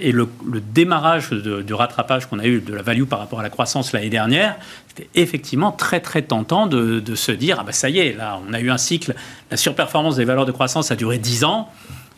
et 0.00 0.10
le, 0.10 0.28
démarrage 0.72 1.30
du 1.30 1.74
rattrapage 1.74 2.26
qu'on 2.26 2.40
a 2.40 2.46
eu 2.46 2.60
de 2.60 2.74
la 2.74 2.82
value 2.82 3.04
par 3.04 3.20
rapport 3.20 3.38
à 3.38 3.44
la 3.44 3.50
croissance 3.50 3.92
l'année 3.92 4.10
dernière, 4.10 4.56
c'était 4.88 5.08
effectivement 5.14 5.70
très 5.70 6.00
très 6.00 6.22
tentant 6.22 6.66
de, 6.66 6.98
de, 6.98 7.14
se 7.14 7.30
dire 7.30 7.58
ah 7.60 7.64
ben 7.64 7.72
ça 7.72 7.88
y 7.88 8.00
est, 8.00 8.14
là 8.14 8.40
on 8.48 8.52
a 8.52 8.58
eu 8.58 8.70
un 8.72 8.78
cycle, 8.78 9.14
la 9.50 9.56
surperformance 9.56 10.16
des 10.16 10.24
valeurs 10.24 10.46
de 10.46 10.52
croissance 10.52 10.90
a 10.90 10.96
duré 10.96 11.18
10 11.18 11.44
ans. 11.44 11.68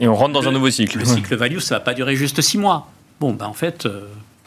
Et 0.01 0.09
on 0.09 0.15
rentre 0.15 0.33
dans 0.33 0.49
un 0.49 0.53
nouveau 0.53 0.71
cycle. 0.71 0.99
Le 0.99 1.05
cycle 1.05 1.37
value, 1.37 1.59
ça 1.59 1.77
va 1.77 1.81
pas 1.81 1.95
durer 1.95 2.17
juste 2.17 2.41
6 2.41 2.59
mois. 2.59 2.89
Bon, 3.21 3.33
ben 3.33 3.47
en 3.47 3.53
fait, 3.53 3.87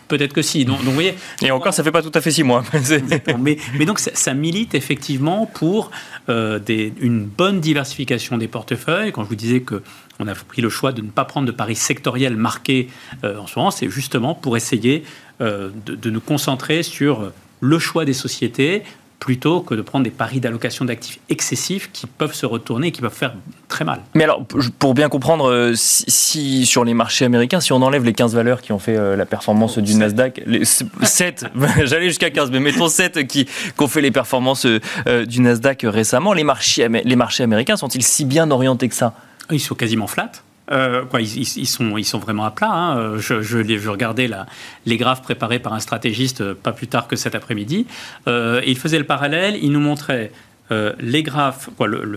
Peut-être 0.07 0.33
que 0.33 0.41
si. 0.41 0.65
Donc, 0.65 0.79
vous 0.81 0.91
voyez, 0.91 1.15
Et 1.41 1.51
encore, 1.51 1.73
ça 1.73 1.83
fait 1.83 1.91
pas 1.91 2.01
tout 2.01 2.11
à 2.13 2.21
fait 2.21 2.31
six 2.31 2.43
mois. 2.43 2.63
mais, 3.39 3.57
mais, 3.77 3.85
donc, 3.85 3.99
ça, 3.99 4.33
milite 4.33 4.75
effectivement 4.75 5.45
pour 5.45 5.91
euh, 6.29 6.59
des, 6.59 6.93
une 6.99 7.25
bonne 7.25 7.59
diversification 7.59 8.37
des 8.37 8.47
portefeuilles. 8.47 9.11
Quand 9.11 9.23
je 9.23 9.29
vous 9.29 9.35
disais 9.35 9.61
que 9.61 9.81
on 10.19 10.27
a 10.27 10.33
pris 10.33 10.61
le 10.61 10.69
choix 10.69 10.91
de 10.91 11.01
ne 11.01 11.09
pas 11.09 11.25
prendre 11.25 11.45
de 11.45 11.51
paris 11.51 11.75
sectoriels 11.75 12.35
marqués 12.35 12.89
euh, 13.23 13.37
en 13.37 13.45
ce 13.47 13.57
moment, 13.59 13.69
c'est 13.69 13.89
justement 13.89 14.33
pour 14.33 14.57
essayer 14.57 15.03
euh, 15.41 15.69
de, 15.85 15.95
de, 15.95 16.09
nous 16.09 16.21
concentrer 16.21 16.81
sur 16.81 17.31
le 17.59 17.79
choix 17.79 18.03
des 18.03 18.13
sociétés, 18.13 18.83
plutôt 19.19 19.61
que 19.61 19.73
de 19.73 19.81
prendre 19.81 20.03
des 20.03 20.11
paris 20.11 20.39
d'allocation 20.39 20.85
d'actifs 20.85 21.19
excessifs 21.29 21.91
qui 21.91 22.05
peuvent 22.05 22.33
se 22.33 22.45
retourner 22.45 22.87
et 22.87 22.91
qui 22.91 23.01
peuvent 23.01 23.11
faire 23.13 23.33
très 23.67 23.83
mal. 23.83 24.01
Mais 24.13 24.23
alors, 24.23 24.45
pour 24.79 24.93
bien 24.93 25.09
comprendre, 25.09 25.49
euh, 25.49 25.73
si, 25.75 26.65
sur 26.65 26.85
les 26.85 26.93
marchés 26.93 27.25
américains, 27.25 27.59
si 27.59 27.73
on 27.73 27.81
enlève 27.81 28.03
les 28.03 28.13
15 28.13 28.35
valeurs 28.35 28.61
qui 28.61 28.71
ont 28.71 28.79
fait 28.79 28.95
euh, 28.95 29.15
la 29.15 29.25
performance 29.25 29.79
du 29.79 29.95
Nasdaq, 29.95 30.41
les 30.45 30.63
7, 30.65 31.45
j'allais 31.83 32.07
jusqu'à 32.07 32.29
15, 32.29 32.51
mais 32.51 32.59
mettons 32.59 32.87
7 32.87 33.27
qui, 33.27 33.47
ont 33.79 33.87
fait 33.87 34.01
les 34.01 34.11
performances 34.11 34.65
euh, 34.65 35.25
du 35.25 35.41
Nasdaq 35.41 35.81
récemment, 35.83 36.33
les 36.33 36.43
marchés, 36.43 36.87
les 36.87 37.15
marchés 37.15 37.43
américains 37.43 37.77
sont-ils 37.77 38.03
si 38.03 38.25
bien 38.25 38.51
orientés 38.51 38.87
que 38.87 38.95
ça? 38.95 39.13
Ils 39.49 39.59
sont 39.59 39.75
quasiment 39.75 40.07
flats. 40.07 40.31
Euh, 40.71 41.05
quoi, 41.05 41.21
ils, 41.21 41.67
sont, 41.67 42.19
vraiment 42.19 42.45
à 42.45 42.51
plat. 42.51 42.71
Hein. 42.71 42.97
Euh, 42.97 43.19
je, 43.19 43.89
regardais 43.89 44.29
les 44.85 44.97
graphes 44.97 45.21
préparés 45.21 45.59
par 45.59 45.73
un 45.73 45.79
stratégiste 45.79 46.41
euh, 46.41 46.53
pas 46.55 46.73
plus 46.73 46.87
tard 46.87 47.07
que 47.07 47.15
cet 47.15 47.35
après-midi. 47.35 47.87
il 48.27 48.77
faisait 48.77 48.99
le 48.99 49.05
parallèle, 49.05 49.57
il 49.61 49.71
nous 49.71 49.79
montrait 49.79 50.31
les 50.99 51.23
graphes, 51.23 51.69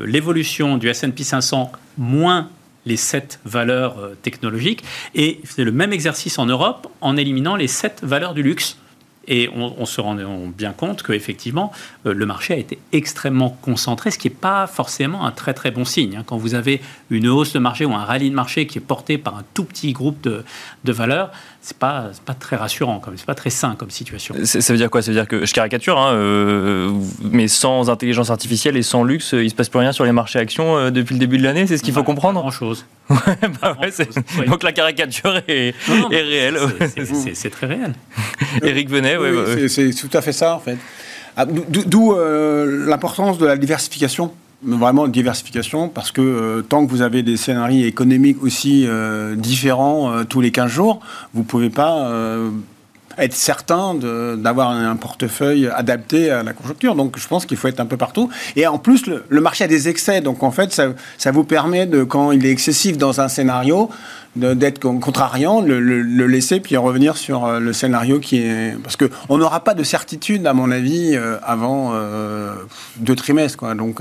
l'évolution 0.07 0.77
du 0.77 0.89
S&P 0.89 1.23
500 1.23 1.71
moins 1.99 2.49
les 2.85 2.97
sept 2.97 3.39
valeurs 3.45 4.11
technologiques, 4.23 4.83
et 5.15 5.41
faisait 5.45 5.65
le 5.65 5.71
même 5.71 5.93
exercice 5.93 6.39
en 6.39 6.47
Europe 6.47 6.89
en 7.01 7.17
éliminant 7.17 7.55
les 7.55 7.69
sept 7.69 8.01
valeurs 8.03 8.35
du 8.35 8.43
luxe. 8.43 8.77
Et 9.33 9.49
on, 9.55 9.87
se 9.87 10.01
rend 10.01 10.17
bien 10.49 10.73
compte 10.73 11.05
qu'effectivement, 11.05 11.71
euh, 12.05 12.13
le 12.13 12.27
marché 12.27 12.53
a 12.53 12.57
été 12.57 12.81
extrêmement 12.93 13.57
concentré, 13.63 14.11
ce 14.11 14.19
qui 14.19 14.29
n'est 14.29 14.35
pas 14.35 14.67
forcément 14.67 15.25
un 15.25 15.31
très 15.31 15.55
très 15.55 15.71
bon 15.71 15.85
signe. 15.85 16.17
Hein. 16.17 16.25
Quand 16.27 16.37
vous 16.37 16.55
avez 16.55 16.81
une 17.11 17.29
hausse 17.29 17.53
de 17.53 17.61
marché 17.61 17.85
ou 17.85 17.95
un 17.95 18.05
rallye 18.05 18.31
de 18.31 18.35
marché 18.35 18.67
qui 18.67 18.79
est 18.79 18.83
porté 18.83 19.19
par 19.19 19.37
un 19.37 19.45
tout 19.55 19.65
petit 19.65 19.93
groupe 19.93 20.21
de, 20.21 20.45
de 20.85 20.93
valeurs, 20.93 21.31
c'est 21.63 21.77
pas 21.77 22.11
pas 22.25 22.35
très 22.35 22.57
rassurant, 22.57 23.03
c'est 23.17 23.27
pas 23.27 23.35
très 23.35 23.51
sain 23.51 23.75
comme 23.77 23.91
situation. 23.91 24.35
Ça 24.45 24.73
veut 24.73 24.79
dire 24.79 24.91
quoi? 24.91 25.03
Ça 25.03 25.11
veut 25.11 25.17
dire 25.17 25.29
que 25.29 25.45
je 25.45 25.53
caricature, 25.53 25.99
hein, 25.99 26.13
euh, 26.15 26.91
mais 27.23 27.49
sans 27.49 27.91
intelligence 27.91 28.31
artificielle 28.31 28.77
et 28.77 28.83
sans 28.83 29.05
luxe, 29.05 29.33
il 29.33 29.51
se 29.51 29.55
passe 29.55 29.69
plus 29.69 29.79
rien 29.79 29.93
sur 29.93 30.05
les 30.05 30.13
marchés 30.13 30.39
actions 30.39 30.77
euh, 30.77 30.91
depuis 30.91 31.15
le 31.15 31.19
début 31.19 31.37
de 31.37 31.43
l'année. 31.43 31.67
C'est 31.67 31.77
ce 31.77 31.83
qu'il 31.83 31.93
faut 31.93 32.03
comprendre? 32.03 32.41
Grand 32.41 32.51
chose. 32.51 32.87
Bah 33.61 33.77
donc 34.47 34.63
la 34.63 34.73
caricature 34.73 35.37
est, 35.49 35.75
réelle. 36.11 36.59
C'est 37.35 37.51
très 37.51 37.67
réel. 37.67 37.95
Eric 38.63 38.89
Venet, 38.89 39.17
oui, 39.17 39.69
c'est 39.69 39.91
tout 39.93 40.17
à 40.17 40.23
fait 40.23 40.33
ça 40.33 40.55
en 40.55 40.61
fait. 40.61 40.79
Ah, 41.37 41.45
d'où 41.47 42.13
euh, 42.13 42.87
l'importance 42.87 43.39
de 43.39 43.47
la 43.47 43.57
diversification? 43.57 44.33
Vraiment 44.63 45.09
diversification 45.09 45.89
parce 45.89 46.13
que 46.13 46.21
euh, 46.21 46.63
tant 46.63 46.85
que 46.85 46.91
vous 46.91 47.03
avez 47.03 47.23
des 47.23 47.37
scénarios 47.37 47.87
économiques 47.87 48.43
aussi 48.43 48.85
euh, 48.87 49.35
différents 49.35 50.25
tous 50.25 50.41
les 50.41 50.51
15 50.51 50.71
jours, 50.71 51.01
vous 51.35 51.41
ne 51.41 51.47
pouvez 51.47 51.71
pas 51.71 52.11
être 53.19 53.35
certain 53.35 53.95
d'avoir 53.95 54.71
un 54.71 54.97
portefeuille 54.97 55.69
adapté 55.69 56.31
à 56.31 56.43
la 56.43 56.53
conjoncture. 56.53 56.95
Donc 56.95 57.19
je 57.19 57.27
pense 57.29 57.47
qu'il 57.47 57.57
faut 57.57 57.69
être 57.69 57.81
un 57.81 57.87
peu 57.87 57.97
partout. 57.97 58.31
Et 58.57 58.67
en 58.67 58.79
plus, 58.79 59.07
le, 59.07 59.41
marché 59.41 59.65
a 59.65 59.67
des 59.67 59.89
excès. 59.89 60.21
Donc 60.21 60.43
en 60.43 60.51
fait, 60.51 60.73
ça, 60.73 60.89
ça, 61.19 61.31
vous 61.31 61.45
permet, 61.45 61.87
de, 61.87 62.05
quand 62.05 62.33
il 62.33 62.45
est 62.47 62.51
excessif 62.51 62.97
dans 62.97 63.21
un 63.21 63.29
scénario, 63.29 63.91
d'être 64.37 64.79
contrariant, 64.79 65.61
le, 65.61 65.81
le, 65.81 66.27
laisser, 66.27 66.61
puis 66.61 66.77
revenir 66.77 67.17
sur 67.17 67.45
euh, 67.45 67.59
le 67.59 67.73
scénario 67.73 68.21
qui 68.21 68.39
est... 68.39 68.77
Parce 68.83 68.97
qu'on 68.97 69.39
n'aura 69.39 69.65
pas 69.65 69.75
de 69.75 69.83
certitude, 69.83 70.47
à 70.47 70.55
mon 70.55 70.71
avis, 70.71 71.17
euh, 71.17 71.37
avant 71.43 71.91
euh, 71.95 72.55
deux 72.97 73.17
trimestres. 73.17 73.59
Quoi. 73.59 73.75
Donc 73.75 74.01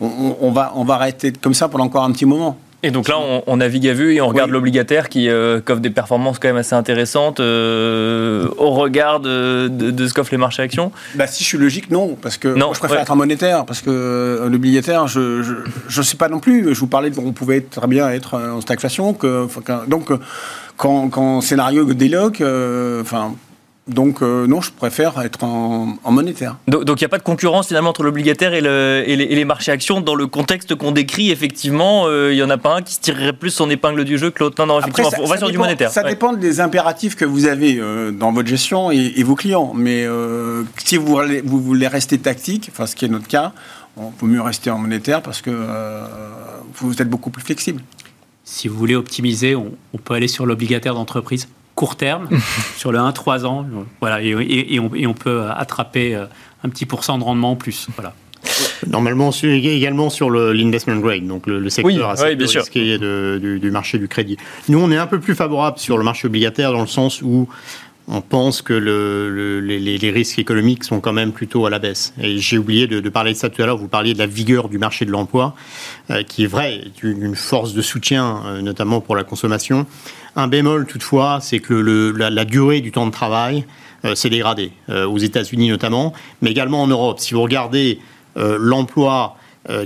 on, 0.00 0.50
va, 0.52 0.72
on 0.74 0.84
va 0.84 0.94
arrêter 0.94 1.32
comme 1.32 1.54
ça 1.54 1.68
pendant 1.68 1.84
encore 1.84 2.04
un 2.04 2.12
petit 2.12 2.26
moment. 2.26 2.58
Et 2.82 2.90
donc 2.90 3.08
là, 3.08 3.16
on, 3.46 3.56
navigue 3.56 3.88
à 3.88 3.94
vue 3.94 4.14
et 4.14 4.20
on 4.20 4.28
regarde 4.28 4.50
l'obligataire 4.50 5.08
qui 5.08 5.28
euh, 5.28 5.60
offre 5.66 5.80
des 5.80 5.90
performances 5.90 6.38
quand 6.38 6.48
même 6.48 6.56
assez 6.56 6.74
intéressantes 6.74 7.40
euh, 7.40 8.48
au 8.58 8.70
regard 8.70 9.20
de, 9.20 9.68
ce 10.06 10.12
qu'offrent 10.12 10.30
les 10.30 10.38
marchés 10.38 10.62
actions 10.62 10.92
bah, 11.14 11.26
Si 11.26 11.42
je 11.42 11.48
suis 11.48 11.58
logique, 11.58 11.90
non. 11.90 12.16
Parce 12.20 12.36
que 12.36 12.48
non, 12.48 12.74
je 12.74 12.78
préfère 12.78 13.00
être 13.00 13.12
en 13.12 13.16
monétaire. 13.16 13.64
Parce 13.64 13.80
que 13.80 13.90
euh, 13.90 14.48
l'obligataire, 14.48 15.08
je 15.08 15.42
ne 15.96 16.02
sais 16.02 16.16
pas 16.16 16.28
non 16.28 16.38
plus. 16.38 16.74
Je 16.74 16.80
vous 16.80 16.86
parlais 16.86 17.10
qu'on 17.10 17.32
pouvait 17.32 17.62
très 17.62 17.86
bien 17.86 18.10
être 18.10 18.38
en 18.38 18.60
stagflation. 18.60 19.14
Que, 19.14 19.46
donc, 19.88 20.10
quand, 20.76 21.08
quand 21.08 21.40
scénario 21.40 21.84
déloque, 21.94 22.42
enfin 23.00 23.34
donc 23.88 24.20
euh, 24.20 24.48
non, 24.48 24.60
je 24.60 24.72
préfère 24.72 25.20
être 25.20 25.44
en, 25.44 25.96
monétaire. 26.10 26.56
Donc 26.66 27.00
il 27.00 27.04
n'y 27.04 27.04
a 27.04 27.08
pas 27.08 27.18
de 27.18 27.22
concurrence 27.22 27.68
finalement 27.68 27.90
entre 27.90 28.02
l'obligataire 28.02 28.52
et, 28.52 28.60
les, 28.60 29.44
marchés 29.44 29.70
actions 29.70 30.00
dans 30.00 30.16
le 30.16 30.26
contexte 30.26 30.74
qu'on 30.74 30.90
décrit. 30.90 31.30
Effectivement, 31.30 32.06
euh, 32.06 32.32
il 32.32 32.36
n'y 32.36 32.42
en 32.42 32.50
a 32.50 32.58
pas 32.58 32.74
un 32.74 32.82
qui 32.82 32.94
se 32.94 33.00
tirerait 33.00 33.32
plus 33.32 33.50
son 33.50 33.70
épingle 33.70 34.04
du 34.04 34.18
jeu 34.18 34.30
que 34.30 34.42
l'autre. 34.42 34.56
Non, 34.58 34.66
non, 34.66 34.80
effectivement, 34.80 35.10
on 35.20 35.26
va 35.26 35.36
sur 35.38 35.50
du 35.50 35.58
monétaire. 35.58 35.92
Ça 35.92 36.02
dépend 36.02 36.32
des 36.32 36.58
impératifs 36.58 37.14
que 37.14 37.24
vous 37.24 37.46
avez 37.46 37.78
euh, 37.78 38.10
dans 38.10 38.32
votre 38.32 38.48
gestion 38.48 38.90
et, 38.90 39.22
vos 39.22 39.36
clients. 39.36 39.72
Mais 39.74 40.04
si 40.78 40.96
vous 40.96 41.06
voulez, 41.06 41.40
vous 41.44 41.60
voulez 41.60 41.86
rester 41.86 42.18
tactique, 42.18 42.70
enfin 42.72 42.86
ce 42.86 42.96
qui 42.96 43.04
est 43.04 43.08
notre 43.08 43.28
cas, 43.28 43.52
on 43.96 44.10
peut 44.10 44.26
mieux 44.26 44.42
rester 44.42 44.70
en 44.70 44.78
monétaire 44.78 45.22
parce 45.22 45.42
que 45.42 45.50
vous 46.74 47.00
êtes 47.00 47.08
beaucoup 47.08 47.30
plus 47.30 47.42
flexible. 47.42 47.82
Si 48.42 48.66
vous 48.66 48.76
voulez 48.76 48.96
optimiser, 48.96 49.54
on 49.54 49.98
peut 50.02 50.14
aller 50.14 50.28
sur 50.28 50.44
l'obligataire 50.44 50.94
d'entreprise 50.94 51.46
court 51.76 51.94
terme, 51.94 52.28
sur 52.76 52.90
le 52.90 52.98
1-3 52.98 53.44
ans. 53.44 53.64
Voilà, 54.00 54.20
et, 54.20 54.80
on, 54.80 55.14
peut 55.14 55.44
attraper 55.48 56.16
euh, 56.16 56.24
un 56.64 56.68
petit 56.68 56.86
pourcent 56.86 57.18
de 57.18 57.22
rendement 57.22 57.52
en 57.52 57.56
plus. 57.56 57.86
Voilà. 57.94 58.14
Normalement, 58.86 59.30
également 59.42 60.10
sur 60.10 60.30
l'investment 60.30 60.96
grade, 60.96 61.26
donc 61.26 61.46
le, 61.46 61.68
secteur 61.68 62.10
assez 62.10 62.34
risqué 62.34 62.98
du, 62.98 63.70
marché 63.70 63.98
du 63.98 64.08
crédit. 64.08 64.36
Nous, 64.68 64.78
on 64.78 64.90
est 64.90 64.96
un 64.96 65.06
peu 65.06 65.20
plus 65.20 65.34
favorable 65.34 65.78
sur 65.78 65.98
le 65.98 66.04
marché 66.04 66.26
obligataire 66.26 66.72
dans 66.72 66.80
le 66.80 66.86
sens 66.86 67.22
où 67.22 67.48
on 68.08 68.20
pense 68.20 68.62
que 68.62 68.72
les, 68.72 70.10
risques 70.10 70.38
économiques 70.38 70.84
sont 70.84 71.00
quand 71.00 71.12
même 71.12 71.32
plutôt 71.32 71.66
à 71.66 71.70
la 71.70 71.78
baisse. 71.78 72.12
Et 72.20 72.38
j'ai 72.38 72.58
oublié 72.58 72.86
de, 72.86 73.08
parler 73.08 73.32
de 73.32 73.36
ça 73.36 73.50
tout 73.50 73.60
à 73.62 73.66
l'heure, 73.66 73.76
vous 73.76 73.88
parliez 73.88 74.14
de 74.14 74.18
la 74.18 74.26
vigueur 74.26 74.68
du 74.68 74.78
marché 74.78 75.04
de 75.04 75.10
l'emploi, 75.10 75.54
euh, 76.10 76.22
qui 76.22 76.44
est 76.44 76.46
vrai, 76.46 76.82
une 77.02 77.34
force 77.34 77.74
de 77.74 77.82
soutien, 77.82 78.42
euh, 78.46 78.62
notamment 78.62 79.00
pour 79.00 79.16
la 79.16 79.24
consommation. 79.24 79.86
Un 80.36 80.46
bémol 80.46 80.86
toutefois, 80.86 81.38
c'est 81.40 81.58
que 81.58 81.74
la, 81.74 82.44
durée 82.44 82.80
du 82.80 82.92
temps 82.92 83.06
de 83.06 83.10
travail 83.10 83.64
euh, 84.04 84.14
s'est 84.14 84.30
dégradée, 84.30 84.72
aux 84.88 85.18
États-Unis 85.18 85.68
notamment, 85.68 86.12
mais 86.42 86.50
également 86.50 86.82
en 86.82 86.86
Europe. 86.86 87.18
Si 87.18 87.34
vous 87.34 87.42
regardez 87.42 87.98
l'emploi 88.36 89.36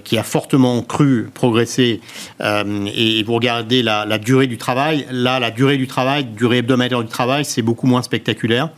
qui 0.04 0.18
a 0.18 0.22
fortement 0.22 0.82
cru, 0.82 1.30
progressé, 1.32 2.00
euh, 2.40 2.86
et 2.94 3.22
vous 3.22 3.34
regardez 3.34 3.82
la, 3.82 4.18
durée 4.18 4.46
du 4.46 4.58
travail, 4.58 5.06
là, 5.10 5.40
la 5.40 5.50
durée 5.50 5.76
du 5.76 5.86
travail, 5.86 6.24
durée 6.24 6.58
hebdomadaire 6.58 7.02
du 7.02 7.08
travail, 7.08 7.44
c'est 7.44 7.62
beaucoup 7.62 7.86
moins 7.86 8.02
spectaculaire. 8.02 8.70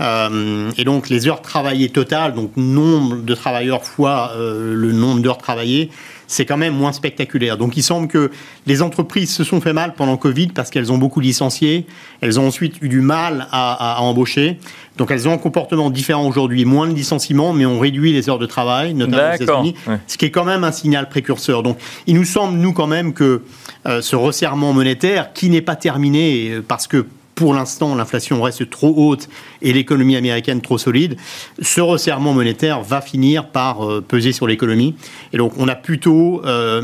Euh, 0.00 0.70
et 0.78 0.84
donc 0.84 1.08
les 1.08 1.28
heures 1.28 1.42
travaillées 1.42 1.90
totales, 1.90 2.34
donc 2.34 2.50
nombre 2.56 3.16
de 3.16 3.34
travailleurs 3.34 3.84
fois 3.84 4.32
le 4.36 4.92
nombre 4.92 5.20
d'heures 5.20 5.38
travaillées, 5.38 5.90
c'est 6.32 6.46
quand 6.46 6.56
même 6.56 6.74
moins 6.74 6.92
spectaculaire. 6.92 7.58
Donc 7.58 7.76
il 7.76 7.82
semble 7.82 8.08
que 8.08 8.30
les 8.66 8.80
entreprises 8.80 9.34
se 9.34 9.44
sont 9.44 9.60
fait 9.60 9.74
mal 9.74 9.92
pendant 9.94 10.16
Covid 10.16 10.48
parce 10.48 10.70
qu'elles 10.70 10.90
ont 10.90 10.96
beaucoup 10.96 11.20
licencié, 11.20 11.86
elles 12.22 12.40
ont 12.40 12.46
ensuite 12.46 12.76
eu 12.80 12.88
du 12.88 13.02
mal 13.02 13.48
à, 13.52 14.00
embaucher. 14.00 14.58
Donc 14.96 15.10
elles 15.10 15.28
ont 15.28 15.32
un 15.32 15.38
comportement 15.38 15.90
différent 15.90 16.26
aujourd'hui, 16.26 16.64
moins 16.64 16.88
de 16.88 16.94
licenciements, 16.94 17.52
mais 17.52 17.66
on 17.66 17.78
réduit 17.78 18.12
les 18.12 18.30
heures 18.30 18.38
de 18.38 18.46
travail, 18.46 18.94
notamment 18.94 19.30
aux 19.30 19.42
États-Unis, 19.42 19.74
ce 20.06 20.16
qui 20.16 20.24
est 20.24 20.30
quand 20.30 20.44
même 20.44 20.64
un 20.64 20.72
signal 20.72 21.10
précurseur. 21.10 21.62
Donc 21.62 21.78
il 22.06 22.14
nous 22.14 22.24
semble, 22.24 22.56
nous, 22.56 22.72
quand 22.72 22.86
même, 22.86 23.12
que 23.12 23.42
euh, 23.86 24.00
ce 24.00 24.16
resserrement 24.16 24.72
monétaire, 24.72 25.34
qui 25.34 25.50
n'est 25.50 25.60
pas 25.60 25.76
terminé, 25.76 26.50
euh, 26.50 26.64
parce 26.66 26.86
que 26.86 27.06
pour 27.42 27.54
l'instant, 27.54 27.96
l'inflation 27.96 28.40
reste 28.40 28.70
trop 28.70 28.94
haute 28.96 29.28
et 29.62 29.72
l'économie 29.72 30.14
américaine 30.14 30.60
trop 30.60 30.78
solide, 30.78 31.16
ce 31.60 31.80
resserrement 31.80 32.32
monétaire 32.32 32.82
va 32.82 33.00
finir 33.00 33.48
par 33.48 33.84
euh, 33.84 34.00
peser 34.00 34.30
sur 34.30 34.46
l'économie. 34.46 34.94
Et 35.32 35.38
donc, 35.38 35.52
on 35.58 35.66
a 35.66 35.74
plutôt 35.74 36.40
euh, 36.44 36.80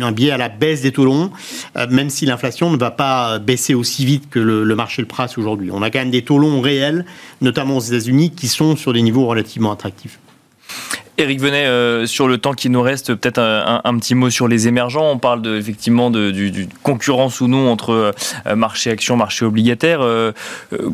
un 0.00 0.12
biais 0.12 0.30
à 0.30 0.36
la 0.36 0.48
baisse 0.48 0.82
des 0.82 0.92
taux 0.92 1.04
longs, 1.04 1.32
euh, 1.76 1.88
même 1.90 2.08
si 2.08 2.24
l'inflation 2.24 2.70
ne 2.70 2.76
va 2.76 2.92
pas 2.92 3.40
baisser 3.40 3.74
aussi 3.74 4.04
vite 4.04 4.30
que 4.30 4.38
le, 4.38 4.62
le 4.62 4.76
marché 4.76 5.02
le 5.02 5.08
prasse 5.08 5.36
aujourd'hui. 5.38 5.72
On 5.72 5.82
a 5.82 5.90
quand 5.90 5.98
même 5.98 6.12
des 6.12 6.22
taux 6.22 6.38
longs 6.38 6.60
réels, 6.60 7.04
notamment 7.40 7.76
aux 7.76 7.80
États-Unis, 7.80 8.30
qui 8.30 8.46
sont 8.46 8.76
sur 8.76 8.92
des 8.92 9.02
niveaux 9.02 9.26
relativement 9.26 9.72
attractifs. 9.72 10.20
Eric 11.20 11.38
Venet, 11.38 11.66
euh, 11.66 12.06
sur 12.06 12.28
le 12.28 12.38
temps 12.38 12.54
qui 12.54 12.70
nous 12.70 12.80
reste, 12.80 13.14
peut-être 13.14 13.38
un, 13.38 13.98
petit 13.98 14.14
mot 14.14 14.30
sur 14.30 14.48
les 14.48 14.68
émergents. 14.68 15.10
On 15.10 15.18
parle 15.18 15.42
de, 15.42 15.54
effectivement 15.54 16.10
de, 16.10 16.30
du, 16.30 16.66
concurrence 16.82 17.42
ou 17.42 17.46
non 17.46 17.70
entre 17.70 18.14
euh, 18.46 18.56
marché 18.56 18.90
action, 18.90 19.18
marché 19.18 19.44
obligataire. 19.44 20.00
Euh, 20.00 20.32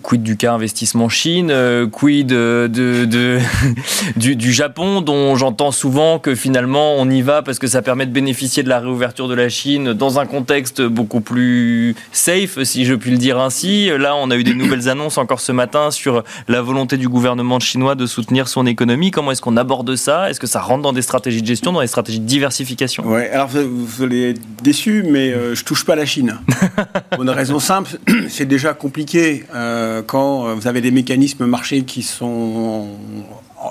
quid 0.03 0.25
du 0.25 0.37
cas 0.37 0.55
investissement 0.55 1.09
Chine 1.09 1.55
Quid 1.93 2.27
de 2.27 2.69
du, 4.17 4.53
Japon, 4.53 5.01
dont 5.01 5.37
j'entends 5.37 5.71
souvent 5.71 6.19
que 6.19 6.35
finalement 6.35 6.95
on 6.97 7.09
y 7.09 7.23
va 7.23 7.43
parce 7.43 7.61
que 7.61 7.69
ça 7.69 7.81
permet 7.81 8.07
de 8.07 8.13
bénéficier 8.13 8.65
de 8.65 8.69
la 8.69 8.81
réouverture 8.81 9.29
de 9.29 9.35
la 9.35 9.49
Chine 9.49 9.93
dans 9.93 10.19
un 10.19 10.27
contexte 10.27 10.83
beaucoup 10.83 11.21
plus 11.21 11.95
safe, 12.11 12.63
si 12.65 12.85
je 12.85 12.95
puis 12.95 13.13
le 13.13 13.19
dire 13.19 13.39
ainsi. 13.39 13.91
Là, 13.97 14.17
on 14.17 14.33
a 14.33 14.37
eu 14.37 14.43
des 14.43 14.55
nouvelles 14.55 14.89
annonces 14.89 15.19
encore 15.19 15.41
ce 15.41 15.53
matin 15.53 15.93
sur 15.93 16.25
la 16.49 16.63
volonté 16.63 16.97
du 16.97 17.09
gouvernement 17.09 17.61
chinois 17.61 17.95
de 17.95 18.07
soutenir 18.07 18.49
son 18.49 18.67
économie. 18.67 19.13
Comment 19.13 19.31
est-ce 19.31 19.43
qu'on 19.43 19.57
aborde 19.57 19.95
ça 19.95 20.16
est-ce 20.25 20.41
que 20.41 20.47
ça 20.47 20.61
rentre 20.61 20.83
dans 20.83 20.93
des 20.93 21.03
stratégies 21.03 21.43
de 21.43 21.47
gestion, 21.47 21.73
dans 21.73 21.81
des 21.81 21.87
stratégies 21.87 22.21
de 22.21 22.27
diversification? 22.27 23.07
Ouais, 23.07 23.31
alors 23.31 23.49
vous, 23.49 24.03
allez 24.03 24.31
être 24.31 24.41
déçu, 24.63 25.05
mais 25.09 25.31
je 25.31 25.37
euh, 25.37 25.55
je 25.55 25.65
touche 25.65 25.85
pas 25.85 25.97
la 25.97 26.07
Chine. 26.07 26.39
Pour 27.11 27.23
une 27.23 27.31
raison 27.31 27.59
simple, 27.59 27.99
c'est 28.29 28.47
déjà 28.47 28.75
compliqué 28.75 29.45
euh, 29.55 30.03
quand 30.07 30.55
vous 30.55 30.69
avez 30.69 30.81
des 30.81 30.91
mécanismes 30.91 31.47
marchés 31.47 31.83
qui 31.83 32.03
sont 32.03 32.89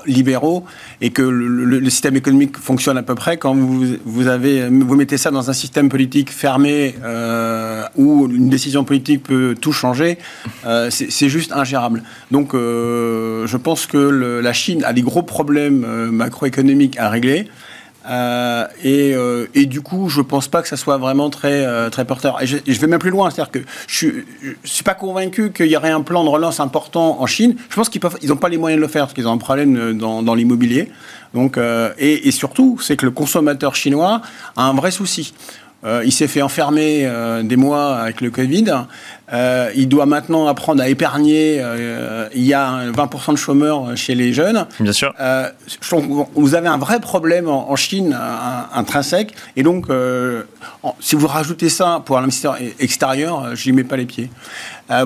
libéraux 0.05 0.65
et 1.01 1.09
que 1.09 1.21
le, 1.21 1.89
système 1.89 2.15
économique 2.15 2.57
fonctionne 2.57 2.97
à 2.97 3.03
peu 3.03 3.15
près 3.15 3.37
quand 3.37 3.53
vous, 3.55 3.85
vous, 4.05 4.95
mettez 4.95 5.17
ça 5.17 5.31
dans 5.31 5.49
un 5.49 5.53
système 5.53 5.89
politique 5.89 6.31
fermé 6.31 6.95
euh, 7.03 7.83
où 7.95 8.27
une 8.27 8.49
décision 8.49 8.83
politique 8.83 9.23
peut 9.23 9.55
tout 9.59 9.71
changer, 9.71 10.17
euh, 10.65 10.89
c'est 10.89 11.29
juste 11.29 11.51
ingérable. 11.51 12.03
Donc 12.31 12.53
euh, 12.53 13.47
je 13.47 13.57
pense 13.57 13.85
que 13.85 13.97
la 13.97 14.53
Chine 14.53 14.83
a 14.83 14.93
des 14.93 15.01
gros 15.01 15.23
problèmes 15.23 15.85
macroéconomiques 16.11 16.97
à 16.97 17.09
régler. 17.09 17.47
Euh, 18.07 18.67
et, 18.83 19.13
euh, 19.15 19.47
et, 19.55 19.65
du 19.65 19.81
coup, 19.81 20.09
je 20.09 20.21
pense 20.21 20.47
pas 20.47 20.61
que 20.61 20.67
ça 20.67 20.77
soit 20.77 20.97
vraiment 20.97 21.29
très, 21.29 21.65
euh, 21.65 21.89
très 21.89 22.05
porteur. 22.05 22.41
Et 22.41 22.47
je, 22.47 22.57
vais 22.57 22.87
même 22.87 22.99
plus 22.99 23.09
loin, 23.09 23.29
c'est-à-dire 23.29 23.51
que 23.51 23.59
je, 23.87 24.07
ne 24.07 24.53
suis 24.63 24.83
pas 24.83 24.93
convaincu 24.93 25.51
qu'il 25.51 25.67
y 25.67 25.77
aurait 25.77 25.91
un 25.91 26.01
plan 26.01 26.23
de 26.23 26.29
relance 26.29 26.59
important 26.59 27.21
en 27.21 27.25
Chine. 27.25 27.55
Je 27.69 27.75
pense 27.75 27.89
qu'ils 27.89 28.01
n'ont 28.29 28.35
pas 28.37 28.49
les 28.49 28.57
moyens 28.57 28.79
de 28.79 28.85
le 28.85 28.91
faire 28.91 29.03
parce 29.03 29.13
qu'ils 29.13 29.27
ont 29.27 29.33
un 29.33 29.37
problème 29.37 29.97
dans, 29.97 30.35
l'immobilier. 30.35 30.91
Donc, 31.33 31.57
et, 31.97 32.31
surtout, 32.31 32.79
c'est 32.81 32.95
que 32.95 33.05
le 33.05 33.11
consommateur 33.11 33.75
chinois 33.75 34.21
a 34.55 34.63
un 34.63 34.73
vrai 34.73 34.91
souci. 34.91 35.33
Il 36.03 36.11
s'est 36.11 36.27
fait 36.27 36.41
enfermer 36.41 37.09
des 37.43 37.57
mois 37.57 37.97
avec 37.97 38.21
le 38.21 38.31
Covid. 38.31 38.85
Euh, 39.33 39.71
il 39.75 39.87
doit 39.87 40.05
maintenant 40.05 40.47
apprendre 40.47 40.81
à 40.83 40.87
épargner. 40.87 41.57
Euh, 41.59 42.27
il 42.35 42.43
y 42.43 42.53
a 42.53 42.91
20% 42.91 43.31
de 43.31 43.37
chômeurs 43.37 43.97
chez 43.97 44.13
les 44.13 44.33
jeunes. 44.33 44.67
Bien 44.79 44.91
sûr. 44.91 45.13
Euh, 45.19 45.49
vous 46.35 46.55
avez 46.55 46.67
un 46.67 46.77
vrai 46.77 46.99
problème 46.99 47.49
en, 47.49 47.75
Chine 47.75 48.17
intrinsèque. 48.73 49.33
Et 49.55 49.63
donc, 49.63 49.87
si 50.99 51.15
vous 51.15 51.27
rajoutez 51.27 51.69
ça 51.69 52.01
pour 52.05 52.17
l'investisseur 52.19 52.57
extérieur, 52.79 53.55
je 53.55 53.69
n'y 53.69 53.75
mets 53.75 53.83
pas 53.83 53.97
les 53.97 54.05
pieds. 54.05 54.29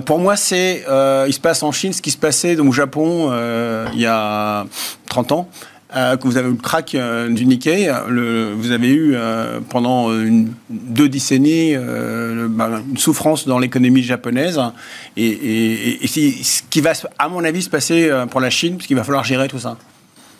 pour 0.05 0.19
moi, 0.19 0.35
c'est, 0.35 0.85
il 1.27 1.33
se 1.33 1.39
passe 1.39 1.63
en 1.63 1.71
Chine 1.71 1.93
ce 1.93 2.01
qui 2.01 2.11
se 2.11 2.17
passait 2.17 2.57
au 2.59 2.71
Japon 2.71 3.31
il 3.93 3.99
y 3.99 4.05
a 4.05 4.65
30 5.07 5.31
ans. 5.31 5.49
Euh, 5.95 6.17
que 6.17 6.27
vous 6.27 6.37
avez 6.37 6.49
eu 6.49 6.51
le 6.51 6.57
crack 6.57 6.93
euh, 6.93 7.29
du 7.29 7.47
Nikkei, 7.47 7.89
vous 8.55 8.71
avez 8.71 8.89
eu 8.89 9.13
euh, 9.15 9.59
pendant 9.69 10.09
deux 10.69 11.09
décennies 11.09 11.75
bah, 12.49 12.81
une 12.87 12.97
souffrance 12.97 13.47
dans 13.47 13.57
l'économie 13.57 14.03
japonaise. 14.03 14.59
Et, 15.17 16.03
et, 16.03 16.07
ce 16.07 16.61
qui 16.69 16.81
va, 16.81 16.93
à 17.17 17.27
mon 17.27 17.43
avis, 17.43 17.63
se 17.63 17.69
passer 17.69 18.11
pour 18.29 18.39
la 18.39 18.51
Chine, 18.51 18.75
parce 18.75 18.85
qu'il 18.85 18.97
va 18.97 19.03
falloir 19.03 19.23
gérer 19.23 19.47
tout 19.47 19.59
ça. 19.59 19.77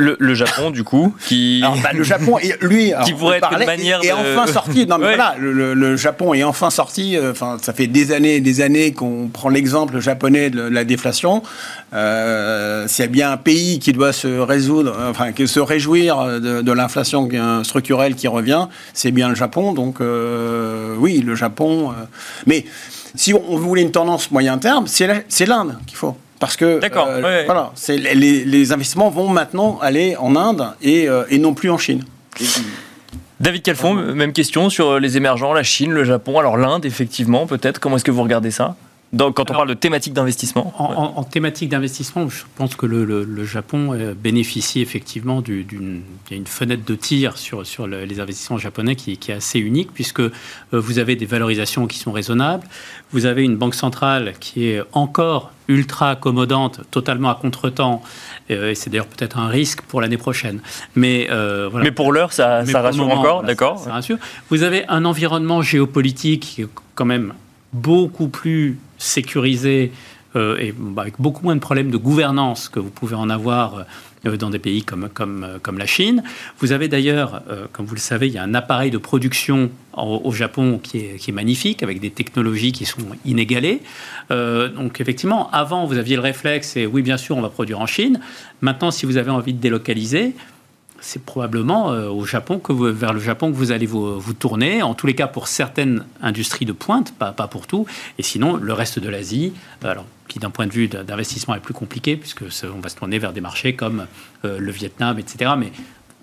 Le, 0.01 0.33
Japon, 0.33 0.71
du 0.71 0.83
coup, 0.85 1.13
qui. 1.25 1.61
Bah, 1.83 1.89
le 1.93 2.03
Japon, 2.03 2.37
lui, 2.61 2.93
qui 3.05 3.13
pourrait 3.13 3.39
être 3.39 3.51
une 3.51 3.65
manière 3.65 4.01
est, 4.01 4.11
enfin 4.13 4.47
sorti. 4.47 4.87
Non, 4.87 4.97
mais 4.97 5.15
voilà, 5.15 5.35
le, 5.37 5.95
Japon 5.97 6.33
est 6.33 6.43
enfin 6.43 6.69
sorti. 6.69 7.17
Euh, 7.17 7.31
enfin, 7.31 7.57
ça 7.61 7.73
fait 7.73 7.87
des 7.87 8.13
années 8.13 8.37
et 8.37 8.41
des 8.41 8.61
années 8.61 8.93
qu'on 8.93 9.27
prend 9.27 9.49
l'exemple 9.49 9.99
japonais 9.99 10.49
de 10.49 10.61
la 10.61 10.85
déflation. 10.85 11.43
Euh, 11.93 12.87
S'il 12.87 13.07
bien 13.07 13.31
un 13.31 13.37
pays 13.37 13.79
qui 13.79 13.91
doit 13.91 14.13
se 14.13 14.27
résoudre, 14.27 14.95
enfin, 15.09 15.31
qui 15.33 15.47
se 15.47 15.59
réjouir 15.59 16.39
de, 16.39 16.71
l'inflation 16.71 17.27
structurelle 17.63 18.15
qui 18.15 18.27
revient, 18.27 18.67
c'est 18.93 19.11
bien 19.11 19.27
le 19.27 19.35
Japon. 19.35 19.73
Donc, 19.73 20.01
euh, 20.01 20.95
oui, 20.97 21.19
le 21.19 21.35
Japon. 21.35 21.91
Euh, 21.91 22.05
mais 22.45 22.65
si 23.15 23.33
on 23.33 23.57
voulait 23.57 23.81
une 23.81 23.91
tendance 23.91 24.31
moyen 24.31 24.57
terme, 24.57 24.85
c'est 24.87 25.45
l'Inde 25.45 25.77
qu'il 25.87 25.97
faut. 25.97 26.15
Parce 26.39 26.55
que 26.55 26.79
euh, 26.81 27.43
voilà, 27.45 27.71
les, 27.89 28.45
les, 28.45 28.71
investissements 28.71 29.09
vont 29.09 29.27
maintenant 29.27 29.77
aller 29.81 30.15
en 30.17 30.37
Inde 30.37 30.69
et, 30.81 31.09
euh, 31.09 31.25
et 31.29 31.37
non 31.37 31.53
plus 31.53 31.69
en 31.69 31.77
Chine. 31.77 32.05
David 33.41 33.61
Calfon, 33.61 33.93
même 33.93 34.31
question 34.31 34.69
sur 34.69 34.99
les 34.99 35.17
émergents, 35.17 35.53
la 35.53 35.63
Chine, 35.63 35.91
le 35.91 36.05
Japon, 36.05 36.39
alors 36.39 36.55
l'Inde 36.55 36.85
effectivement 36.85 37.45
peut-être. 37.45 37.79
Comment 37.79 37.97
est-ce 37.97 38.05
que 38.05 38.11
vous 38.11 38.23
regardez 38.23 38.51
ça? 38.51 38.75
Quand 39.17 39.51
on 39.51 39.53
parle 39.53 39.69
de 39.69 39.73
thématique 39.73 40.13
d'investissement 40.13 40.73
en, 40.77 41.23
thématique 41.23 41.69
d'investissement, 41.69 42.29
je 42.29 42.43
pense 42.55 42.75
que 42.75 42.85
le, 42.85 43.43
Japon 43.43 43.93
euh, 43.93 44.13
bénéficie 44.13 44.81
effectivement 44.81 45.41
d'une 45.41 46.01
une 46.29 46.45
fenêtre 46.45 46.83
de 46.85 46.95
tir 46.95 47.37
sur, 47.37 47.65
sur 47.65 47.87
les 47.87 48.19
investissements 48.19 48.59
japonais 48.59 48.95
qui, 48.95 49.17
qui, 49.17 49.31
est 49.31 49.35
assez 49.35 49.59
unique, 49.59 49.89
puisque 49.93 50.19
euh, 50.19 50.31
vous 50.71 50.99
avez 50.99 51.15
des 51.15 51.25
valorisations 51.25 51.87
qui 51.87 51.97
sont 51.97 52.11
raisonnables, 52.11 52.67
vous 53.11 53.25
avez 53.25 53.43
une 53.43 53.57
banque 53.57 53.73
centrale 53.73 54.33
qui 54.39 54.67
est 54.67 54.81
encore 54.91 55.51
ultra 55.67 56.11
accommodante, 56.11 56.81
totalement 56.91 57.29
à 57.29 57.35
contretemps, 57.35 58.03
euh, 58.51 58.71
et 58.71 58.75
c'est 58.75 58.91
d'ailleurs 58.91 59.07
peut-être 59.07 59.39
un 59.39 59.47
risque 59.47 59.81
pour 59.81 60.01
l'année 60.01 60.17
prochaine. 60.17 60.61
Mais, 60.95 61.27
voilà. 61.27 61.83
Mais 61.83 61.91
pour 61.91 62.11
l'heure, 62.11 62.31
ça, 62.31 62.63
ça 62.65 62.81
rassure 62.81 63.09
encore, 63.09 63.43
d'accord 63.43 63.79
ça 63.79 63.93
rassure. 63.93 64.17
Vous 64.49 64.61
avez 64.61 64.85
un 64.87 65.05
environnement 65.05 65.63
géopolitique 65.63 66.41
qui 66.41 66.61
est 66.63 66.67
quand 66.93 67.05
même 67.05 67.33
beaucoup 67.73 68.27
plus 68.27 68.77
sécurisé 68.99 69.91
euh, 70.35 70.57
et 70.59 70.75
avec 70.97 71.15
beaucoup 71.17 71.43
moins 71.43 71.55
de 71.55 71.59
problèmes 71.59 71.89
de 71.89 71.97
gouvernance 71.97 72.69
que 72.69 72.79
vous 72.79 72.91
pouvez 72.91 73.15
en 73.15 73.31
avoir 73.31 73.85
euh, 74.25 74.37
dans 74.37 74.51
des 74.51 74.59
pays 74.59 74.83
comme, 74.83 75.09
comme, 75.09 75.43
euh, 75.43 75.57
comme 75.59 75.79
la 75.79 75.87
Chine. 75.87 76.21
Vous 76.59 76.71
avez 76.71 76.87
d'ailleurs, 76.87 77.41
comme 77.73 77.87
vous 77.87 77.95
le 77.95 77.99
savez, 77.99 78.27
il 78.27 78.33
y 78.33 78.37
a 78.37 78.43
un 78.43 78.53
appareil 78.53 78.91
de 78.91 78.99
production 78.99 79.71
au, 79.97 80.31
Japon 80.31 80.79
qui 80.81 80.99
est, 80.99 81.15
qui 81.17 81.31
est, 81.31 81.33
magnifique, 81.33 81.81
avec 81.81 81.99
des 81.99 82.11
technologies 82.11 82.71
qui 82.71 82.85
sont 82.85 83.07
inégalées. 83.25 83.81
donc 84.29 85.01
effectivement, 85.01 85.49
avant, 85.51 85.85
vous 85.85 85.97
aviez 85.97 86.15
le 86.15 86.21
réflexe, 86.21 86.77
et 86.77 86.85
oui, 86.85 87.01
bien 87.01 87.17
sûr, 87.17 87.35
on 87.37 87.41
va 87.41 87.49
produire 87.49 87.79
en 87.79 87.85
Chine. 87.85 88.19
Maintenant, 88.61 88.91
si 88.91 89.05
vous 89.05 89.17
avez 89.17 89.31
envie 89.31 89.53
de 89.53 89.59
délocaliser, 89.59 90.35
c'est 91.01 91.23
probablement 91.23 91.87
au 91.87 92.25
Japon 92.25 92.59
que 92.59 92.73
vers 92.73 93.13
le 93.13 93.19
Japon 93.19 93.51
que 93.51 93.55
vous 93.55 93.71
allez 93.71 93.85
vous, 93.85 94.19
vous, 94.19 94.33
tourner. 94.33 94.81
En 94.81 94.93
tous 94.93 95.07
les 95.07 95.15
cas, 95.15 95.27
pour 95.27 95.47
certaines 95.47 96.05
industries 96.21 96.65
de 96.65 96.71
pointe, 96.71 97.13
pas, 97.13 97.31
pas 97.31 97.47
pour 97.47 97.67
tout. 97.67 97.85
Et 98.17 98.23
sinon, 98.23 98.55
le 98.55 98.73
reste 98.73 98.99
de 98.99 99.09
l'Asie, 99.09 99.53
alors 99.83 100.05
qui 100.27 100.39
d'un 100.39 100.51
point 100.51 100.67
de 100.67 100.71
vue 100.71 100.87
d'investissement 100.87 101.55
est 101.55 101.59
plus 101.59 101.73
compliqué 101.73 102.15
puisque 102.15 102.43
on 102.63 102.79
va 102.79 102.89
se 102.89 102.95
tourner 102.95 103.17
vers 103.17 103.33
des 103.33 103.41
marchés 103.41 103.75
comme 103.75 104.05
le 104.43 104.71
Vietnam, 104.71 105.17
etc. 105.17 105.51
Mais 105.57 105.71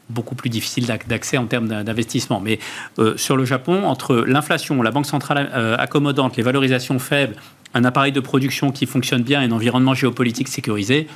beaucoup 0.08 0.34
plus 0.34 0.50
difficile 0.50 0.86
d'accès 0.86 1.36
en 1.36 1.46
termes 1.46 1.68
d'investissement. 1.68 2.40
Mais 2.40 2.58
euh, 2.98 3.16
sur 3.16 3.36
le 3.36 3.44
Japon, 3.44 3.84
entre 3.84 4.16
l'inflation, 4.16 4.80
la 4.82 4.90
banque 4.90 5.06
centrale 5.06 5.50
euh, 5.54 5.76
accommodante, 5.78 6.36
les 6.36 6.42
valorisations 6.42 6.98
faibles, 6.98 7.36
un 7.74 7.84
appareil 7.84 8.12
de 8.12 8.20
production 8.20 8.70
qui 8.70 8.86
fonctionne 8.86 9.22
bien 9.22 9.42
et 9.42 9.46
un 9.46 9.52
environnement 9.52 9.94
géopolitique 9.94 10.48
sécurisé, 10.48 11.08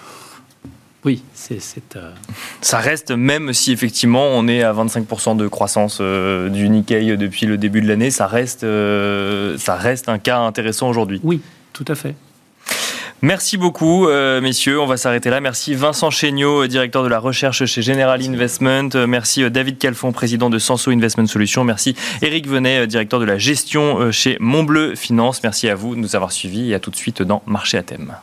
oui, 1.05 1.23
c'est. 1.35 1.61
Euh, 1.97 2.13
Ça 2.61 2.79
reste, 2.79 3.11
même 3.11 3.53
si 3.53 3.73
effectivement 3.73 4.27
on 4.27 4.49
est 4.49 4.63
à 4.63 4.73
25% 4.73 5.37
de 5.37 5.49
croissance 5.49 6.01
du 6.01 6.69
Nikkei 6.69 7.17
depuis 7.17 7.47
le 7.47 7.57
début 7.57 7.81
de 7.81 7.89
l'année, 7.89 8.11
ça 8.11 8.27
reste, 8.27 8.61
ça 8.61 9.75
reste 9.77 10.09
un 10.09 10.19
cas 10.19 10.41
intéressant 10.41 10.89
aujourd'hui. 10.89 11.21
Oui, 11.23 11.41
tout 11.73 11.85
à 11.89 11.95
fait. 11.95 12.15
Merci 13.23 13.59
beaucoup, 13.59 14.09
euh, 14.09 14.41
messieurs. 14.41 14.81
On 14.81 14.87
va 14.87 14.97
s'arrêter 14.97 15.29
là. 15.29 15.43
Merci 15.43 15.75
Vincent 15.75 16.09
Chéniaud, 16.09 16.67
directeur 16.67 17.03
de 17.03 17.09
la 17.09 17.19
recherche 17.19 17.67
chez 17.67 17.83
General 17.83 18.19
Investment. 18.23 18.89
Euh, 18.95 19.07
merci 19.07 19.43
euh, 19.43 19.51
David 19.51 19.77
Calfon, 19.77 20.11
président 20.13 20.49
de 20.49 20.59
Senso 20.59 20.91
Investment 20.91 21.27
Solutions. 21.27 21.63
Merci 21.63 21.95
Eric 22.23 22.49
Venet, 22.49 22.87
directeur 22.87 23.21
de 23.21 23.27
la 23.27 23.37
gestion 23.37 24.11
chez 24.11 24.39
Montbleu 24.41 24.95
Finance. 24.95 25.43
Merci 25.43 25.69
à 25.69 25.75
vous 25.75 25.95
de 25.95 26.01
nous 26.01 26.17
avoir 26.17 26.33
suivis 26.33 26.71
et 26.71 26.75
à 26.75 26.81
tout 26.81 26.91
de 26.91 26.97
suite 26.97 27.21
dans 27.21 27.43
Marché 27.47 27.77
à 27.77 27.83
thème. 27.83 28.15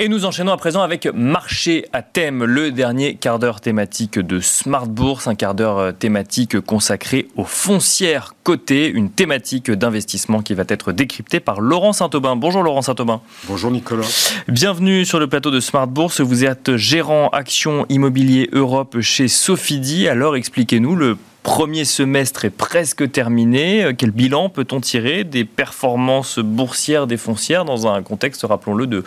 Et 0.00 0.08
nous 0.08 0.24
enchaînons 0.24 0.50
à 0.50 0.56
présent 0.56 0.82
avec 0.82 1.06
Marché 1.06 1.86
à 1.92 2.02
thème, 2.02 2.42
le 2.42 2.72
dernier 2.72 3.14
quart 3.14 3.38
d'heure 3.38 3.60
thématique 3.60 4.18
de 4.18 4.40
Smart 4.40 4.88
Bourse, 4.88 5.28
un 5.28 5.36
quart 5.36 5.54
d'heure 5.54 5.78
euh, 5.78 5.92
thématique 5.92 6.58
consacré 6.58 7.28
aux 7.36 7.44
foncières 7.44 8.34
cotées, 8.42 8.88
une 8.88 9.08
thématique 9.08 9.70
d'investissement 9.70 10.42
qui 10.42 10.54
va 10.54 10.64
être 10.66 10.90
décryptée 10.90 11.38
par 11.38 11.60
Laurent 11.60 11.92
Saint-Aubin. 11.92 12.34
Bonjour 12.34 12.64
Laurent 12.64 12.82
Saint-Aubin. 12.82 13.20
Bonjour 13.44 13.70
Nicolas. 13.70 14.04
Bienvenue 14.48 15.04
sur 15.04 15.20
le 15.20 15.28
plateau 15.28 15.52
de 15.52 15.60
Smart 15.60 15.86
Bourse. 15.86 16.20
Vous 16.20 16.44
êtes 16.44 16.74
gérant 16.74 17.28
action 17.28 17.86
immobilier 17.88 18.50
Europe 18.52 19.00
chez 19.00 19.28
Sofidi. 19.28 20.08
Alors 20.08 20.34
expliquez-nous 20.34 20.96
le 20.96 21.16
premier 21.44 21.84
semestre 21.84 22.46
est 22.46 22.50
presque 22.50 23.12
terminé. 23.12 23.92
Quel 23.96 24.10
bilan 24.10 24.48
peut-on 24.48 24.80
tirer 24.80 25.22
des 25.24 25.44
performances 25.44 26.40
boursières 26.40 27.06
des 27.06 27.18
foncières 27.18 27.66
dans 27.66 27.86
un 27.86 28.02
contexte, 28.02 28.42
rappelons-le, 28.42 28.86
de, 28.86 29.04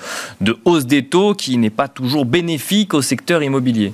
hausse 0.63 0.85
des 0.85 1.03
taux 1.03 1.33
qui 1.33 1.57
n'est 1.57 1.71
pas 1.71 1.89
toujours 1.89 2.25
bénéfique 2.25 2.93
au 2.93 3.01
secteur 3.01 3.41
immobilier? 3.41 3.91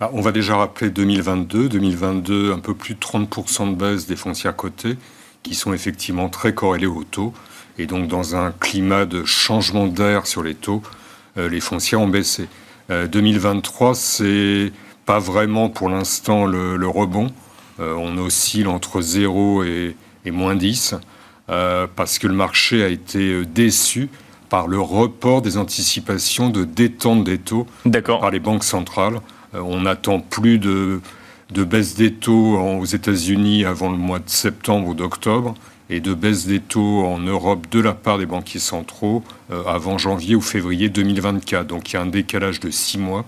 Bah, 0.00 0.10
On 0.14 0.22
va 0.22 0.30
déjà 0.30 0.56
rappeler 0.56 0.90
2022. 0.90 1.68
2022, 1.68 2.52
un 2.52 2.60
peu 2.60 2.72
plus 2.72 2.94
de 2.94 3.00
30% 3.00 3.70
de 3.70 3.74
baisse 3.74 4.06
des 4.06 4.16
foncières 4.16 4.56
cotées 4.56 4.96
qui 5.42 5.56
sont 5.56 5.74
effectivement 5.74 6.28
très 6.28 6.54
corrélées 6.54 6.86
aux 6.86 7.04
taux. 7.04 7.34
Et 7.78 7.86
donc 7.86 8.06
dans 8.06 8.36
un 8.36 8.52
climat 8.52 9.06
de 9.06 9.24
changement 9.24 9.88
d'air 9.88 10.28
sur 10.28 10.44
les 10.44 10.54
taux, 10.54 10.82
euh, 11.36 11.48
les 11.48 11.60
foncières 11.60 12.00
ont 12.00 12.08
baissé. 12.08 12.46
2023, 12.88 13.90
euh, 13.90 13.94
c'est 13.94 14.72
pas 15.04 15.18
vraiment 15.18 15.68
pour 15.68 15.88
l'instant 15.88 16.46
le 16.46 16.86
rebond. 16.86 17.32
Euh, 17.80 17.94
on 17.94 18.18
oscille 18.18 18.68
entre 18.68 19.00
0 19.00 19.64
et, 19.64 19.94
moins 20.26 20.54
10, 20.54 20.94
euh, 21.50 21.86
parce 21.94 22.18
que 22.18 22.26
le 22.26 22.34
marché 22.34 22.84
a 22.84 22.88
été 22.88 23.32
euh, 23.32 23.46
déçu 23.46 24.08
par 24.48 24.68
le 24.68 24.78
report 24.78 25.42
des 25.42 25.56
anticipations 25.56 26.50
de 26.50 26.64
détente 26.64 27.24
des 27.24 27.38
taux 27.38 27.66
par 28.04 28.30
les 28.30 28.38
banques 28.38 28.64
centrales. 28.64 29.20
on 29.54 29.80
n'attend 29.80 30.20
plus 30.20 30.58
de, 30.58 31.00
baisse 31.50 31.94
des 31.94 32.12
taux 32.12 32.58
aux 32.58 32.84
États-Unis 32.84 33.64
avant 33.64 33.90
le 33.90 33.96
mois 33.96 34.18
de 34.18 34.28
septembre 34.28 34.88
ou 34.88 34.94
d'octobre 34.94 35.54
et 35.88 36.00
de 36.00 36.12
baisse 36.12 36.46
des 36.46 36.60
taux 36.60 37.02
en 37.06 37.18
Europe 37.18 37.66
de 37.70 37.80
la 37.80 37.94
part 37.94 38.18
des 38.18 38.26
banquiers 38.26 38.60
centraux 38.60 39.24
avant 39.66 39.96
janvier 39.96 40.34
ou 40.34 40.42
février 40.42 40.90
2024. 40.90 41.66
Donc 41.66 41.90
il 41.90 41.94
y 41.94 41.96
a 41.96 42.02
un 42.02 42.06
décalage 42.06 42.60
de 42.60 42.70
six 42.70 42.98
mois 42.98 43.24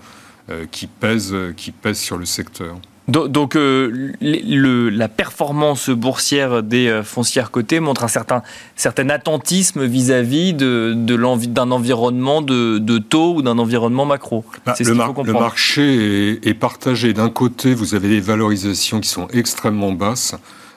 qui, 0.69 0.85
pèse, 0.85 1.35
qui 1.57 1.71
pèse 1.71 1.99
sur 1.99 2.19
le 2.19 2.25
secteur. 2.25 2.77
Donc, 3.07 3.55
euh, 3.55 4.13
la 4.21 5.07
performance 5.07 5.89
boursière 5.89 6.63
des 6.63 6.87
euh, 6.87 7.03
foncières 7.03 7.51
cotées 7.51 7.79
montre 7.79 8.03
un 8.03 8.07
certain, 8.07 8.41
certain 8.75 9.09
attentisme 9.09 9.85
vis-à-vis 9.85 10.53
d'un 10.53 11.71
environnement 11.71 12.41
de, 12.41 12.97
taux 12.97 13.35
ou 13.35 13.41
d'un 13.41 13.59
environnement 13.59 14.05
macro. 14.05 14.43
Bah, 14.65 14.75
le, 14.79 15.23
le, 15.23 15.33
marché 15.33 16.39
est, 16.47 16.53
partagé. 16.53 17.13
D'un 17.13 17.29
côté, 17.29 17.75
vous 17.75 17.93
avez 17.93 18.09
des 18.09 18.19
valorisations 18.21 18.99
qui 18.99 19.09
sont 19.09 19.27
extrêmement 19.29 19.91
basses. 19.91 20.35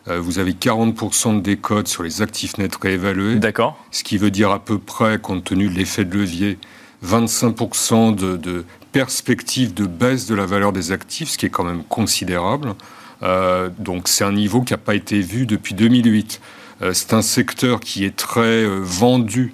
Euh, 0.09 0.21
vous 0.21 0.39
avez 0.39 0.53
40% 0.53 1.37
de 1.37 1.41
décote 1.41 1.89
sur 1.89 2.03
les 2.03 2.23
actifs 2.23 2.59
nets 2.59 2.75
réévalués. 2.77 3.37
D'accord. 3.37 3.79
Ce 3.91 4.03
qui 4.03 4.19
veut 4.19 4.31
dire 4.31 4.51
à 4.51 4.59
peu 4.59 4.79
près, 4.79 5.19
compte 5.19 5.45
tenu 5.45 5.69
de 5.69 5.75
l'effet 5.75 6.05
de 6.05 6.17
levier, 6.17 6.59
25% 7.07 8.15
de, 8.15 8.65
perspective 8.93 9.75
de 9.75 9.87
baisse 9.87 10.27
de 10.27 10.35
la 10.35 10.47
valeur 10.47 10.73
des 10.73 10.93
actifs, 10.93 11.31
ce 11.31 11.39
qui 11.39 11.47
est 11.47 11.51
quand 11.51 11.65
même 11.65 11.85
considérable. 11.85 12.75
Euh, 13.23 13.69
donc 13.79 14.09
c'est 14.09 14.25
un 14.25 14.33
niveau 14.33 14.63
qui 14.63 14.73
n'a 14.73 14.79
pas 14.79 14.95
été 14.95 15.21
vu 15.21 15.47
depuis 15.47 15.75
2008. 15.75 16.41
Euh, 16.81 16.93
c'est 16.95 17.13
un 17.13 17.23
secteur 17.23 17.81
qui 17.81 18.05
est 18.05 18.15
très 18.17 18.65
euh, 18.65 18.81
vendu 18.83 19.53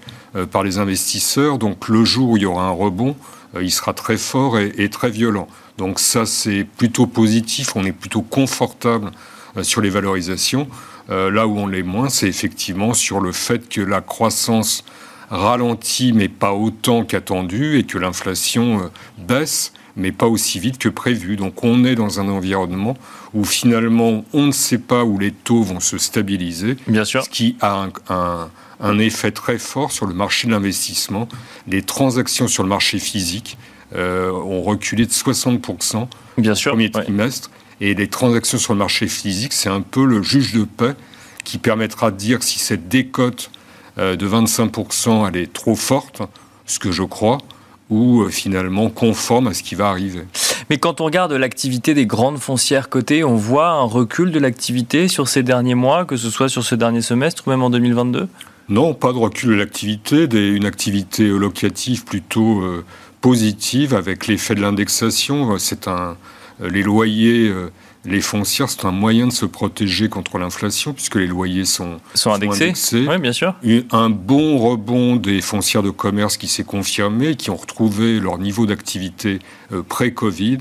par 0.51 0.64
les 0.64 0.78
investisseurs, 0.78 1.59
donc 1.59 1.87
le 1.87 2.05
jour 2.05 2.30
où 2.30 2.37
il 2.37 2.43
y 2.43 2.47
aura 2.47 2.66
un 2.66 2.72
rebond, 2.72 3.14
il 3.61 3.70
sera 3.70 3.93
très 3.93 4.16
fort 4.16 4.59
et, 4.59 4.72
et 4.78 4.91
très 4.91 5.09
violent. 5.09 5.47
Donc 5.78 6.01
ça 6.01 6.26
c'est 6.26 6.64
plutôt 6.64 7.07
positif, 7.07 7.76
on 7.76 7.85
est 7.85 7.93
plutôt 7.93 8.22
confortable 8.22 9.12
sur 9.62 9.80
les 9.80 9.91
valorisations. 9.91 10.66
là 11.09 11.47
où 11.47 11.57
on 11.57 11.68
l'est 11.68 11.85
moins, 11.85 12.09
c'est 12.09 12.26
effectivement 12.26 12.95
sur 12.95 13.20
le 13.20 13.30
fait 13.30 13.68
que 13.68 13.80
la 13.80 14.01
croissance 14.01 14.82
ralentit, 15.35 16.12
mais 16.12 16.28
pas 16.28 16.55
autant 16.55 17.05
qu'attendu, 17.05 17.78
et 17.78 17.85
que 17.85 17.99
l'inflation 17.99 18.80
euh, 18.80 18.89
baisse, 19.18 19.72
mais 19.97 20.12
pas 20.12 20.26
aussi 20.26 20.59
vite 20.59 20.78
que 20.78 20.89
prévu. 20.89 21.37
Donc 21.37 21.62
on 21.64 21.85
est 21.85 21.95
dans 21.95 22.20
un 22.20 22.28
environnement 22.28 22.97
où 23.32 23.45
finalement 23.45 24.24
on 24.32 24.47
ne 24.47 24.53
sait 24.53 24.78
pas 24.78 25.05
où 25.05 25.18
les 25.18 25.32
taux 25.32 25.62
vont 25.62 25.80
se 25.80 25.99
stabiliser, 25.99 26.76
Bien 26.87 27.05
sûr. 27.05 27.24
ce 27.24 27.30
qui 27.30 27.57
a 27.61 27.89
un, 28.80 28.99
effet 28.99 29.30
très 29.30 29.59
fort 29.59 29.93
sur 29.93 30.07
le 30.07 30.14
marché 30.14 30.47
de 30.47 30.53
l'investissement. 30.53 31.28
Les 31.68 31.82
transactions 31.82 32.49
sur 32.49 32.62
le 32.62 32.68
marché 32.68 32.99
physique 32.99 33.57
euh, 33.95 34.30
ont 34.30 34.62
reculé 34.62 35.07
de 35.07 35.11
60% 35.11 36.09
Bien 36.39 36.55
sûr, 36.55 36.72
premier 36.72 36.91
trimestre, 36.91 37.51
et 37.80 37.95
les 37.95 38.09
transactions 38.09 38.59
sur 38.59 38.72
le 38.72 38.78
marché 38.78 39.07
physique, 39.07 39.53
c'est 39.53 39.68
un 39.68 39.80
peu 39.80 40.05
le 40.05 40.22
juge 40.22 40.53
de 40.53 40.64
paix 40.64 40.95
qui 41.45 41.59
permettra 41.59 42.11
de 42.11 42.16
dire 42.16 42.43
si 42.43 42.59
cette 42.59 42.89
décote 42.89 43.51
de 43.97 44.28
25%, 44.28 45.28
elle 45.28 45.36
est 45.36 45.53
trop 45.53 45.76
forte, 45.76 46.22
ce 46.66 46.78
que 46.78 46.90
je 46.90 47.03
crois, 47.03 47.38
ou 47.90 48.22
euh, 48.22 48.28
finalement 48.30 48.90
conforme 48.90 49.49
à 49.49 49.55
ce 49.55 49.62
qui 49.62 49.74
va 49.74 49.88
arriver. 49.88 50.22
Mais 50.70 50.78
quand 50.78 51.01
on 51.01 51.05
regarde 51.05 51.32
l'activité 51.32 51.95
des 51.95 52.07
grandes 52.07 52.38
foncières 52.38 52.88
cotées, 52.88 53.24
on 53.24 53.36
voit 53.36 53.68
un 53.68 53.82
recul 53.84 54.30
de 54.32 54.38
l'activité 54.38 55.09
sur 55.09 55.28
ces 55.28 55.42
derniers 55.42 55.74
mois, 55.74 56.05
que 56.05 56.16
ce 56.16 56.30
soit 56.30 56.49
sur 56.49 56.64
ce 56.64 56.74
dernier 56.74 57.03
semestre 57.03 57.47
ou 57.47 57.51
même 57.51 57.62
en 57.62 57.70
2022 57.70 58.28
Non, 58.68 58.95
pas 58.95 59.12
de 59.12 59.18
recul 59.18 59.51
de 59.51 59.55
l'activité, 59.55 60.26
une 60.32 60.64
activité 60.64 61.28
locative 61.28 62.05
plutôt 62.05 62.61
euh, 62.62 62.84
positive 63.20 63.95
avec 63.95 64.26
l'effet 64.26 64.55
de 64.55 64.62
l'indexation. 64.62 65.59
C'est 65.59 65.86
un, 65.86 66.16
les 66.62 66.82
loyers 66.82 67.53
les 68.05 68.20
foncières, 68.20 68.68
c'est 68.68 68.84
un 68.84 68.90
moyen 68.90 69.26
de 69.26 69.32
se 69.32 69.46
protéger 69.46 70.09
contre 70.09 70.38
l'inflation, 70.38 70.92
puisque 70.92 71.14
les 71.16 71.26
loyers 71.26 71.64
sont, 71.64 72.00
sont 72.14 72.32
indexés. 72.32 73.07
Oui, 73.09 73.18
bien 73.18 73.32
sûr. 73.32 73.55
Un 73.92 74.11
bon 74.11 74.59
rebond 74.59 75.16
des 75.16 75.40
foncières 75.40 75.82
de 75.82 75.90
commerce 75.90 76.36
qui 76.36 76.48
s'est 76.48 76.64
confirmé, 76.64 77.34
qui 77.34 77.50
ont 77.50 77.57
retrouvé 77.57 78.20
leur 78.20 78.38
niveau 78.38 78.66
d'activité 78.66 79.38
euh, 79.72 79.82
pré-Covid. 79.82 80.59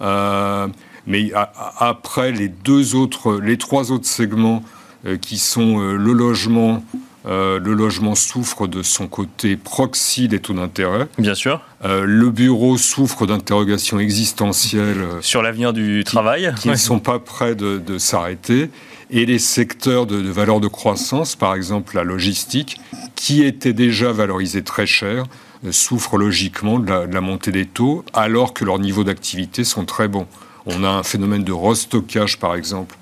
Euh, 0.00 0.68
mais 1.06 1.32
après, 1.78 2.32
les 2.32 2.48
deux 2.48 2.94
autres, 2.94 3.38
les 3.38 3.58
trois 3.58 3.92
autres 3.92 4.06
segments 4.06 4.62
euh, 5.06 5.16
qui 5.16 5.38
sont 5.38 5.78
le 5.78 6.12
logement, 6.12 6.84
euh, 7.26 7.58
le 7.58 7.74
logement 7.74 8.14
souffre 8.14 8.68
de 8.68 8.82
son 8.82 9.08
côté 9.08 9.56
proxy 9.56 10.28
des 10.28 10.38
taux 10.38 10.54
d'intérêt. 10.54 11.08
Bien 11.18 11.34
sûr. 11.34 11.60
Euh, 11.84 12.04
le 12.06 12.30
bureau 12.30 12.78
souffre 12.78 13.26
d'interrogations 13.26 13.98
existentielles. 13.98 15.00
Euh, 15.00 15.20
Sur 15.20 15.42
l'avenir 15.42 15.72
du 15.72 16.04
travail. 16.04 16.52
Qui 16.60 16.68
ne 16.68 16.76
sont 16.76 17.00
pas 17.00 17.18
prêts 17.18 17.54
de, 17.54 17.98
s'arrêter. 17.98 18.70
Et 19.10 19.26
les 19.26 19.38
secteurs 19.38 20.06
de, 20.06 20.16
valeur 20.16 20.60
de 20.60 20.68
croissance, 20.68 21.34
par 21.34 21.54
exemple 21.54 21.96
la 21.96 22.04
logistique, 22.04 22.80
qui 23.16 23.42
étaient 23.42 23.72
déjà 23.72 24.12
valorisés 24.12 24.62
très 24.62 24.86
cher, 24.86 25.24
souffrent 25.70 26.18
logiquement 26.18 26.78
de 26.78 26.92
la, 26.92 27.20
montée 27.20 27.50
des 27.50 27.66
taux, 27.66 28.04
alors 28.12 28.54
que 28.54 28.64
leurs 28.64 28.78
niveaux 28.78 29.04
d'activité 29.04 29.64
sont 29.64 29.84
très 29.84 30.06
bons. 30.06 30.26
On 30.66 30.84
a 30.84 30.88
un 30.88 31.02
phénomène 31.02 31.42
de 31.42 31.52
restockage, 31.52 32.38
par 32.38 32.54
exemple, 32.54 32.96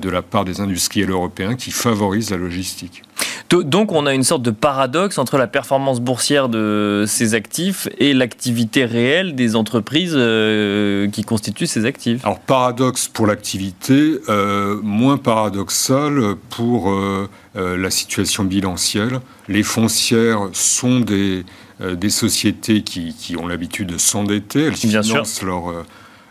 de 0.00 0.08
la 0.10 0.22
part 0.22 0.44
des 0.44 0.60
industriels 0.60 1.10
européens 1.10 1.54
qui 1.54 1.70
favorisent 1.70 2.30
la 2.30 2.36
logistique. 2.36 3.02
Donc 3.50 3.92
on 3.92 4.06
a 4.06 4.14
une 4.14 4.24
sorte 4.24 4.42
de 4.42 4.50
paradoxe 4.50 5.18
entre 5.18 5.38
la 5.38 5.46
performance 5.46 6.00
boursière 6.00 6.48
de 6.48 7.04
ces 7.06 7.34
actifs 7.34 7.88
et 7.98 8.12
l'activité 8.12 8.84
réelle 8.84 9.34
des 9.34 9.54
entreprises 9.54 10.14
euh, 10.16 11.08
qui 11.08 11.22
constituent 11.22 11.66
ces 11.66 11.84
actifs. 11.84 12.24
Alors 12.24 12.40
paradoxe 12.40 13.08
pour 13.08 13.26
l'activité, 13.26 14.18
euh, 14.28 14.80
moins 14.82 15.16
paradoxal 15.16 16.34
pour 16.50 16.90
euh, 16.90 17.28
la 17.54 17.90
situation 17.90 18.44
bilancielle. 18.44 19.20
Les 19.48 19.62
foncières 19.62 20.48
sont 20.52 21.00
des, 21.00 21.44
des 21.80 22.10
sociétés 22.10 22.82
qui, 22.82 23.14
qui 23.14 23.36
ont 23.36 23.46
l'habitude 23.46 23.88
de 23.88 23.98
s'endetter, 23.98 24.64
elles 24.64 24.76
financent 24.76 25.42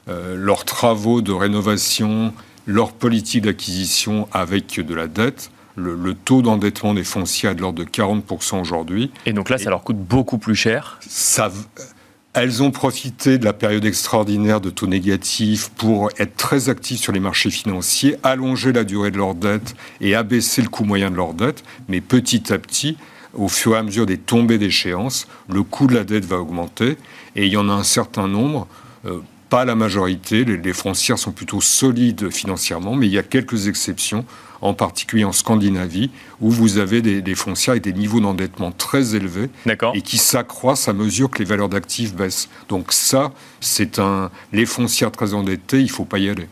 leurs 0.07 0.65
travaux 0.65 1.21
de 1.21 1.31
rénovation, 1.31 2.33
leur 2.65 2.93
politique 2.93 3.43
d'acquisition 3.43 4.27
avec 4.31 4.79
de 4.79 4.93
la 4.93 5.07
dette 5.07 5.51
le, 5.75 6.13
taux 6.13 6.41
d'endettement 6.41 6.93
des 6.93 7.03
fonciers 7.03 7.49
est 7.49 7.55
de 7.55 7.61
l'ordre 7.61 7.83
de 7.83 7.89
40% 7.89 8.61
aujourd'hui. 8.61 9.11
Et 9.25 9.33
donc 9.33 9.49
là, 9.49 9.57
ça 9.57 9.69
leur 9.69 9.83
coûte 9.83 9.97
beaucoup 9.97 10.37
plus 10.37 10.55
cher 10.55 10.99
ça, 11.05 11.51
Elles 12.33 12.63
ont 12.63 12.71
profité 12.71 13.37
de 13.37 13.45
la 13.45 13.53
période 13.53 13.85
extraordinaire 13.85 14.61
de 14.61 14.69
taux 14.69 14.87
négatifs 14.87 15.69
pour 15.69 16.09
être 16.17 16.35
très 16.35 16.69
actifs 16.69 17.01
sur 17.01 17.11
les 17.11 17.19
marchés 17.19 17.51
financiers, 17.51 18.17
allonger 18.23 18.71
la 18.71 18.83
durée 18.83 19.11
de 19.11 19.17
leur 19.17 19.35
dette 19.35 19.75
et 20.01 20.15
abaisser 20.15 20.61
le 20.61 20.69
coût 20.69 20.85
moyen 20.85 21.11
de 21.11 21.15
leur 21.15 21.33
dette. 21.33 21.63
Mais 21.89 22.01
petit 22.01 22.53
à 22.53 22.57
petit, 22.57 22.97
au 23.33 23.47
fur 23.47 23.75
et 23.75 23.77
à 23.77 23.83
mesure 23.83 24.05
des 24.05 24.17
tombées 24.17 24.57
d'échéance, 24.57 25.27
le 25.49 25.63
coût 25.63 25.87
de 25.87 25.95
la 25.95 26.03
dette 26.03 26.25
va 26.25 26.37
augmenter. 26.37 26.97
Et 27.35 27.45
il 27.45 27.51
y 27.51 27.57
en 27.57 27.69
a 27.69 27.73
un 27.73 27.83
certain 27.83 28.27
nombre, 28.27 28.67
euh, 29.05 29.19
pas 29.55 29.63
la 29.63 29.75
majorité, 29.75 30.43
les, 30.43 30.57
les 30.57 30.73
foncières 30.73 31.17
sont 31.17 31.31
plutôt 31.31 31.61
solides 31.61 32.29
financièrement, 32.29 32.93
mais 32.93 33.05
il 33.05 33.13
y 33.13 33.17
a 33.17 33.23
quelques 33.23 33.69
exceptions 33.69 34.25
en 34.59 34.73
particulier 34.73 35.23
en 35.23 35.31
Scandinavie, 35.31 36.11
où 36.41 36.51
vous 36.51 36.77
avez 36.77 37.01
des, 37.01 37.35
foncières 37.35 37.71
avec 37.71 37.83
des 37.83 37.93
niveaux 37.93 38.19
d'endettement 38.19 38.73
très 38.73 39.15
élevés 39.15 39.49
et 39.93 40.01
qui 40.01 40.17
s'accroissent 40.17 40.89
à 40.89 40.93
mesure 40.93 41.29
que 41.29 41.39
les 41.39 41.45
valeurs 41.45 41.69
d'actifs 41.69 42.13
baissent. 42.13 42.49
Donc 42.67 42.91
ça, 42.91 43.31
c'est 43.61 43.97
un... 43.97 44.29
Les 44.51 44.65
foncières 44.65 45.13
très 45.13 45.33
endettées, 45.33 45.79
il 45.79 45.85
ne 45.85 45.89
faut 45.89 46.03
pas 46.03 46.19
y 46.19 46.27
aller. 46.27 46.49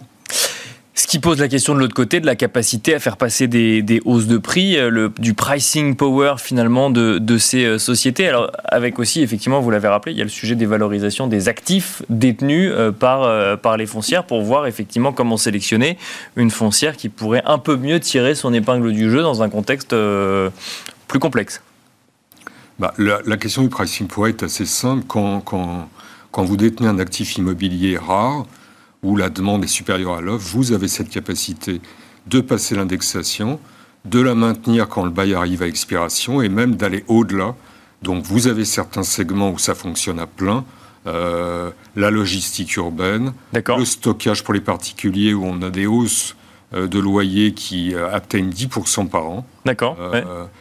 Ce 0.95 1.07
qui 1.07 1.17
pose 1.17 1.39
la 1.39 1.47
question 1.47 1.73
de 1.73 1.79
l'autre 1.79 1.95
côté 1.95 2.19
de 2.19 2.27
la 2.27 2.35
capacité 2.35 2.93
à 2.93 2.99
faire 2.99 3.17
passer 3.17 3.47
des, 3.47 4.01
hausses 4.05 4.27
de 4.27 4.37
prix, 4.37 4.77
euh, 4.77 5.09
du 5.17 5.33
pricing 5.33 5.95
power 5.95 6.35
finalement 6.37 6.91
de, 6.91 7.37
ces 7.39 7.65
euh, 7.65 7.77
sociétés. 7.79 8.27
Alors 8.27 8.51
avec 8.65 8.99
aussi, 8.99 9.21
effectivement, 9.21 9.59
vous 9.59 9.71
l'avez 9.71 9.87
rappelé, 9.87 10.13
il 10.13 10.19
y 10.19 10.21
a 10.21 10.23
le 10.23 10.29
sujet 10.29 10.53
des 10.53 10.67
valorisations 10.67 11.25
des 11.25 11.49
actifs 11.49 12.03
détenus 12.09 12.71
euh, 12.71 12.91
par, 12.91 13.77
les 13.77 13.87
foncières 13.87 14.25
pour 14.25 14.43
voir 14.43 14.67
effectivement 14.67 15.13
comment 15.13 15.37
sélectionner 15.37 15.97
une 16.35 16.51
foncière 16.51 16.95
qui 16.95 17.09
pourrait 17.09 17.41
un 17.45 17.57
peu 17.57 17.75
mieux 17.75 17.99
tirer 17.99 18.35
son 18.35 18.53
épingle 18.53 18.91
du 18.91 19.09
jeu 19.09 19.23
dans 19.23 19.41
un 19.41 19.49
contexte 19.49 19.95
plus 21.07 21.19
complexe. 21.19 21.61
Bah, 22.77 22.93
la, 22.99 23.37
question 23.37 23.63
du 23.63 23.69
pricing 23.69 24.07
power 24.07 24.29
est 24.29 24.43
assez 24.43 24.65
simple. 24.65 25.05
Quand 25.07 26.43
vous 26.43 26.57
détenez 26.57 26.87
un 26.87 26.99
actif 26.99 27.35
immobilier 27.37 27.97
rare, 27.97 28.45
où 29.03 29.15
la 29.15 29.29
demande 29.29 29.63
est 29.63 29.67
supérieure 29.67 30.13
à 30.15 30.21
l'offre, 30.21 30.47
vous 30.55 30.71
avez 30.71 30.87
cette 30.87 31.09
capacité 31.09 31.81
de 32.27 32.39
passer 32.39 32.75
l'indexation, 32.75 33.59
de 34.05 34.19
la 34.19 34.35
maintenir 34.35 34.87
quand 34.87 35.03
le 35.03 35.11
bail 35.11 35.33
arrive 35.33 35.61
à 35.61 35.67
expiration 35.67 36.41
et 36.41 36.49
même 36.49 36.75
d'aller 36.75 37.03
au-delà. 37.07 37.55
Donc 38.01 38.23
vous 38.23 38.47
avez 38.47 38.65
certains 38.65 39.03
segments 39.03 39.51
où 39.51 39.57
ça 39.57 39.75
fonctionne 39.75 40.19
à 40.19 40.27
plein. 40.27 40.65
Euh, 41.05 41.71
la 41.97 42.11
logistique 42.11 42.77
urbaine, 42.77 43.33
le 43.53 43.85
stockage 43.85 44.43
pour 44.43 44.53
les 44.53 44.61
particuliers 44.61 45.33
où 45.33 45.45
on 45.45 45.61
a 45.61 45.69
des 45.69 45.85
hausses 45.85 46.35
euh, 46.73 46.87
de 46.87 46.97
loyers 46.97 47.53
qui 47.53 47.93
euh, 47.93 48.09
atteignent 48.13 48.49
10% 48.49 49.09
par 49.09 49.25
an. 49.25 49.45
D'accord. 49.65 49.97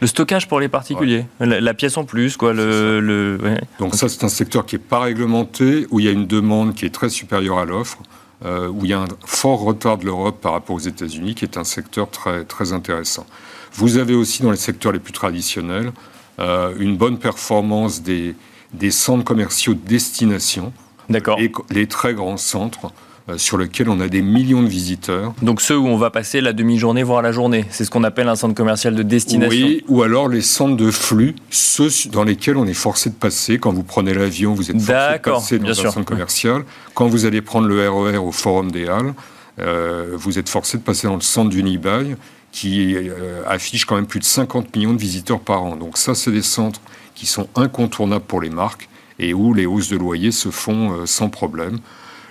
Le 0.00 0.06
stockage 0.06 0.48
pour 0.48 0.58
les 0.58 0.68
particuliers, 0.68 1.26
la, 1.38 1.74
pièce 1.74 1.96
en 1.96 2.04
plus, 2.04 2.36
quoi. 2.36 2.52
Le, 2.52 3.38
Donc 3.78 3.94
ça, 3.94 4.08
c'est 4.08 4.24
un 4.24 4.28
secteur 4.28 4.66
qui 4.66 4.74
n'est 4.74 4.82
pas 4.82 5.00
réglementé, 5.00 5.86
où 5.90 6.00
il 6.00 6.06
y 6.06 6.08
a 6.08 6.12
une 6.12 6.26
demande 6.26 6.74
qui 6.74 6.86
est 6.86 6.90
très 6.90 7.08
supérieure 7.08 7.58
à 7.58 7.64
l'offre. 7.64 7.98
Euh, 8.44 8.66
où 8.66 8.84
il 8.84 8.90
y 8.90 8.92
a 8.92 9.00
un 9.00 9.08
fort 9.24 9.60
retard 9.60 9.98
de 9.98 10.04
l'Europe 10.04 10.40
par 10.40 10.52
rapport 10.52 10.74
aux 10.74 10.80
États-Unis, 10.80 11.36
qui 11.36 11.44
est 11.44 11.56
un 11.56 11.64
secteur 11.64 12.10
très, 12.10 12.44
très 12.44 12.72
intéressant. 12.72 13.24
Vous 13.72 13.98
avez 13.98 14.14
aussi 14.14 14.42
dans 14.42 14.50
les 14.50 14.56
secteurs 14.56 14.90
les 14.90 14.98
plus 14.98 15.12
traditionnels 15.12 15.92
euh, 16.40 16.74
une 16.76 16.96
bonne 16.96 17.18
performance 17.18 18.02
des, 18.02 18.34
des 18.72 18.90
centres 18.90 19.22
commerciaux 19.22 19.74
de 19.74 19.86
destination. 19.86 20.72
D'accord. 21.08 21.38
Et 21.38 21.52
les 21.70 21.86
très 21.86 22.14
grands 22.14 22.36
centres 22.36 22.92
sur 23.36 23.56
lequel 23.56 23.88
on 23.88 24.00
a 24.00 24.08
des 24.08 24.22
millions 24.22 24.62
de 24.62 24.68
visiteurs. 24.68 25.34
Donc 25.42 25.60
ceux 25.60 25.78
où 25.78 25.86
on 25.86 25.96
va 25.96 26.10
passer 26.10 26.40
la 26.40 26.52
demi-journée, 26.52 27.02
voire 27.02 27.22
la 27.22 27.32
journée. 27.32 27.64
C'est 27.70 27.84
ce 27.84 27.90
qu'on 27.90 28.04
appelle 28.04 28.28
un 28.28 28.36
centre 28.36 28.54
commercial 28.54 28.94
de 28.94 29.02
destination. 29.02 29.66
Oui, 29.66 29.84
ou 29.88 30.02
alors 30.02 30.28
les 30.28 30.40
centres 30.40 30.76
de 30.76 30.90
flux, 30.90 31.34
ceux 31.50 31.88
dans 32.10 32.24
lesquels 32.24 32.56
on 32.56 32.66
est 32.66 32.74
forcé 32.74 33.10
de 33.10 33.14
passer. 33.14 33.58
Quand 33.58 33.72
vous 33.72 33.84
prenez 33.84 34.12
l'avion, 34.14 34.54
vous 34.54 34.70
êtes 34.70 34.80
forcé 34.80 35.18
de 35.18 35.18
passer 35.18 35.58
dans 35.58 35.70
un 35.70 35.74
centre 35.74 36.04
commercial. 36.04 36.64
Quand 36.94 37.06
vous 37.06 37.24
allez 37.24 37.42
prendre 37.42 37.68
le 37.68 37.88
RER 37.88 38.16
e 38.16 38.20
au 38.20 38.32
Forum 38.32 38.70
des 38.70 38.88
Halles, 38.88 39.14
euh, 39.60 40.10
vous 40.14 40.38
êtes 40.38 40.48
forcé 40.48 40.78
de 40.78 40.82
passer 40.82 41.06
dans 41.06 41.14
le 41.14 41.20
centre 41.20 41.50
d'Unibail, 41.50 42.16
qui 42.50 42.96
euh, 42.96 43.42
affiche 43.46 43.84
quand 43.84 43.96
même 43.96 44.06
plus 44.06 44.20
de 44.20 44.24
50 44.24 44.74
millions 44.76 44.94
de 44.94 45.00
visiteurs 45.00 45.40
par 45.40 45.62
an. 45.62 45.76
Donc 45.76 45.96
ça, 45.96 46.14
c'est 46.14 46.32
des 46.32 46.42
centres 46.42 46.80
qui 47.14 47.26
sont 47.26 47.48
incontournables 47.54 48.24
pour 48.24 48.40
les 48.40 48.50
marques 48.50 48.88
et 49.18 49.32
où 49.32 49.54
les 49.54 49.66
hausses 49.66 49.88
de 49.88 49.96
loyer 49.96 50.32
se 50.32 50.50
font 50.50 51.06
sans 51.06 51.28
problème. 51.28 51.78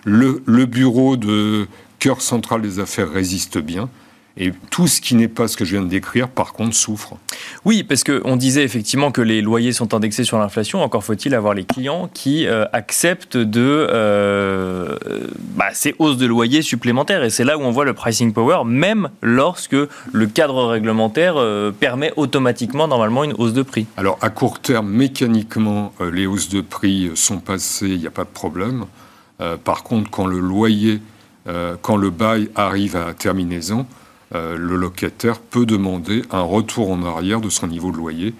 Le, 0.03 0.65
bureau 0.65 1.17
de 1.17 1.67
cœur 1.99 2.21
central 2.21 2.61
des 2.61 2.79
affaires 2.79 3.11
résiste 3.11 3.57
bien. 3.57 3.89
Et 4.37 4.53
tout 4.69 4.87
ce 4.87 5.01
qui 5.01 5.15
n'est 5.15 5.27
pas 5.27 5.49
ce 5.49 5.57
que 5.57 5.65
je 5.65 5.71
viens 5.71 5.81
de 5.81 5.89
décrire, 5.89 6.29
par 6.29 6.53
contre, 6.53 6.73
souffre. 6.73 7.17
Oui, 7.65 7.83
parce 7.83 8.05
qu'on 8.05 8.37
disait 8.37 8.63
effectivement 8.63 9.11
que 9.11 9.19
les 9.19 9.41
loyers 9.41 9.73
sont 9.73 9.93
indexés 9.93 10.23
sur 10.23 10.39
l'inflation. 10.39 10.81
Encore 10.81 11.03
faut-il 11.03 11.35
avoir 11.35 11.53
les 11.53 11.65
clients 11.65 12.09
qui 12.13 12.47
euh, 12.47 12.63
acceptent 12.71 13.35
de 13.35 13.87
euh, 13.89 14.97
bah, 15.57 15.65
ces 15.73 15.95
hausses 15.99 16.15
de 16.15 16.25
loyers 16.25 16.61
supplémentaires. 16.61 17.25
Et 17.25 17.29
c'est 17.29 17.43
là 17.43 17.57
où 17.57 17.61
on 17.61 17.71
voit 17.71 17.83
le 17.83 17.93
pricing 17.93 18.31
power, 18.31 18.59
même 18.65 19.09
lorsque 19.21 19.75
le 20.13 20.27
cadre 20.27 20.65
réglementaire 20.65 21.35
euh, 21.35 21.71
permet 21.71 22.13
automatiquement, 22.15 22.87
normalement, 22.87 23.25
une 23.25 23.33
hausse 23.33 23.53
de 23.53 23.63
prix. 23.63 23.85
Alors, 23.97 24.17
à 24.21 24.29
court 24.29 24.61
terme, 24.61 24.89
mécaniquement, 24.89 25.93
les 25.99 26.25
hausses 26.25 26.49
de 26.49 26.61
prix 26.61 27.11
sont 27.15 27.39
passées, 27.39 27.89
il 27.89 27.99
n'y 27.99 28.07
a 28.07 28.11
pas 28.11 28.23
de 28.23 28.29
problème. 28.29 28.85
Euh, 29.41 29.57
par 29.57 29.83
contre, 29.83 30.09
quand 30.09 30.27
le 30.27 30.39
loyer, 30.39 31.01
euh, 31.47 31.75
quand 31.81 31.97
le 31.97 32.09
bail 32.09 32.49
arrive 32.55 32.95
à 32.95 33.13
terminaison, 33.13 33.85
euh, 34.35 34.55
le 34.55 34.75
locataire 34.75 35.39
peut 35.39 35.65
demander 35.65 36.23
un 36.31 36.41
retour 36.41 36.91
en 36.91 37.03
arrière 37.03 37.41
de 37.41 37.49
son 37.49 37.67
niveau 37.67 37.91
de 37.91 37.97
loyer 37.97 38.33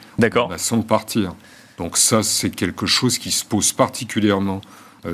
sans 0.58 0.78
de 0.78 0.84
partir. 0.84 1.34
Donc 1.78 1.98
ça, 1.98 2.24
c'est 2.24 2.52
quelque 2.52 2.86
chose 2.86 3.18
qui 3.18 3.32
se 3.32 3.44
pose 3.44 3.74
particulièrement 3.74 4.62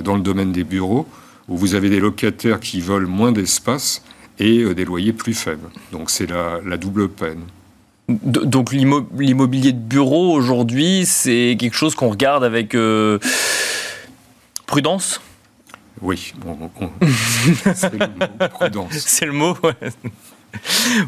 dans 0.04 0.16
le 0.16 0.22
domaine 0.22 0.52
des 0.52 0.66
bureaux, 0.66 1.08
où 1.48 1.56
vous 1.56 1.76
avez 1.76 1.90
des 1.90 2.02
locataires 2.02 2.60
qui 2.60 2.82
veulent 2.82 3.06
moins 3.06 3.32
d'espace 3.32 4.04
et 4.38 4.66
des 4.74 4.84
loyers 4.84 5.14
plus 5.14 5.34
faibles. 5.34 5.70
Donc 5.94 6.10
c'est 6.10 6.30
la, 6.30 6.60
la 6.66 6.76
double 6.76 7.08
peine. 7.08 7.44
Donc 8.10 8.74
l'immobilier 8.74 9.72
de 9.72 9.80
bureau 9.80 10.34
aujourd'hui, 10.34 11.06
c'est 11.06 11.56
quelque 11.58 11.76
chose 11.76 11.96
qu'on 11.96 12.10
regarde 12.10 12.44
avec 12.44 12.76
prudence? 14.66 15.22
Oui, 16.02 16.34
c'est 17.76 17.94
le 17.94 18.48
prudence. 18.50 18.92
C'est 18.92 19.26
le 19.26 19.34
mot. 19.34 19.58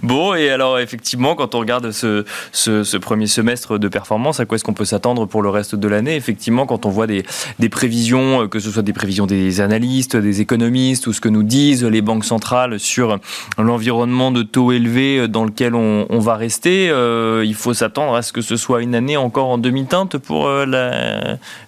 Bon, 0.03 0.35
et 0.35 0.49
alors 0.49 0.79
effectivement, 0.79 1.35
quand 1.35 1.55
on 1.55 1.59
regarde 1.59 1.91
ce, 1.91 2.97
premier 2.97 3.27
semestre 3.27 3.77
de 3.77 3.87
performance, 3.87 4.39
à 4.39 4.45
quoi 4.45 4.55
est-ce 4.55 4.63
qu'on 4.63 4.73
peut 4.73 4.85
s'attendre 4.85 5.25
pour 5.25 5.41
le 5.41 5.49
reste 5.49 5.75
de 5.75 5.87
l'année? 5.87 6.15
Effectivement, 6.15 6.65
quand 6.65 6.85
on 6.85 6.89
voit 6.89 7.07
des, 7.07 7.23
prévisions, 7.71 8.43
euh, 8.43 8.47
que 8.47 8.59
ce 8.59 8.69
soit 8.69 8.83
des 8.83 8.93
prévisions 8.93 9.25
des 9.25 9.61
analystes, 9.61 10.15
des 10.17 10.41
économistes, 10.41 11.07
ou 11.07 11.13
ce 11.13 11.21
que 11.21 11.29
nous 11.29 11.43
disent 11.43 11.83
les 11.83 12.01
banques 12.01 12.25
centrales 12.25 12.79
sur 12.79 13.19
l'environnement 13.57 14.31
de 14.31 14.43
taux 14.43 14.71
élevés 14.71 15.27
dans 15.27 15.45
lequel 15.45 15.75
on, 15.75 16.19
va 16.19 16.35
rester, 16.35 16.89
euh, 16.89 17.43
il 17.45 17.55
faut 17.55 17.73
s'attendre 17.73 18.15
à 18.15 18.21
ce 18.21 18.33
que 18.33 18.41
ce 18.41 18.57
soit 18.57 18.81
une 18.81 18.93
année 18.93 19.17
encore 19.17 19.47
en 19.47 19.57
demi-teinte 19.57 20.17
pour 20.17 20.47
euh, 20.47 20.65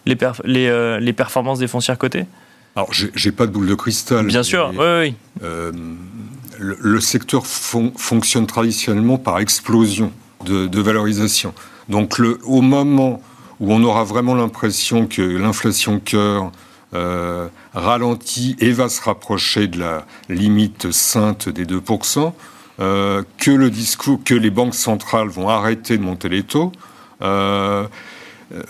les, 0.05 0.99
les 0.99 1.13
performances 1.13 1.59
des 1.59 1.67
foncières 1.67 1.97
cotées? 1.97 2.25
Alors, 2.75 2.89
j'ai 2.93 3.31
pas 3.31 3.47
de 3.47 3.51
boule 3.51 3.67
de 3.67 3.75
cristal. 3.75 4.27
Bien 4.27 4.43
sûr, 4.43 4.71
oui, 4.73 4.85
oui. 4.99 5.15
Euh, 5.43 5.71
le, 6.57 7.01
secteur 7.01 7.45
fonctionne 7.45 8.47
traditionnellement 8.47 9.17
par 9.17 9.39
explosion 9.39 10.13
de, 10.45 10.81
valorisation. 10.81 11.53
Donc, 11.89 12.17
le, 12.17 12.39
au 12.45 12.61
moment 12.61 13.21
où 13.59 13.73
on 13.73 13.83
aura 13.83 14.05
vraiment 14.05 14.35
l'impression 14.35 15.05
que 15.05 15.21
l'inflation 15.21 15.99
cœur 15.99 16.51
euh, 16.93 17.49
ralentit 17.73 18.55
et 18.59 18.71
va 18.71 18.87
se 18.87 19.01
rapprocher 19.01 19.67
de 19.67 19.79
la 19.79 20.05
limite 20.29 20.91
sainte 20.91 21.49
des 21.49 21.65
2%, 21.65 22.31
euh, 22.79 23.23
que 23.37 23.51
le 23.51 23.69
discours, 23.69 24.21
que 24.23 24.33
les 24.33 24.49
banques 24.49 24.75
centrales 24.75 25.27
vont 25.27 25.49
arrêter 25.49 25.97
de 25.97 26.03
monter 26.03 26.29
les 26.29 26.43
taux, 26.43 26.71